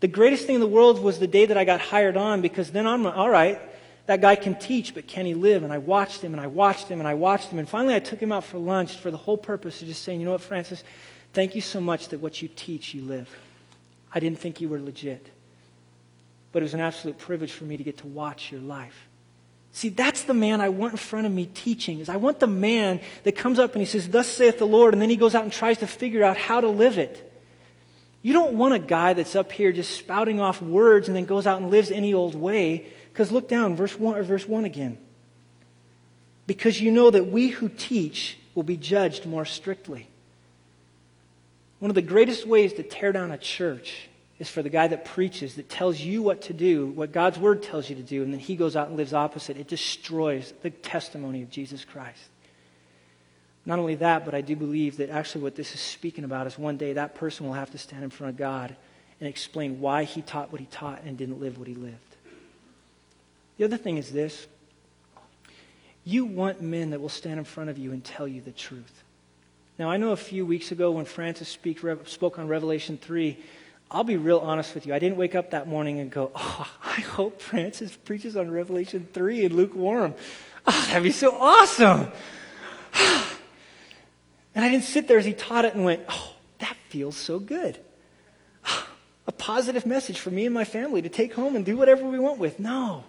The 0.00 0.08
greatest 0.08 0.46
thing 0.46 0.54
in 0.54 0.62
the 0.62 0.66
world 0.66 0.98
was 0.98 1.18
the 1.18 1.26
day 1.26 1.44
that 1.44 1.58
I 1.58 1.66
got 1.66 1.82
hired 1.82 2.16
on 2.16 2.40
because 2.40 2.70
then 2.70 2.86
I'm 2.86 3.06
all 3.06 3.28
right, 3.28 3.60
that 4.06 4.22
guy 4.22 4.36
can 4.36 4.54
teach, 4.54 4.94
but 4.94 5.06
can 5.06 5.26
he 5.26 5.34
live? 5.34 5.62
And 5.62 5.74
I 5.74 5.78
watched 5.78 6.22
him 6.22 6.32
and 6.32 6.40
I 6.40 6.46
watched 6.46 6.88
him 6.88 7.00
and 7.00 7.08
I 7.08 7.12
watched 7.12 7.50
him. 7.50 7.58
And 7.58 7.68
finally, 7.68 7.94
I 7.94 8.00
took 8.00 8.18
him 8.18 8.32
out 8.32 8.44
for 8.44 8.56
lunch 8.56 8.96
for 8.96 9.10
the 9.10 9.18
whole 9.18 9.36
purpose 9.36 9.82
of 9.82 9.88
just 9.88 10.04
saying, 10.04 10.20
you 10.20 10.24
know 10.24 10.32
what, 10.32 10.40
Francis, 10.40 10.82
thank 11.34 11.54
you 11.54 11.60
so 11.60 11.80
much 11.80 12.08
that 12.08 12.20
what 12.20 12.40
you 12.40 12.48
teach, 12.48 12.94
you 12.94 13.02
live. 13.02 13.28
I 14.12 14.20
didn't 14.20 14.38
think 14.38 14.60
you 14.60 14.68
were 14.68 14.80
legit. 14.80 15.28
But 16.52 16.62
it 16.62 16.66
was 16.66 16.74
an 16.74 16.80
absolute 16.80 17.18
privilege 17.18 17.52
for 17.52 17.64
me 17.64 17.76
to 17.76 17.82
get 17.82 17.98
to 17.98 18.06
watch 18.06 18.52
your 18.52 18.60
life. 18.60 19.08
See, 19.72 19.88
that's 19.88 20.22
the 20.22 20.34
man 20.34 20.60
I 20.60 20.68
want 20.68 20.92
in 20.92 20.98
front 20.98 21.26
of 21.26 21.32
me 21.32 21.46
teaching. 21.46 21.98
Is 21.98 22.08
I 22.08 22.16
want 22.16 22.38
the 22.38 22.46
man 22.46 23.00
that 23.24 23.32
comes 23.32 23.58
up 23.58 23.72
and 23.72 23.80
he 23.80 23.86
says, 23.86 24.08
Thus 24.08 24.28
saith 24.28 24.58
the 24.58 24.66
Lord, 24.66 24.94
and 24.94 25.02
then 25.02 25.10
he 25.10 25.16
goes 25.16 25.34
out 25.34 25.42
and 25.42 25.52
tries 25.52 25.78
to 25.78 25.88
figure 25.88 26.22
out 26.22 26.36
how 26.36 26.60
to 26.60 26.68
live 26.68 26.96
it. 26.96 27.32
You 28.22 28.32
don't 28.32 28.54
want 28.54 28.74
a 28.74 28.78
guy 28.78 29.14
that's 29.14 29.34
up 29.34 29.50
here 29.50 29.72
just 29.72 29.98
spouting 29.98 30.40
off 30.40 30.62
words 30.62 31.08
and 31.08 31.16
then 31.16 31.24
goes 31.24 31.46
out 31.46 31.60
and 31.60 31.70
lives 31.70 31.90
any 31.90 32.14
old 32.14 32.36
way. 32.36 32.86
Because 33.12 33.32
look 33.32 33.48
down, 33.48 33.74
verse 33.74 33.98
1 33.98 34.16
or 34.16 34.22
verse 34.22 34.46
1 34.46 34.64
again. 34.64 34.96
Because 36.46 36.80
you 36.80 36.92
know 36.92 37.10
that 37.10 37.26
we 37.26 37.48
who 37.48 37.68
teach 37.68 38.38
will 38.54 38.62
be 38.62 38.76
judged 38.76 39.26
more 39.26 39.44
strictly. 39.44 40.08
One 41.78 41.90
of 41.90 41.94
the 41.94 42.02
greatest 42.02 42.46
ways 42.46 42.72
to 42.74 42.82
tear 42.82 43.12
down 43.12 43.30
a 43.30 43.38
church 43.38 44.08
is 44.38 44.48
for 44.48 44.62
the 44.62 44.68
guy 44.68 44.88
that 44.88 45.04
preaches, 45.04 45.54
that 45.54 45.68
tells 45.68 46.00
you 46.00 46.22
what 46.22 46.42
to 46.42 46.52
do, 46.52 46.86
what 46.86 47.12
God's 47.12 47.38
word 47.38 47.62
tells 47.62 47.88
you 47.88 47.96
to 47.96 48.02
do, 48.02 48.22
and 48.22 48.32
then 48.32 48.40
he 48.40 48.56
goes 48.56 48.74
out 48.74 48.88
and 48.88 48.96
lives 48.96 49.14
opposite. 49.14 49.56
It 49.56 49.68
destroys 49.68 50.52
the 50.62 50.70
testimony 50.70 51.42
of 51.42 51.50
Jesus 51.50 51.84
Christ. 51.84 52.22
Not 53.66 53.78
only 53.78 53.94
that, 53.96 54.24
but 54.24 54.34
I 54.34 54.40
do 54.40 54.56
believe 54.56 54.98
that 54.98 55.10
actually 55.10 55.42
what 55.42 55.54
this 55.54 55.72
is 55.74 55.80
speaking 55.80 56.24
about 56.24 56.46
is 56.46 56.58
one 56.58 56.76
day 56.76 56.94
that 56.94 57.14
person 57.14 57.46
will 57.46 57.54
have 57.54 57.70
to 57.70 57.78
stand 57.78 58.04
in 58.04 58.10
front 58.10 58.32
of 58.32 58.36
God 58.36 58.76
and 59.20 59.28
explain 59.28 59.80
why 59.80 60.04
he 60.04 60.20
taught 60.20 60.52
what 60.52 60.60
he 60.60 60.66
taught 60.66 61.02
and 61.04 61.16
didn't 61.16 61.40
live 61.40 61.58
what 61.58 61.68
he 61.68 61.74
lived. 61.74 61.96
The 63.56 63.64
other 63.64 63.76
thing 63.76 63.96
is 63.96 64.10
this 64.10 64.46
you 66.04 66.26
want 66.26 66.60
men 66.60 66.90
that 66.90 67.00
will 67.00 67.08
stand 67.08 67.38
in 67.38 67.44
front 67.44 67.70
of 67.70 67.78
you 67.78 67.92
and 67.92 68.04
tell 68.04 68.28
you 68.28 68.42
the 68.42 68.52
truth. 68.52 69.03
Now, 69.78 69.90
I 69.90 69.96
know 69.96 70.12
a 70.12 70.16
few 70.16 70.46
weeks 70.46 70.70
ago 70.70 70.92
when 70.92 71.04
Francis 71.04 71.48
speak, 71.48 71.80
spoke 72.04 72.38
on 72.38 72.46
Revelation 72.46 72.96
3, 72.96 73.36
I'll 73.90 74.04
be 74.04 74.16
real 74.16 74.38
honest 74.38 74.74
with 74.74 74.86
you. 74.86 74.94
I 74.94 74.98
didn't 74.98 75.16
wake 75.16 75.34
up 75.34 75.50
that 75.50 75.66
morning 75.66 75.98
and 76.00 76.10
go, 76.10 76.30
oh, 76.34 76.70
I 76.82 77.00
hope 77.00 77.40
Francis 77.40 77.96
preaches 77.96 78.36
on 78.36 78.50
Revelation 78.50 79.08
3 79.12 79.46
and 79.46 79.54
lukewarm. 79.54 80.14
Oh, 80.66 80.86
that'd 80.88 81.02
be 81.02 81.12
so 81.12 81.36
awesome. 81.38 82.08
And 84.56 84.64
I 84.64 84.68
didn't 84.70 84.84
sit 84.84 85.08
there 85.08 85.18
as 85.18 85.24
he 85.24 85.32
taught 85.32 85.64
it 85.64 85.74
and 85.74 85.84
went, 85.84 86.02
oh, 86.08 86.36
that 86.60 86.76
feels 86.88 87.16
so 87.16 87.40
good. 87.40 87.76
A 89.26 89.32
positive 89.32 89.84
message 89.84 90.20
for 90.20 90.30
me 90.30 90.46
and 90.46 90.54
my 90.54 90.62
family 90.62 91.02
to 91.02 91.08
take 91.08 91.34
home 91.34 91.56
and 91.56 91.64
do 91.64 91.76
whatever 91.76 92.08
we 92.08 92.20
want 92.20 92.38
with. 92.38 92.60
No. 92.60 93.02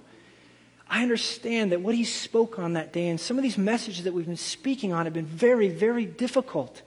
I 0.90 1.02
understand 1.02 1.72
that 1.72 1.82
what 1.82 1.96
he 1.96 2.04
spoke 2.04 2.60
on 2.60 2.74
that 2.74 2.94
day 2.94 3.08
and 3.08 3.20
some 3.20 3.38
of 3.38 3.44
these 3.44 3.58
messages 3.58 4.04
that 4.04 4.14
we've 4.14 4.26
been 4.26 4.38
speaking 4.38 4.94
on 4.94 5.06
have 5.06 5.14
been 5.14 5.26
very, 5.26 5.70
very 5.70 6.06
difficult. 6.06 6.82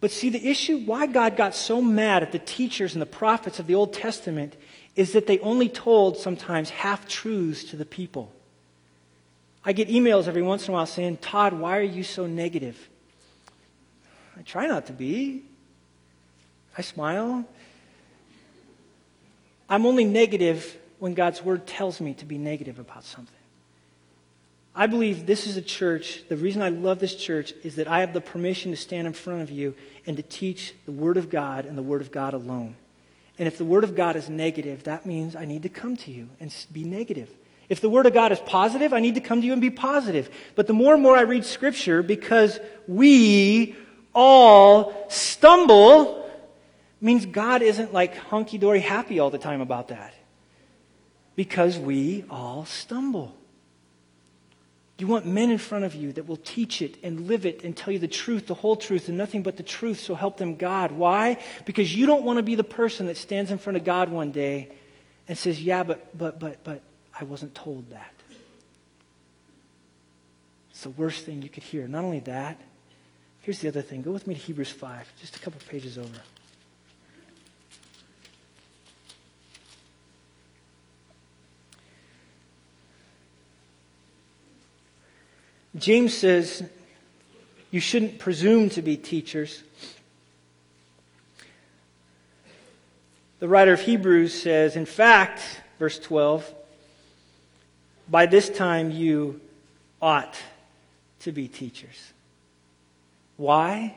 But 0.00 0.10
see, 0.10 0.30
the 0.30 0.48
issue 0.48 0.78
why 0.78 1.06
God 1.06 1.36
got 1.36 1.54
so 1.54 1.82
mad 1.82 2.22
at 2.22 2.32
the 2.32 2.38
teachers 2.38 2.94
and 2.94 3.02
the 3.02 3.06
prophets 3.06 3.58
of 3.58 3.66
the 3.66 3.74
Old 3.74 3.92
Testament 3.92 4.56
is 4.96 5.12
that 5.12 5.26
they 5.26 5.38
only 5.40 5.68
told 5.68 6.16
sometimes 6.16 6.70
half 6.70 7.06
truths 7.06 7.64
to 7.64 7.76
the 7.76 7.84
people. 7.84 8.32
I 9.64 9.72
get 9.72 9.88
emails 9.88 10.26
every 10.26 10.42
once 10.42 10.66
in 10.66 10.72
a 10.72 10.74
while 10.74 10.86
saying, 10.86 11.18
Todd, 11.18 11.52
why 11.52 11.76
are 11.76 11.82
you 11.82 12.02
so 12.02 12.26
negative? 12.26 12.88
I 14.38 14.42
try 14.42 14.66
not 14.66 14.86
to 14.86 14.92
be. 14.92 15.42
I 16.78 16.82
smile. 16.82 17.44
I'm 19.68 19.84
only 19.84 20.04
negative 20.04 20.79
when 21.00 21.14
God's 21.14 21.42
word 21.42 21.66
tells 21.66 22.00
me 22.00 22.14
to 22.14 22.24
be 22.24 22.38
negative 22.38 22.78
about 22.78 23.04
something. 23.04 23.34
I 24.74 24.86
believe 24.86 25.26
this 25.26 25.46
is 25.46 25.56
a 25.56 25.62
church. 25.62 26.22
The 26.28 26.36
reason 26.36 26.62
I 26.62 26.68
love 26.68 27.00
this 27.00 27.16
church 27.16 27.52
is 27.64 27.74
that 27.76 27.88
I 27.88 28.00
have 28.00 28.12
the 28.12 28.20
permission 28.20 28.70
to 28.70 28.76
stand 28.76 29.06
in 29.06 29.12
front 29.12 29.42
of 29.42 29.50
you 29.50 29.74
and 30.06 30.16
to 30.16 30.22
teach 30.22 30.74
the 30.86 30.92
Word 30.92 31.16
of 31.16 31.28
God 31.28 31.64
and 31.64 31.76
the 31.76 31.82
Word 31.82 32.00
of 32.00 32.12
God 32.12 32.34
alone. 32.34 32.76
And 33.38 33.48
if 33.48 33.58
the 33.58 33.64
Word 33.64 33.82
of 33.82 33.96
God 33.96 34.14
is 34.14 34.28
negative, 34.28 34.84
that 34.84 35.06
means 35.06 35.34
I 35.34 35.44
need 35.44 35.64
to 35.64 35.68
come 35.68 35.96
to 35.96 36.12
you 36.12 36.28
and 36.38 36.54
be 36.72 36.84
negative. 36.84 37.28
If 37.68 37.80
the 37.80 37.88
Word 37.88 38.06
of 38.06 38.14
God 38.14 38.30
is 38.30 38.38
positive, 38.40 38.92
I 38.92 39.00
need 39.00 39.16
to 39.16 39.20
come 39.20 39.40
to 39.40 39.46
you 39.46 39.52
and 39.52 39.62
be 39.62 39.70
positive. 39.70 40.30
But 40.54 40.66
the 40.66 40.72
more 40.72 40.94
and 40.94 41.02
more 41.02 41.16
I 41.16 41.22
read 41.22 41.44
Scripture, 41.44 42.02
because 42.02 42.60
we 42.86 43.74
all 44.14 45.06
stumble, 45.08 46.30
means 47.00 47.26
God 47.26 47.62
isn't 47.62 47.92
like 47.92 48.16
hunky 48.16 48.58
dory 48.58 48.80
happy 48.80 49.18
all 49.18 49.30
the 49.30 49.38
time 49.38 49.60
about 49.60 49.88
that. 49.88 50.14
Because 51.40 51.78
we 51.78 52.22
all 52.28 52.66
stumble. 52.66 53.34
You 54.98 55.06
want 55.06 55.24
men 55.24 55.50
in 55.50 55.56
front 55.56 55.86
of 55.86 55.94
you 55.94 56.12
that 56.12 56.28
will 56.28 56.36
teach 56.36 56.82
it 56.82 56.98
and 57.02 57.28
live 57.28 57.46
it 57.46 57.64
and 57.64 57.74
tell 57.74 57.94
you 57.94 57.98
the 57.98 58.06
truth, 58.06 58.46
the 58.46 58.52
whole 58.52 58.76
truth, 58.76 59.08
and 59.08 59.16
nothing 59.16 59.42
but 59.42 59.56
the 59.56 59.62
truth, 59.62 60.00
so 60.00 60.14
help 60.14 60.36
them 60.36 60.56
God. 60.56 60.92
Why? 60.92 61.38
Because 61.64 61.96
you 61.96 62.04
don't 62.04 62.24
want 62.24 62.36
to 62.36 62.42
be 62.42 62.56
the 62.56 62.62
person 62.62 63.06
that 63.06 63.16
stands 63.16 63.50
in 63.50 63.56
front 63.56 63.78
of 63.78 63.84
God 63.84 64.10
one 64.10 64.32
day 64.32 64.70
and 65.28 65.38
says, 65.38 65.62
Yeah, 65.62 65.82
but, 65.82 66.14
but, 66.18 66.38
but, 66.38 66.62
but, 66.62 66.82
I 67.18 67.24
wasn't 67.24 67.54
told 67.54 67.88
that. 67.88 68.12
It's 70.72 70.82
the 70.82 70.90
worst 70.90 71.24
thing 71.24 71.40
you 71.40 71.48
could 71.48 71.62
hear. 71.62 71.88
Not 71.88 72.04
only 72.04 72.20
that, 72.20 72.60
here's 73.40 73.60
the 73.60 73.68
other 73.68 73.80
thing. 73.80 74.02
Go 74.02 74.10
with 74.10 74.26
me 74.26 74.34
to 74.34 74.40
Hebrews 74.40 74.72
5, 74.72 75.10
just 75.18 75.36
a 75.36 75.38
couple 75.38 75.58
pages 75.70 75.96
over. 75.96 76.20
James 85.80 86.14
says 86.14 86.62
you 87.70 87.80
shouldn't 87.80 88.18
presume 88.18 88.68
to 88.70 88.82
be 88.82 88.96
teachers. 88.96 89.62
The 93.38 93.48
writer 93.48 93.72
of 93.72 93.80
Hebrews 93.80 94.34
says, 94.34 94.76
in 94.76 94.84
fact, 94.84 95.40
verse 95.78 95.98
12, 95.98 96.52
by 98.08 98.26
this 98.26 98.50
time 98.50 98.90
you 98.90 99.40
ought 100.02 100.36
to 101.20 101.32
be 101.32 101.48
teachers. 101.48 102.12
Why? 103.38 103.94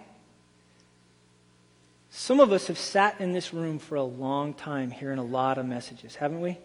Some 2.09 2.39
of 2.39 2.53
us 2.53 2.67
have 2.67 2.77
sat 2.77 3.19
in 3.19 3.33
this 3.33 3.53
room 3.53 3.79
for 3.79 3.95
a 3.95 4.03
long 4.03 4.53
time 4.53 4.91
hearing 4.91 5.19
a 5.19 5.23
lot 5.23 5.57
of 5.57 5.65
messages, 5.65 6.15
haven't 6.15 6.39
we? 6.39 6.57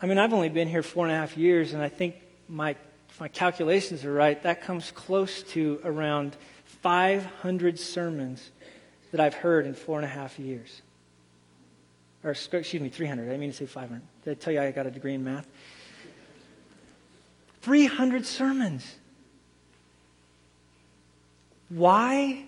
I 0.00 0.06
mean, 0.06 0.18
I've 0.18 0.32
only 0.32 0.50
been 0.50 0.68
here 0.68 0.84
four 0.84 1.06
and 1.06 1.12
a 1.12 1.16
half 1.16 1.36
years, 1.36 1.72
and 1.72 1.82
I 1.82 1.88
think 1.88 2.14
my 2.48 2.76
if 3.12 3.20
my 3.20 3.28
calculations 3.28 4.06
are 4.06 4.12
right, 4.12 4.42
that 4.42 4.62
comes 4.62 4.90
close 4.90 5.42
to 5.42 5.78
around 5.84 6.34
500 6.64 7.78
sermons 7.78 8.50
that 9.10 9.20
I've 9.20 9.34
heard 9.34 9.66
in 9.66 9.74
four 9.74 9.98
and 9.98 10.06
a 10.06 10.08
half 10.08 10.38
years. 10.38 10.80
Or, 12.24 12.30
excuse 12.30 12.72
me, 12.72 12.88
300. 12.88 13.24
I 13.24 13.26
didn't 13.26 13.40
mean 13.40 13.50
to 13.50 13.56
say 13.56 13.66
500. 13.66 14.00
Did 14.24 14.30
I 14.30 14.34
tell 14.34 14.54
you 14.54 14.62
I 14.62 14.70
got 14.70 14.86
a 14.86 14.90
degree 14.90 15.12
in 15.12 15.22
math? 15.22 15.46
300 17.60 18.24
sermons. 18.24 18.94
Why 21.68 22.46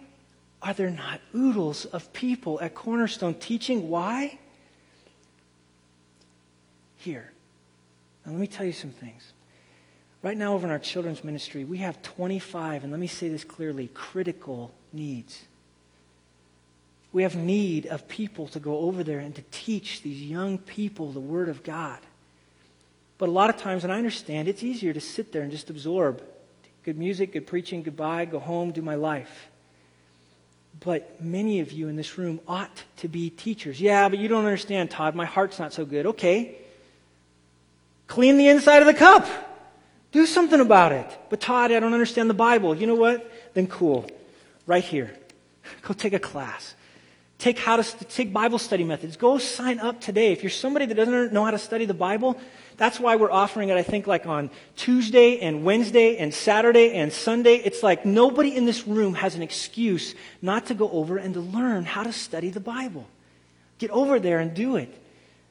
are 0.63 0.73
there 0.73 0.89
not 0.89 1.21
oodles 1.35 1.85
of 1.85 2.11
people 2.15 2.59
at 2.63 2.75
Cornerstone 2.75 3.35
teaching? 3.35 3.91
Why? 3.91 4.39
Here. 6.97 7.33
Now, 8.25 8.33
let 8.33 8.41
me 8.41 8.47
tell 8.47 8.65
you 8.65 8.73
some 8.73 8.93
things. 8.93 9.34
Right 10.25 10.39
now, 10.39 10.55
over 10.55 10.67
in 10.67 10.73
our 10.73 10.79
children's 10.79 11.23
ministry, 11.23 11.65
we 11.65 11.77
have 11.79 12.01
25, 12.01 12.83
and 12.83 12.91
let 12.91 12.99
me 12.99 13.07
say 13.07 13.29
this 13.29 13.45
clearly 13.45 13.91
critical 13.93 14.73
needs. 14.91 15.43
We 17.13 17.25
have 17.25 17.37
need 17.37 17.85
of 17.85 18.09
people 18.09 18.49
to 18.49 18.59
go 18.59 18.79
over 18.79 19.05
there 19.05 19.19
and 19.19 19.35
to 19.35 19.43
teach 19.51 20.01
these 20.01 20.23
young 20.23 20.57
people 20.57 21.13
the 21.13 21.21
Word 21.21 21.51
of 21.51 21.63
God. 21.63 21.99
But 23.19 23.29
a 23.29 23.33
lot 23.33 23.51
of 23.51 23.59
times, 23.59 23.85
and 23.85 23.93
I 23.93 23.99
understand, 23.99 24.49
it's 24.49 24.63
easier 24.63 24.95
to 24.95 25.01
sit 25.01 25.31
there 25.31 25.43
and 25.43 25.51
just 25.51 25.69
absorb 25.69 26.23
good 26.85 26.97
music, 26.97 27.35
good 27.35 27.47
preaching, 27.47 27.83
goodbye, 27.83 28.25
go 28.25 28.39
home, 28.39 28.71
do 28.71 28.81
my 28.81 28.95
life. 28.95 29.51
But 30.81 31.23
many 31.23 31.61
of 31.61 31.71
you 31.71 31.89
in 31.89 31.97
this 31.97 32.17
room 32.17 32.41
ought 32.49 32.85
to 32.97 33.09
be 33.09 33.29
teachers. 33.29 33.79
Yeah, 33.79 34.09
but 34.09 34.19
you 34.19 34.29
don't 34.29 34.47
understand, 34.47 34.91
Todd. 34.91 35.15
My 35.15 35.27
heart's 35.27 35.59
not 35.59 35.75
so 35.75 35.85
good. 35.85 36.07
Okay. 36.07 36.57
Clean 38.07 38.39
the 38.39 38.49
inside 38.49 38.81
of 38.81 38.87
the 38.87 38.95
cup. 38.95 39.27
Do 40.15 40.27
something 40.27 40.61
about 40.61 40.93
it. 40.93 41.11
But 41.29 41.41
Todd, 41.41 41.73
I 41.73 41.81
don't 41.81 41.93
understand 41.93 42.31
the 42.31 42.35
Bible. 42.35 42.73
You 42.77 42.87
know 42.87 42.95
what? 42.95 43.29
Then 43.53 43.67
cool. 43.67 44.09
Right 44.65 44.85
here. 44.85 45.13
Go 45.83 45.93
take 45.93 46.13
a 46.13 46.21
class. 46.21 46.77
Take 47.39 47.59
how 47.59 47.83
to 47.83 48.05
take 48.05 48.33
Bible 48.33 48.61
study 48.61 48.85
methods. 48.85 49.17
Go 49.17 49.39
sign 49.39 49.81
up 49.81 50.01
today. 50.01 50.31
If 50.31 50.45
you're 50.45 50.51
somebody 50.51 50.87
that 50.87 50.95
doesn't 50.95 51.33
know 51.33 51.45
how 51.45 51.51
to 51.51 51.59
study 51.59 51.85
the 51.85 51.95
Bible, 51.95 52.39
that's 52.77 53.01
why 53.01 53.17
we're 53.17 53.33
offering 53.33 53.71
it, 53.71 53.77
I 53.77 53.83
think, 53.83 54.07
like 54.07 54.25
on 54.25 54.51
Tuesday 54.77 55.41
and 55.41 55.65
Wednesday 55.65 56.17
and 56.19 56.33
Saturday 56.33 56.93
and 56.93 57.13
Sunday. 57.13 57.57
It's 57.57 57.83
like 57.83 58.07
nobody 58.07 58.57
in 58.57 58.67
this 58.67 58.87
room 58.87 59.15
has 59.15 59.35
an 59.35 59.43
excuse 59.43 60.15
not 60.41 60.67
to 60.67 60.75
go 60.75 60.89
over 60.93 61.17
and 61.17 61.35
to 61.35 61.41
learn 61.41 61.85
how 61.85 62.05
to 62.05 62.13
study 62.13 62.51
the 62.51 62.61
Bible. 62.61 63.09
Get 63.79 63.91
over 63.91 64.21
there 64.21 64.39
and 64.39 64.55
do 64.55 64.77
it. 64.77 64.97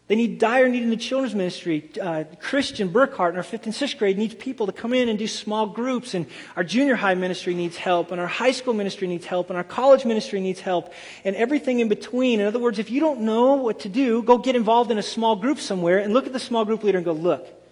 They 0.08 0.16
need 0.16 0.38
dire 0.38 0.68
need 0.68 0.84
in 0.84 0.90
the 0.90 0.98
children's 0.98 1.34
ministry. 1.34 1.90
Uh, 2.00 2.26
Christian 2.42 2.90
Burkhart 2.90 3.30
in 3.30 3.38
our 3.38 3.44
fifth 3.44 3.66
and 3.66 3.74
sixth 3.74 3.98
grade 3.98 4.18
needs 4.18 4.36
people 4.36 4.66
to 4.66 4.74
come 4.74 4.94
in 4.94 5.08
and 5.08 5.18
do 5.18 5.28
small 5.28 5.66
groups. 5.66 6.14
And 6.14 6.26
our 6.58 6.64
junior 6.64 6.96
high 6.96 7.14
ministry 7.14 7.54
needs 7.54 7.78
help. 7.78 8.12
And 8.12 8.20
our 8.20 8.28
high 8.28 8.52
school 8.52 8.74
ministry 8.74 9.08
needs 9.08 9.26
help. 9.26 9.50
And 9.50 9.56
our 9.56 9.64
college 9.64 10.04
ministry 10.04 10.42
needs 10.42 10.60
help. 10.60 10.92
And 11.24 11.38
everything 11.38 11.80
in 11.80 11.88
between. 11.88 12.42
In 12.42 12.48
other 12.48 12.60
words, 12.60 12.80
if 12.80 12.92
you 12.92 13.00
don't 13.00 13.22
know 13.22 13.54
what 13.54 13.80
to 13.82 13.90
do, 13.90 14.22
go 14.24 14.38
get 14.38 14.58
involved 14.58 14.92
in 14.92 14.98
a 14.98 15.04
small 15.04 15.38
group 15.38 15.60
somewhere 15.60 16.00
and 16.00 16.14
look 16.14 16.28
at 16.28 16.34
the 16.34 16.40
small 16.40 16.66
group 16.66 16.84
leader 16.84 16.98
and 16.98 17.06
go, 17.06 17.14
look, 17.14 17.63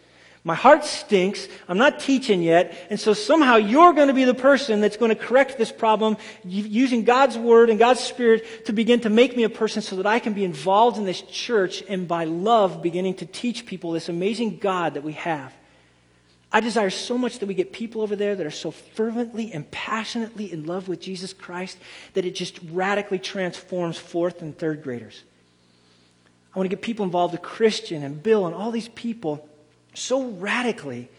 my 0.43 0.55
heart 0.55 0.83
stinks. 0.83 1.47
I'm 1.67 1.77
not 1.77 1.99
teaching 1.99 2.41
yet. 2.41 2.75
And 2.89 2.99
so 2.99 3.13
somehow 3.13 3.57
you're 3.57 3.93
going 3.93 4.07
to 4.07 4.13
be 4.13 4.23
the 4.23 4.33
person 4.33 4.81
that's 4.81 4.97
going 4.97 5.09
to 5.09 5.15
correct 5.15 5.57
this 5.57 5.71
problem 5.71 6.17
using 6.43 7.03
God's 7.03 7.37
word 7.37 7.69
and 7.69 7.77
God's 7.77 7.99
spirit 7.99 8.65
to 8.65 8.73
begin 8.73 9.01
to 9.01 9.09
make 9.09 9.37
me 9.37 9.43
a 9.43 9.49
person 9.49 9.83
so 9.83 9.97
that 9.97 10.07
I 10.07 10.17
can 10.17 10.33
be 10.33 10.43
involved 10.43 10.97
in 10.97 11.05
this 11.05 11.21
church 11.21 11.83
and 11.87 12.07
by 12.07 12.23
love 12.23 12.81
beginning 12.81 13.15
to 13.15 13.25
teach 13.27 13.67
people 13.67 13.91
this 13.91 14.09
amazing 14.09 14.57
God 14.57 14.95
that 14.95 15.03
we 15.03 15.13
have. 15.13 15.53
I 16.51 16.59
desire 16.59 16.89
so 16.89 17.17
much 17.17 17.39
that 17.39 17.45
we 17.45 17.53
get 17.53 17.71
people 17.71 18.01
over 18.01 18.15
there 18.15 18.35
that 18.35 18.45
are 18.45 18.51
so 18.51 18.71
fervently 18.71 19.53
and 19.53 19.69
passionately 19.69 20.51
in 20.51 20.65
love 20.65 20.87
with 20.87 20.99
Jesus 20.99 21.33
Christ 21.33 21.77
that 22.13 22.25
it 22.25 22.31
just 22.31 22.59
radically 22.71 23.19
transforms 23.19 23.97
fourth 23.97 24.41
and 24.41 24.57
third 24.57 24.83
graders. 24.83 25.23
I 26.53 26.59
want 26.59 26.69
to 26.69 26.75
get 26.75 26.83
people 26.83 27.05
involved 27.05 27.31
with 27.31 27.43
Christian 27.43 28.03
and 28.03 28.21
Bill 28.21 28.47
and 28.47 28.55
all 28.55 28.71
these 28.71 28.89
people 28.89 29.47
so 29.93 30.29
radically 30.29 31.09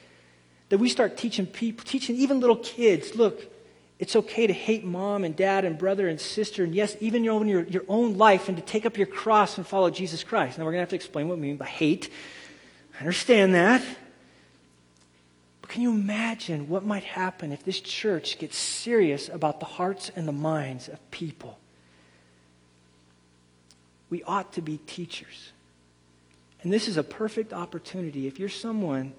that 0.69 0.79
we 0.79 0.89
start 0.89 1.17
teaching 1.17 1.47
people, 1.47 1.85
teaching 1.85 2.17
even 2.17 2.41
little 2.41 2.57
kids, 2.57 3.15
look, 3.15 3.53
it's 3.99 4.17
okay 4.17 4.47
to 4.49 4.53
hate 4.53 4.85
mom 4.85 5.23
and 5.23 5.37
dad 5.37 5.65
and 5.65 5.79
brother 5.79 6.09
and 6.09 6.21
sister, 6.21 6.65
and 6.65 6.75
yes, 6.75 6.97
even 6.99 7.23
your 7.23 7.35
own, 7.35 7.49
your, 7.49 7.63
your 7.65 7.85
own 7.87 8.19
life, 8.19 8.49
and 8.49 8.57
to 8.57 8.63
take 8.63 8.85
up 8.85 8.97
your 8.97 9.07
cross 9.07 9.59
and 9.59 9.67
follow 9.67 9.91
Jesus 9.91 10.25
Christ. 10.25 10.59
Now, 10.59 10.65
we're 10.65 10.73
going 10.73 10.79
to 10.79 10.83
have 10.83 10.89
to 10.89 10.97
explain 10.97 11.29
what 11.29 11.39
we 11.39 11.43
mean 11.43 11.57
by 11.57 11.67
hate. 11.67 12.11
I 12.97 12.99
understand 12.99 13.55
that. 13.55 13.81
But 15.61 15.71
can 15.71 15.83
you 15.83 15.93
imagine 15.93 16.69
what 16.69 16.85
might 16.85 17.05
happen 17.05 17.53
if 17.53 17.65
this 17.65 17.81
church 17.81 18.41
gets 18.41 18.57
serious 18.57 19.29
about 19.29 19.61
the 19.61 19.67
hearts 19.67 20.11
and 20.17 20.27
the 20.27 20.33
minds 20.33 20.89
of 20.89 21.11
people? 21.13 21.61
We 24.11 24.25
ought 24.25 24.53
to 24.55 24.63
be 24.63 24.79
teachers. 24.79 25.52
And 26.63 26.73
this 26.73 26.89
is 26.89 26.97
a 26.97 27.03
perfect 27.03 27.53
opportunity. 27.53 28.27
If 28.27 28.39
you're 28.39 28.49
someone 28.49 29.13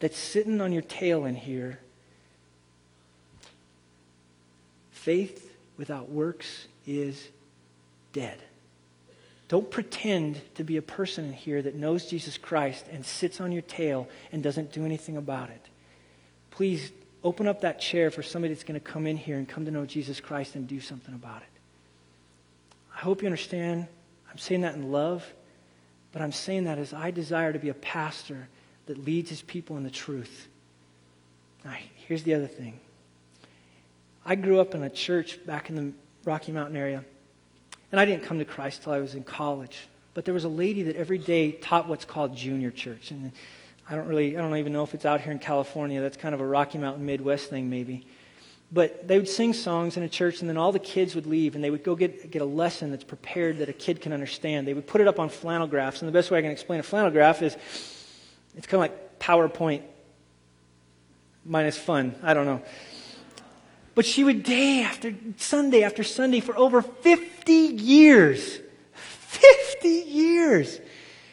that's 0.00 0.18
sitting 0.18 0.60
on 0.60 0.72
your 0.72 0.82
tail 0.82 1.24
in 1.24 1.34
here, 1.36 1.78
faith 4.90 5.56
without 5.76 6.10
works 6.10 6.66
is 6.86 7.28
dead. 8.12 8.38
Don't 9.48 9.70
pretend 9.70 10.40
to 10.54 10.64
be 10.64 10.76
a 10.76 10.82
person 10.82 11.24
in 11.24 11.32
here 11.32 11.60
that 11.60 11.74
knows 11.74 12.06
Jesus 12.06 12.38
Christ 12.38 12.86
and 12.90 13.04
sits 13.04 13.40
on 13.40 13.50
your 13.50 13.62
tail 13.62 14.08
and 14.30 14.42
doesn't 14.42 14.72
do 14.72 14.84
anything 14.84 15.16
about 15.16 15.50
it. 15.50 15.66
Please 16.50 16.92
open 17.24 17.48
up 17.48 17.62
that 17.62 17.80
chair 17.80 18.10
for 18.10 18.22
somebody 18.22 18.54
that's 18.54 18.64
going 18.64 18.78
to 18.78 18.84
come 18.84 19.06
in 19.06 19.16
here 19.16 19.36
and 19.36 19.48
come 19.48 19.64
to 19.64 19.70
know 19.70 19.86
Jesus 19.86 20.20
Christ 20.20 20.54
and 20.54 20.68
do 20.68 20.80
something 20.80 21.14
about 21.14 21.42
it. 21.42 21.48
I 22.94 23.00
hope 23.00 23.22
you 23.22 23.26
understand. 23.26 23.86
I'm 24.30 24.38
saying 24.38 24.60
that 24.60 24.74
in 24.74 24.92
love, 24.92 25.26
but 26.12 26.22
I'm 26.22 26.32
saying 26.32 26.64
that 26.64 26.78
as 26.78 26.92
I 26.92 27.10
desire 27.10 27.52
to 27.52 27.58
be 27.58 27.68
a 27.68 27.74
pastor 27.74 28.48
that 28.86 29.04
leads 29.04 29.30
his 29.30 29.42
people 29.42 29.76
in 29.76 29.84
the 29.84 29.90
truth. 29.90 30.48
Now, 31.64 31.74
here's 32.06 32.22
the 32.22 32.34
other 32.34 32.46
thing. 32.46 32.80
I 34.24 34.34
grew 34.34 34.60
up 34.60 34.74
in 34.74 34.82
a 34.82 34.90
church 34.90 35.44
back 35.46 35.70
in 35.70 35.76
the 35.76 35.92
Rocky 36.24 36.52
Mountain 36.52 36.76
area. 36.76 37.04
And 37.92 38.00
I 38.00 38.04
didn't 38.04 38.24
come 38.24 38.38
to 38.38 38.44
Christ 38.44 38.82
till 38.82 38.92
I 38.92 39.00
was 39.00 39.14
in 39.14 39.24
college. 39.24 39.88
But 40.14 40.24
there 40.24 40.34
was 40.34 40.44
a 40.44 40.48
lady 40.48 40.82
that 40.84 40.96
every 40.96 41.18
day 41.18 41.52
taught 41.52 41.88
what's 41.88 42.04
called 42.04 42.36
junior 42.36 42.70
church. 42.70 43.10
And 43.10 43.32
I 43.88 43.94
don't 43.94 44.06
really, 44.06 44.36
I 44.36 44.40
don't 44.40 44.56
even 44.56 44.72
know 44.72 44.82
if 44.82 44.94
it's 44.94 45.04
out 45.04 45.20
here 45.20 45.32
in 45.32 45.38
California. 45.38 46.00
That's 46.00 46.16
kind 46.16 46.34
of 46.34 46.40
a 46.40 46.46
Rocky 46.46 46.78
Mountain 46.78 47.04
Midwest 47.04 47.50
thing, 47.50 47.70
maybe. 47.70 48.06
But 48.72 49.08
they 49.08 49.18
would 49.18 49.28
sing 49.28 49.52
songs 49.52 49.96
in 49.96 50.04
a 50.04 50.08
church, 50.08 50.40
and 50.40 50.48
then 50.48 50.56
all 50.56 50.70
the 50.70 50.78
kids 50.78 51.16
would 51.16 51.26
leave, 51.26 51.56
and 51.56 51.64
they 51.64 51.70
would 51.70 51.82
go 51.82 51.96
get, 51.96 52.30
get 52.30 52.40
a 52.40 52.44
lesson 52.44 52.90
that's 52.90 53.02
prepared 53.02 53.58
that 53.58 53.68
a 53.68 53.72
kid 53.72 54.00
can 54.00 54.12
understand. 54.12 54.66
They 54.66 54.74
would 54.74 54.86
put 54.86 55.00
it 55.00 55.08
up 55.08 55.18
on 55.18 55.28
flannel 55.28 55.66
graphs. 55.66 56.02
And 56.02 56.08
the 56.08 56.12
best 56.12 56.30
way 56.30 56.38
I 56.38 56.42
can 56.42 56.52
explain 56.52 56.78
a 56.78 56.84
flannel 56.84 57.10
graph 57.10 57.42
is 57.42 57.56
it's 58.56 58.66
kind 58.66 58.84
of 58.84 58.90
like 58.90 59.18
PowerPoint 59.18 59.82
minus 61.44 61.76
fun. 61.76 62.14
I 62.22 62.34
don't 62.34 62.46
know. 62.46 62.62
But 63.94 64.06
she 64.06 64.24
would 64.24 64.44
day 64.44 64.82
after 64.82 65.14
Sunday 65.36 65.82
after 65.82 66.04
Sunday 66.04 66.40
for 66.40 66.56
over 66.56 66.80
50 66.80 67.52
years. 67.52 68.60
50 68.94 69.88
years. 69.88 70.80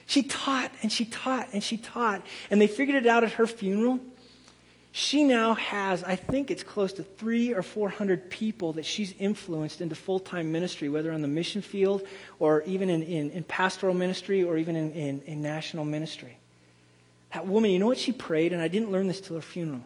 She 0.05 0.23
taught 0.23 0.71
and 0.81 0.91
she 0.91 1.05
taught 1.05 1.49
and 1.53 1.63
she 1.63 1.77
taught. 1.77 2.23
And 2.49 2.59
they 2.59 2.67
figured 2.67 2.97
it 2.97 3.07
out 3.07 3.23
at 3.23 3.33
her 3.33 3.45
funeral. 3.45 3.99
She 4.98 5.24
now 5.24 5.54
has, 5.54 6.04
I 6.04 6.16
think 6.16 6.50
it's 6.50 6.64
close 6.64 6.91
to 6.93 7.04
three 7.04 7.54
or 7.54 7.62
400 7.62 8.32
people 8.32 8.74
that 8.74 8.84
she's 8.84 9.14
influenced 9.20 9.80
into 9.80 9.93
full 9.93 10.20
time 10.20 10.52
ministry, 10.52 10.89
whether 10.89 11.12
on 11.12 11.22
the 11.22 11.28
mission 11.28 11.62
field 11.62 12.02
or 12.39 12.64
even 12.64 12.89
in, 12.89 13.04
in, 13.04 13.30
in 13.30 13.43
pastoral 13.43 13.93
ministry 13.93 14.43
or 14.43 14.58
even 14.58 14.76
in, 14.76 14.91
in, 14.93 15.22
in 15.28 15.43
national 15.43 15.86
ministry. 15.86 16.39
That 17.32 17.45
woman, 17.45 17.70
you 17.70 17.78
know 17.78 17.86
what 17.86 18.00
she 18.00 18.12
prayed? 18.12 18.54
And 18.54 18.60
I 18.60 18.70
didn't 18.70 18.89
learn 18.89 19.08
this 19.08 19.22
till 19.22 19.36
her 19.36 19.41
funeral. 19.43 19.86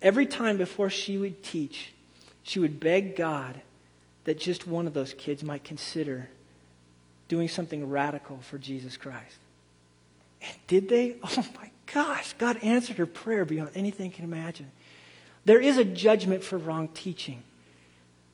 Every 0.00 0.26
time 0.26 0.58
before 0.58 0.90
she 0.90 1.18
would 1.18 1.42
teach, 1.42 1.92
she 2.44 2.60
would 2.60 2.78
beg 2.78 3.16
God 3.16 3.62
that 4.26 4.38
just 4.38 4.64
one 4.64 4.86
of 4.86 4.94
those 4.94 5.12
kids 5.12 5.42
might 5.42 5.64
consider 5.64 6.28
doing 7.26 7.48
something 7.48 7.90
radical 7.90 8.38
for 8.48 8.58
Jesus 8.58 8.96
Christ. 8.96 9.38
And 10.40 10.56
did 10.68 10.88
they? 10.88 11.16
Oh 11.24 11.44
my 11.60 11.70
gosh, 11.94 12.34
God 12.38 12.58
answered 12.62 12.96
her 12.96 13.06
prayer 13.06 13.44
beyond 13.44 13.70
anything 13.76 14.06
you 14.06 14.12
can 14.12 14.24
imagine. 14.24 14.70
There 15.44 15.60
is 15.60 15.78
a 15.78 15.84
judgment 15.84 16.42
for 16.42 16.58
wrong 16.58 16.88
teaching. 16.88 17.42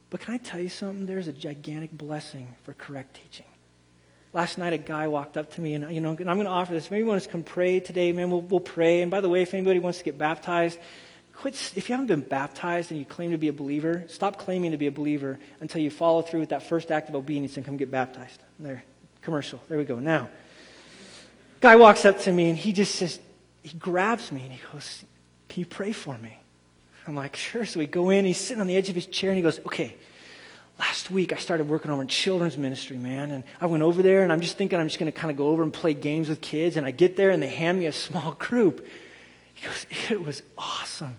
But 0.09 0.21
can 0.21 0.35
I 0.35 0.39
tell 0.39 0.59
you 0.59 0.71
something? 0.71 1.05
There's 1.05 1.29
a 1.29 1.33
gigantic 1.33 1.93
blessing 1.93 2.55
for 2.65 2.73
correct 2.73 3.21
teaching. 3.23 3.47
Last 4.33 4.59
night, 4.59 4.73
a 4.73 4.79
guy 4.79 5.09
walked 5.09 5.37
up 5.37 5.53
to 5.55 5.61
me, 5.61 5.75
and 5.75 5.93
you 5.93 6.01
know, 6.01 6.17
and 6.19 6.31
I'm 6.31 6.37
going 6.37 6.47
to 6.47 6.53
offer 6.53 6.73
this. 6.73 6.91
Maybe 6.91 7.01
you 7.03 7.07
want 7.07 7.23
to 7.23 7.29
come 7.29 7.43
pray 7.43 7.81
today, 7.81 8.13
man. 8.13 8.31
We'll, 8.31 8.41
we'll 8.41 8.61
pray. 8.61 9.03
And 9.03 9.11
by 9.11 9.21
the 9.21 9.29
way, 9.29 9.43
if 9.43 9.53
anybody 9.53 9.79
wants 9.79 9.99
to 9.99 10.05
get 10.05 10.17
baptized, 10.17 10.79
quit, 11.35 11.55
if 11.77 11.89
you 11.89 11.95
haven't 11.95 12.07
been 12.07 12.21
baptized 12.23 12.93
and 12.93 12.99
you 12.99 13.05
claim 13.05 13.33
to 13.33 13.39
be 13.39 13.49
a 13.49 13.53
believer, 13.53 14.05
stop 14.09 14.39
claiming 14.39 14.71
to 14.71 14.79
be 14.79 14.87
a 14.87 14.93
believer 14.93 15.39
until 15.61 15.83
you 15.83 15.91
follow 15.91 16.23
through 16.23 16.41
with 16.41 16.51
that 16.51 16.63
first 16.63 16.91
act 16.91 17.09
of 17.09 17.15
obedience 17.15 17.57
and 17.57 17.67
come 17.67 17.77
get 17.77 17.91
baptized. 17.91 18.41
There, 18.59 18.85
commercial. 19.21 19.61
There 19.69 19.77
we 19.77 19.85
go. 19.85 19.99
Now, 19.99 20.31
guy 21.61 21.77
walks 21.77 22.05
up 22.05 22.21
to 22.21 22.33
me 22.33 22.51
and 22.51 22.59
he 22.59 22.73
just 22.73 22.95
says, 22.95 23.19
he 23.63 23.77
grabs 23.77 24.33
me 24.33 24.43
and 24.43 24.53
he 24.53 24.61
goes, 24.73 25.05
Can 25.49 25.61
you 25.61 25.67
pray 25.67 25.93
for 25.93 26.17
me? 26.19 26.37
I'm 27.07 27.15
like, 27.15 27.37
Sure. 27.37 27.65
So 27.65 27.81
we 27.81 27.87
go 27.87 28.11
in, 28.11 28.25
he's 28.25 28.39
sitting 28.39 28.61
on 28.61 28.67
the 28.67 28.77
edge 28.77 28.89
of 28.89 28.95
his 28.95 29.07
chair 29.07 29.31
and 29.31 29.37
he 29.37 29.43
goes, 29.43 29.59
Okay, 29.61 29.95
last 30.79 31.11
week 31.11 31.33
I 31.33 31.37
started 31.37 31.69
working 31.69 31.91
over 31.91 32.03
in 32.03 32.09
children's 32.09 32.57
ministry, 32.57 32.97
man. 32.97 33.31
And 33.31 33.45
I 33.61 33.67
went 33.67 33.83
over 33.83 34.03
there 34.03 34.23
and 34.23 34.33
I'm 34.33 34.41
just 34.41 34.57
thinking 34.57 34.79
I'm 34.79 34.89
just 34.89 34.99
going 34.99 35.13
to 35.13 35.19
kind 35.19 35.31
of 35.31 35.37
go 35.37 35.49
over 35.49 35.63
and 35.63 35.73
play 35.73 35.95
games 35.95 36.29
with 36.29 36.41
kids. 36.41 36.77
And 36.77 36.87
I 36.87 36.91
get 36.91 37.17
there 37.17 37.31
and 37.31 37.43
they 37.43 37.49
hand 37.49 37.79
me 37.79 37.87
a 37.87 37.93
small 37.93 38.33
group. 38.39 38.87
He 39.55 39.67
goes, 39.67 39.87
It 40.11 40.25
was 40.25 40.43
awesome. 40.57 41.19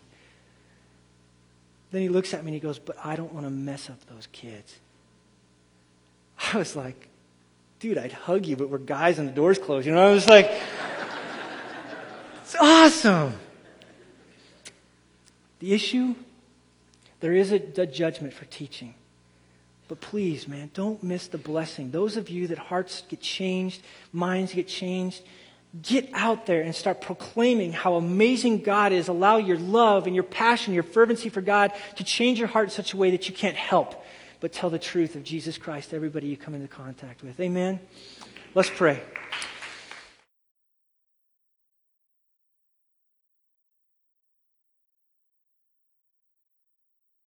Then 1.92 2.02
he 2.02 2.10
looks 2.10 2.34
at 2.34 2.44
me 2.44 2.50
and 2.50 2.56
he 2.56 2.60
goes, 2.60 2.80
But 2.80 2.98
I 3.04 3.16
don't 3.16 3.34
want 3.34 3.46
to 3.46 3.52
mess 3.52 3.90
up 3.90 4.04
those 4.06 4.28
kids. 4.32 4.80
I 6.54 6.58
was 6.58 6.76
like, 6.76 7.08
Dude, 7.80 7.98
I'd 7.98 8.12
hug 8.12 8.46
you, 8.46 8.56
but 8.56 8.70
we're 8.70 8.78
guys 8.78 9.18
and 9.18 9.28
the 9.28 9.34
door's 9.34 9.58
closed. 9.58 9.88
You 9.88 9.94
know, 9.94 10.08
I 10.08 10.12
was 10.12 10.30
like, 10.30 10.52
It's 12.52 12.62
awesome. 12.62 13.34
The 15.60 15.74
issue 15.74 16.16
there 17.22 17.32
is 17.34 17.54
a, 17.54 17.62
a 17.78 17.86
judgment 17.86 18.34
for 18.34 18.44
teaching. 18.44 18.94
But 19.88 20.02
please, 20.02 20.50
man, 20.50 20.70
don't 20.74 21.02
miss 21.02 21.28
the 21.28 21.38
blessing. 21.38 21.92
Those 21.92 22.18
of 22.18 22.30
you 22.30 22.48
that 22.48 22.58
hearts 22.58 23.04
get 23.08 23.22
changed, 23.22 23.82
minds 24.12 24.54
get 24.54 24.68
changed, 24.68 25.24
Get 25.82 26.10
out 26.12 26.48
there 26.48 26.64
and 26.64 26.76
start 26.76 27.00
proclaiming 27.00 27.72
how 27.72 27.96
amazing 27.96 28.60
God 28.60 28.92
is. 28.92 29.08
Allow 29.08 29.38
your 29.38 29.58
love 29.58 30.06
and 30.06 30.14
your 30.14 30.26
passion, 30.26 30.74
your 30.74 30.84
fervency 30.84 31.30
for 31.30 31.40
God 31.40 31.72
to 31.96 32.04
change 32.04 32.40
your 32.40 32.50
heart 32.50 32.66
in 32.66 32.72
such 32.72 32.92
a 32.92 32.98
way 32.98 33.12
that 33.12 33.30
you 33.30 33.34
can't 33.34 33.56
help 33.56 34.04
but 34.42 34.52
tell 34.52 34.70
the 34.70 34.78
truth 34.78 35.16
of 35.16 35.24
Jesus 35.24 35.58
Christ 35.58 35.92
to 35.92 35.96
everybody 35.96 36.28
you 36.28 36.36
come 36.36 36.56
into 36.56 36.68
contact 36.68 37.24
with. 37.24 37.40
Amen? 37.40 37.80
Let's 38.54 38.70
pray. 38.70 39.02